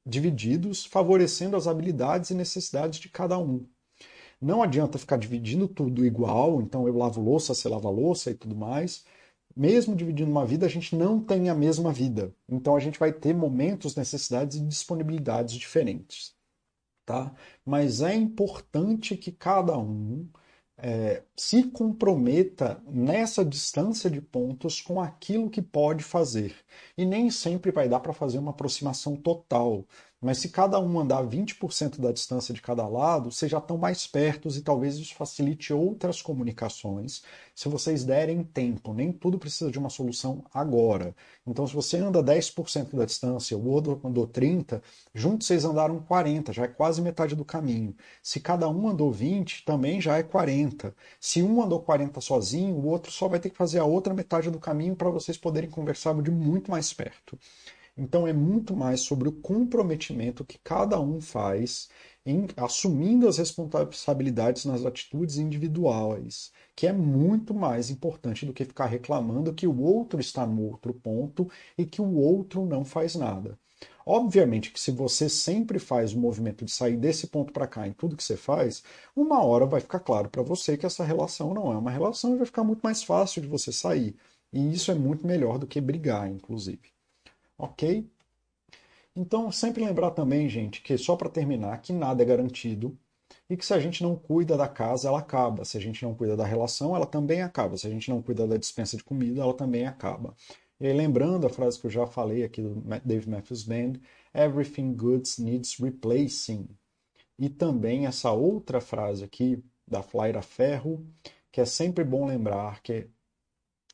divididos, 0.06 0.86
favorecendo 0.86 1.56
as 1.56 1.68
habilidades 1.68 2.30
e 2.30 2.36
necessidades 2.36 3.00
de 3.00 3.10
cada 3.10 3.38
um. 3.38 3.66
Não 4.42 4.64
adianta 4.64 4.98
ficar 4.98 5.18
dividindo 5.18 5.68
tudo 5.68 6.06
igual, 6.06 6.62
então 6.62 6.88
eu 6.88 6.96
lavo 6.96 7.22
louça, 7.22 7.54
você 7.54 7.68
lava 7.68 7.90
louça 7.90 8.32
e 8.32 8.36
tudo 8.36 8.56
mais. 8.56 9.04
Mesmo 9.56 9.96
dividindo 9.96 10.32
uma 10.32 10.46
vida, 10.46 10.66
a 10.66 10.70
gente 10.70 10.96
não 10.96 11.20
tem 11.20 11.50
a 11.50 11.56
mesma 11.56 11.92
vida. 11.92 12.34
Então 12.48 12.76
a 12.76 12.80
gente 12.80 13.00
vai 13.00 13.12
ter 13.12 13.34
momentos, 13.34 13.96
necessidades 13.96 14.58
e 14.58 14.66
disponibilidades 14.66 15.56
diferentes. 15.56 16.34
Tá? 17.06 17.34
Mas 17.66 18.02
é 18.02 18.14
importante 18.14 19.18
que 19.18 19.32
cada 19.32 19.78
um 19.78 20.30
é, 20.82 21.24
se 21.36 21.64
comprometa 21.64 22.82
nessa 22.88 23.44
distância 23.44 24.10
de 24.10 24.22
pontos 24.22 24.82
com 24.82 25.02
aquilo 25.02 25.50
que 25.50 25.62
pode 25.62 26.04
fazer. 26.04 26.56
E 26.98 27.06
nem 27.06 27.30
sempre 27.30 27.72
vai 27.72 27.90
dar 27.90 28.00
para 28.00 28.14
fazer 28.14 28.38
uma 28.38 28.52
aproximação 28.52 29.16
total. 29.16 29.86
Mas 30.22 30.40
se 30.40 30.50
cada 30.50 30.78
um 30.82 31.00
andar 31.00 31.24
20% 31.24 32.00
da 32.02 32.12
distância 32.12 32.54
de 32.54 32.62
cada 32.62 32.86
lado, 32.86 33.32
vocês 33.32 33.50
já 33.50 33.58
estão 33.58 33.78
mais 33.78 34.06
perto 34.06 34.50
e 34.50 34.62
talvez 34.62 34.98
isso 34.98 35.16
facilite 35.16 35.72
outras 35.72 36.22
comunicações 36.22 37.24
se 37.56 37.70
vocês 37.70 38.04
derem 38.04 38.44
tempo. 38.44 38.94
Nem 38.94 39.14
tudo 39.14 39.40
precisa 39.40 39.72
de 39.72 39.80
uma 39.80 39.90
solução 39.90 40.44
agora. 40.54 41.16
Então, 41.48 41.66
se 41.66 41.74
você 41.74 41.98
anda 41.98 42.22
10% 42.22 42.96
da 42.98 43.06
distância, 43.06 43.58
o 43.58 43.66
outro 43.70 44.00
andou 44.04 44.28
30%, 44.28 44.82
juntos 45.14 45.48
vocês 45.48 45.64
andaram 45.64 46.02
40%, 46.02 46.52
já 46.52 46.64
é 46.66 46.68
quase 46.68 47.02
metade 47.02 47.34
do 47.34 47.46
caminho. 47.46 47.96
Se 48.22 48.42
cada 48.42 48.68
um 48.68 48.90
andou 48.90 49.12
20%, 49.14 49.64
também 49.64 50.02
já 50.02 50.18
é 50.18 50.24
40%. 50.24 50.94
Se 51.20 51.42
um 51.42 51.62
andou 51.64 51.82
40% 51.82 52.22
sozinho, 52.22 52.76
o 52.76 52.88
outro 52.88 53.10
só 53.12 53.30
vai 53.30 53.40
ter 53.40 53.50
que 53.50 53.58
fazer 53.58 53.80
a 53.80 53.86
outra 53.86 54.14
metade 54.14 54.52
do 54.52 54.60
caminho 54.60 54.96
para 54.98 55.10
vocês 55.10 55.38
poderem 55.38 55.70
conversar 55.70 56.14
de 56.22 56.30
muito 56.32 56.70
mais 56.72 56.92
perto. 56.94 57.38
Então 58.00 58.26
é 58.26 58.32
muito 58.32 58.74
mais 58.78 59.02
sobre 59.02 59.28
o 59.28 59.32
comprometimento 59.34 60.46
que 60.46 60.58
cada 60.64 60.98
um 61.02 61.20
faz 61.20 61.90
em 62.26 62.48
assumindo 62.56 63.28
as 63.28 63.38
responsabilidades 63.38 64.64
nas 64.64 64.86
atitudes 64.86 65.38
individuais, 65.38 66.50
que 66.74 66.88
é 66.88 66.94
muito 66.94 67.54
mais 67.54 67.90
importante 67.90 68.46
do 68.46 68.54
que 68.54 68.64
ficar 68.64 68.86
reclamando 68.86 69.54
que 69.54 69.68
o 69.68 69.82
outro 69.82 70.22
está 70.22 70.48
no 70.48 70.62
outro 70.64 70.94
ponto 70.94 71.50
e 71.78 71.86
que 71.86 72.02
o 72.02 72.16
outro 72.16 72.66
não 72.66 72.86
faz 72.86 73.16
nada. 73.16 73.60
Obviamente 74.06 74.72
que 74.72 74.80
se 74.80 74.92
você 74.92 75.28
sempre 75.28 75.78
faz 75.78 76.14
o 76.14 76.20
movimento 76.20 76.64
de 76.64 76.72
sair 76.72 76.96
desse 76.96 77.28
ponto 77.28 77.52
para 77.52 77.68
cá 77.68 77.86
em 77.86 77.92
tudo 77.92 78.16
que 78.16 78.24
você 78.24 78.38
faz, 78.38 78.82
uma 79.14 79.44
hora 79.44 79.66
vai 79.66 79.82
ficar 79.82 80.00
claro 80.00 80.30
para 80.30 80.42
você 80.42 80.78
que 80.78 80.86
essa 80.86 81.04
relação 81.04 81.54
não 81.54 81.70
é 81.72 81.78
uma 81.78 81.92
relação 81.92 82.34
e 82.34 82.38
vai 82.38 82.46
ficar 82.46 82.64
muito 82.64 82.80
mais 82.82 83.04
fácil 83.04 83.42
de 83.42 83.50
você 83.50 83.74
sair. 83.74 84.16
E 84.54 84.72
isso 84.74 84.90
é 84.90 84.96
muito 84.96 85.28
melhor 85.28 85.60
do 85.60 85.68
que 85.68 85.82
brigar, 85.82 86.30
inclusive. 86.32 86.99
Ok? 87.60 88.10
Então, 89.16 89.52
sempre 89.52 89.84
lembrar 89.84 90.12
também, 90.12 90.48
gente, 90.48 90.82
que 90.82 90.98
só 90.98 91.16
para 91.16 91.30
terminar, 91.30 91.82
que 91.82 91.92
nada 91.92 92.24
é 92.24 92.26
garantido, 92.26 92.98
e 93.50 93.58
que 93.58 93.66
se 93.66 93.74
a 93.74 93.80
gente 93.80 94.02
não 94.02 94.16
cuida 94.16 94.56
da 94.56 94.68
casa, 94.68 95.10
ela 95.10 95.20
acaba. 95.20 95.66
Se 95.66 95.78
a 95.78 95.82
gente 95.82 96.04
não 96.04 96.16
cuida 96.16 96.38
da 96.38 96.46
relação, 96.46 96.96
ela 96.96 97.06
também 97.06 97.42
acaba. 97.42 97.78
Se 97.78 97.86
a 97.86 97.90
gente 97.90 98.10
não 98.10 98.22
cuida 98.22 98.48
da 98.48 98.58
dispensa 98.58 98.96
de 98.96 99.04
comida, 99.04 99.42
ela 99.42 99.54
também 99.54 99.86
acaba. 99.86 100.36
E 100.80 100.88
aí, 100.88 100.94
lembrando 100.94 101.46
a 101.46 101.50
frase 101.50 101.78
que 101.80 101.88
eu 101.88 101.92
já 101.92 102.08
falei 102.08 102.44
aqui 102.44 102.62
do 102.62 102.82
Dave 103.04 103.30
Matthews 103.30 103.64
Band, 103.64 103.94
Everything 104.34 104.94
good 104.94 105.28
needs 105.40 105.78
replacing. 105.80 106.70
E 107.38 107.50
também 107.50 108.06
essa 108.06 108.32
outra 108.32 108.80
frase 108.80 109.24
aqui 109.24 109.62
da 109.88 110.02
Flaira 110.02 110.42
Ferro, 110.42 111.06
que 111.52 111.60
é 111.60 111.66
sempre 111.66 112.04
bom 112.04 112.26
lembrar 112.26 112.82
que 112.82 113.10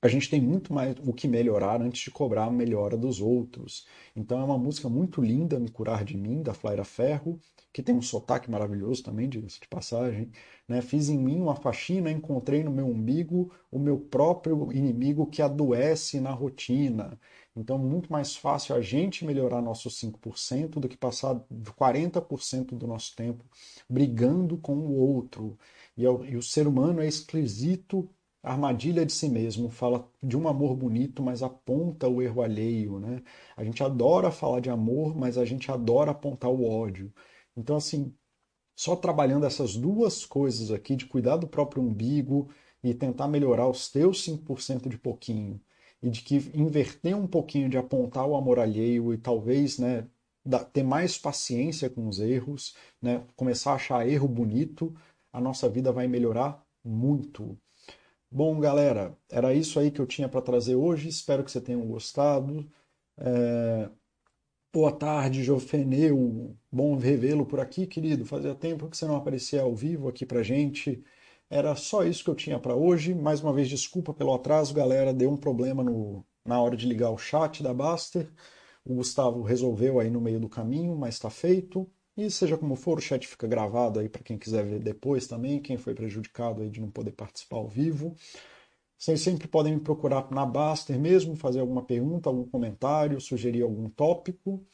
a 0.01 0.07
gente 0.07 0.29
tem 0.29 0.41
muito 0.41 0.73
mais 0.73 0.95
o 1.03 1.13
que 1.13 1.27
melhorar 1.27 1.81
antes 1.81 2.01
de 2.03 2.11
cobrar 2.11 2.45
a 2.45 2.51
melhora 2.51 2.97
dos 2.97 3.21
outros. 3.21 3.87
Então 4.15 4.39
é 4.39 4.43
uma 4.43 4.57
música 4.57 4.89
muito 4.89 5.21
linda, 5.21 5.59
Me 5.59 5.69
Curar 5.69 6.03
de 6.03 6.17
Mim, 6.17 6.43
da 6.43 6.53
Flaira 6.53 6.83
Ferro, 6.83 7.39
que 7.73 7.81
tem 7.81 7.95
um 7.95 8.01
sotaque 8.01 8.49
maravilhoso 8.51 9.03
também, 9.03 9.27
diga-se 9.27 9.59
de 9.59 9.67
passagem. 9.67 10.29
Né? 10.67 10.81
Fiz 10.81 11.09
em 11.09 11.17
mim 11.17 11.41
uma 11.41 11.55
faxina, 11.55 12.11
encontrei 12.11 12.63
no 12.63 12.71
meu 12.71 12.87
umbigo 12.87 13.51
o 13.71 13.79
meu 13.79 13.97
próprio 13.97 14.71
inimigo 14.71 15.25
que 15.25 15.41
adoece 15.41 16.19
na 16.19 16.31
rotina. 16.31 17.19
Então, 17.55 17.77
muito 17.77 18.11
mais 18.11 18.35
fácil 18.35 18.75
a 18.75 18.81
gente 18.81 19.25
melhorar 19.25 19.61
nossos 19.61 19.99
5% 19.99 20.79
do 20.79 20.89
que 20.89 20.97
passar 20.97 21.35
40% 21.77 22.77
do 22.77 22.85
nosso 22.85 23.15
tempo 23.15 23.43
brigando 23.89 24.57
com 24.57 24.75
o 24.75 24.93
outro. 24.93 25.57
E, 25.97 26.03
e 26.03 26.35
o 26.37 26.41
ser 26.41 26.67
humano 26.67 27.01
é 27.01 27.07
esquisito 27.07 28.09
armadilha 28.45 29.05
de 29.05 29.11
si 29.13 29.27
mesmo, 29.29 29.69
fala 29.69 30.07
de 30.21 30.37
um 30.37 30.47
amor 30.47 30.75
bonito, 30.75 31.23
mas 31.23 31.41
aponta 31.43 32.07
o 32.07 32.21
erro 32.21 32.41
alheio, 32.41 32.99
né? 32.99 33.23
A 33.57 33.63
gente 33.63 33.83
adora 33.83 34.31
falar 34.31 34.59
de 34.59 34.69
amor, 34.69 35.15
mas 35.15 35.37
a 35.37 35.45
gente 35.45 35.71
adora 35.71 36.11
apontar 36.11 36.51
o 36.51 36.63
ódio. 36.63 37.11
Então, 37.57 37.75
assim, 37.75 38.13
só 38.75 38.95
trabalhando 38.95 39.45
essas 39.45 39.75
duas 39.75 40.25
coisas 40.25 40.71
aqui, 40.71 40.95
de 40.95 41.05
cuidar 41.05 41.37
do 41.37 41.47
próprio 41.47 41.81
umbigo 41.83 42.49
e 42.83 42.93
tentar 42.93 43.27
melhorar 43.27 43.67
os 43.67 43.91
teus 43.91 44.23
5% 44.23 44.89
de 44.89 44.97
pouquinho, 44.97 45.59
e 46.01 46.09
de 46.09 46.21
que 46.21 46.35
inverter 46.53 47.15
um 47.15 47.27
pouquinho 47.27 47.69
de 47.69 47.77
apontar 47.77 48.27
o 48.27 48.35
amor 48.35 48.59
alheio 48.59 49.13
e 49.13 49.17
talvez, 49.17 49.79
né, 49.79 50.07
ter 50.73 50.83
mais 50.83 51.17
paciência 51.17 51.89
com 51.89 52.07
os 52.07 52.19
erros, 52.19 52.75
né, 53.01 53.25
começar 53.35 53.71
a 53.71 53.75
achar 53.75 54.07
erro 54.07 54.27
bonito, 54.27 54.95
a 55.33 55.41
nossa 55.41 55.67
vida 55.69 55.91
vai 55.91 56.07
melhorar 56.07 56.63
muito. 56.83 57.57
Bom, 58.32 58.59
galera, 58.59 59.17
era 59.30 59.53
isso 59.53 59.80
aí 59.80 59.89
que 59.91 60.01
eu 60.01 60.05
tinha 60.05 60.28
para 60.28 60.41
trazer 60.41 60.76
hoje. 60.76 61.07
Espero 61.07 61.43
que 61.43 61.51
vocês 61.51 61.63
tenham 61.63 61.86
gostado. 61.88 62.69
É... 63.17 63.89
Boa 64.73 64.91
tarde, 64.91 65.43
Jofeneu. 65.43 66.55
Bom 66.71 66.97
revê-lo 66.97 67.45
por 67.45 67.59
aqui, 67.59 67.88
querido. 67.88 68.26
Fazia 68.26 68.53
tempo 68.55 68.89
que 68.89 68.97
você 68.97 69.05
não 69.05 69.15
aparecia 69.15 69.61
ao 69.61 69.73
vivo 69.76 70.09
aqui 70.09 70.26
pra 70.26 70.43
gente. 70.43 71.03
Era 71.49 71.76
só 71.76 72.03
isso 72.03 72.23
que 72.23 72.30
eu 72.30 72.36
tinha 72.36 72.59
para 72.59 72.76
hoje. 72.76 73.13
Mais 73.15 73.41
uma 73.41 73.53
vez, 73.53 73.69
desculpa 73.69 74.13
pelo 74.13 74.34
atraso, 74.34 74.73
galera. 74.73 75.13
Deu 75.13 75.32
um 75.32 75.38
problema 75.38 75.84
no... 75.84 76.26
na 76.45 76.61
hora 76.61 76.76
de 76.78 76.88
ligar 76.88 77.11
o 77.11 77.17
chat 77.17 77.63
da 77.63 77.73
Baster. 77.73 78.30
O 78.86 78.95
Gustavo 78.95 79.41
resolveu 79.43 79.99
aí 79.99 80.09
no 80.09 80.21
meio 80.21 80.39
do 80.39 80.49
caminho, 80.49 80.95
mas 80.97 81.15
está 81.15 81.30
feito. 81.30 81.89
E 82.18 82.32
seja 82.32 82.57
como 82.57 82.76
for, 82.76 82.97
o 82.97 83.01
chat 83.01 83.28
fica 83.28 83.45
gravado 83.45 83.99
aí 83.99 84.07
para 84.07 84.24
quem 84.24 84.38
quiser 84.38 84.63
ver 84.66 84.80
depois 84.80 85.28
também, 85.28 85.61
quem 85.61 85.78
foi 85.78 85.93
prejudicado 85.93 86.61
aí 86.61 86.70
de 86.70 86.80
não 86.80 86.89
poder 86.89 87.11
participar 87.11 87.57
ao 87.57 87.68
vivo. 87.68 88.16
Vocês 88.97 89.20
sempre 89.22 89.47
podem 89.47 89.76
me 89.76 89.82
procurar 89.82 90.32
na 90.32 90.45
Baster 90.45 90.97
mesmo, 90.97 91.36
fazer 91.36 91.59
alguma 91.59 91.84
pergunta, 91.84 92.30
algum 92.30 92.47
comentário, 92.47 93.20
sugerir 93.20 93.61
algum 93.61 93.89
tópico. 93.89 94.66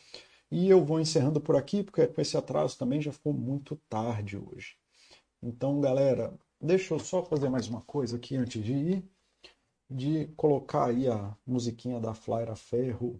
E 0.51 0.69
eu 0.69 0.85
vou 0.85 0.99
encerrando 0.99 1.41
por 1.41 1.55
aqui, 1.55 1.81
porque 1.83 2.05
com 2.07 2.21
esse 2.21 2.37
atraso 2.37 2.77
também 2.77 3.01
já 3.01 3.11
ficou 3.11 3.33
muito 3.33 3.75
tarde 3.89 4.37
hoje. 4.37 4.75
Então, 5.41 5.81
galera, 5.81 6.37
deixa 6.59 6.93
eu 6.93 6.99
só 6.99 7.25
fazer 7.25 7.49
mais 7.49 7.67
uma 7.67 7.81
coisa 7.81 8.17
aqui 8.17 8.35
antes 8.35 8.63
de 8.63 8.73
ir, 8.73 9.11
de 9.89 10.27
colocar 10.37 10.89
aí 10.89 11.07
a 11.07 11.35
musiquinha 11.45 11.99
da 11.99 12.13
Flyra 12.13 12.55
Ferro 12.55 13.19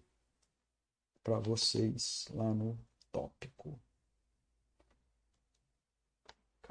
para 1.24 1.40
vocês 1.40 2.28
lá 2.32 2.54
no 2.54 2.78
tópico. 3.12 3.80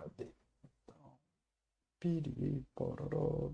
Cadê? 0.01 0.33
Então, 0.65 1.19
piriri, 1.99 2.67
pororó. 2.75 3.53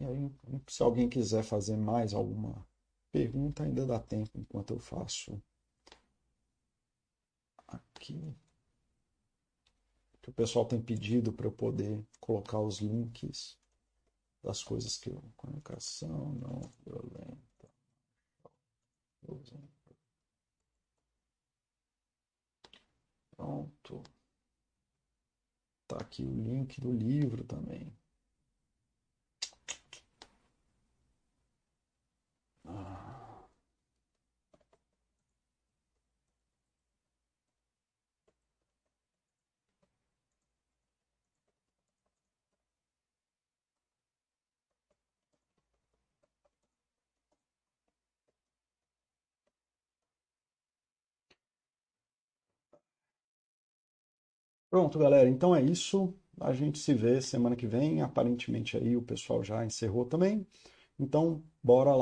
E 0.00 0.04
aí, 0.04 0.32
se 0.68 0.82
alguém 0.82 1.08
quiser 1.08 1.44
fazer 1.44 1.76
mais 1.76 2.14
alguma 2.14 2.66
pergunta, 3.12 3.62
ainda 3.62 3.86
dá 3.86 4.00
tempo 4.00 4.38
enquanto 4.38 4.72
eu 4.72 4.78
faço 4.78 5.40
aqui. 7.68 8.34
Que 10.22 10.30
o 10.30 10.32
pessoal 10.32 10.64
tem 10.64 10.80
pedido 10.80 11.30
para 11.30 11.46
eu 11.46 11.52
poder 11.52 12.02
colocar 12.20 12.58
os 12.60 12.78
links 12.78 13.58
das 14.42 14.62
coisas 14.64 14.96
que 14.96 15.10
eu. 15.10 15.22
Comunicação 15.36 16.32
não 16.36 16.72
violenta. 16.86 17.42
Pronto. 23.42 24.04
Tá 25.88 25.96
aqui 25.96 26.24
o 26.24 26.32
link 26.32 26.80
do 26.80 26.92
livro 26.92 27.42
também. 27.42 27.92
Ah. 32.64 33.11
Pronto, 54.72 54.98
galera. 54.98 55.28
Então 55.28 55.54
é 55.54 55.60
isso. 55.62 56.14
A 56.40 56.52
gente 56.54 56.78
se 56.78 56.94
vê 56.94 57.20
semana 57.20 57.54
que 57.54 57.66
vem. 57.66 58.00
Aparentemente 58.00 58.74
aí 58.76 58.96
o 58.96 59.02
pessoal 59.02 59.44
já 59.44 59.64
encerrou 59.66 60.06
também. 60.06 60.46
Então, 60.98 61.42
bora 61.62 61.94
lá. 61.94 62.00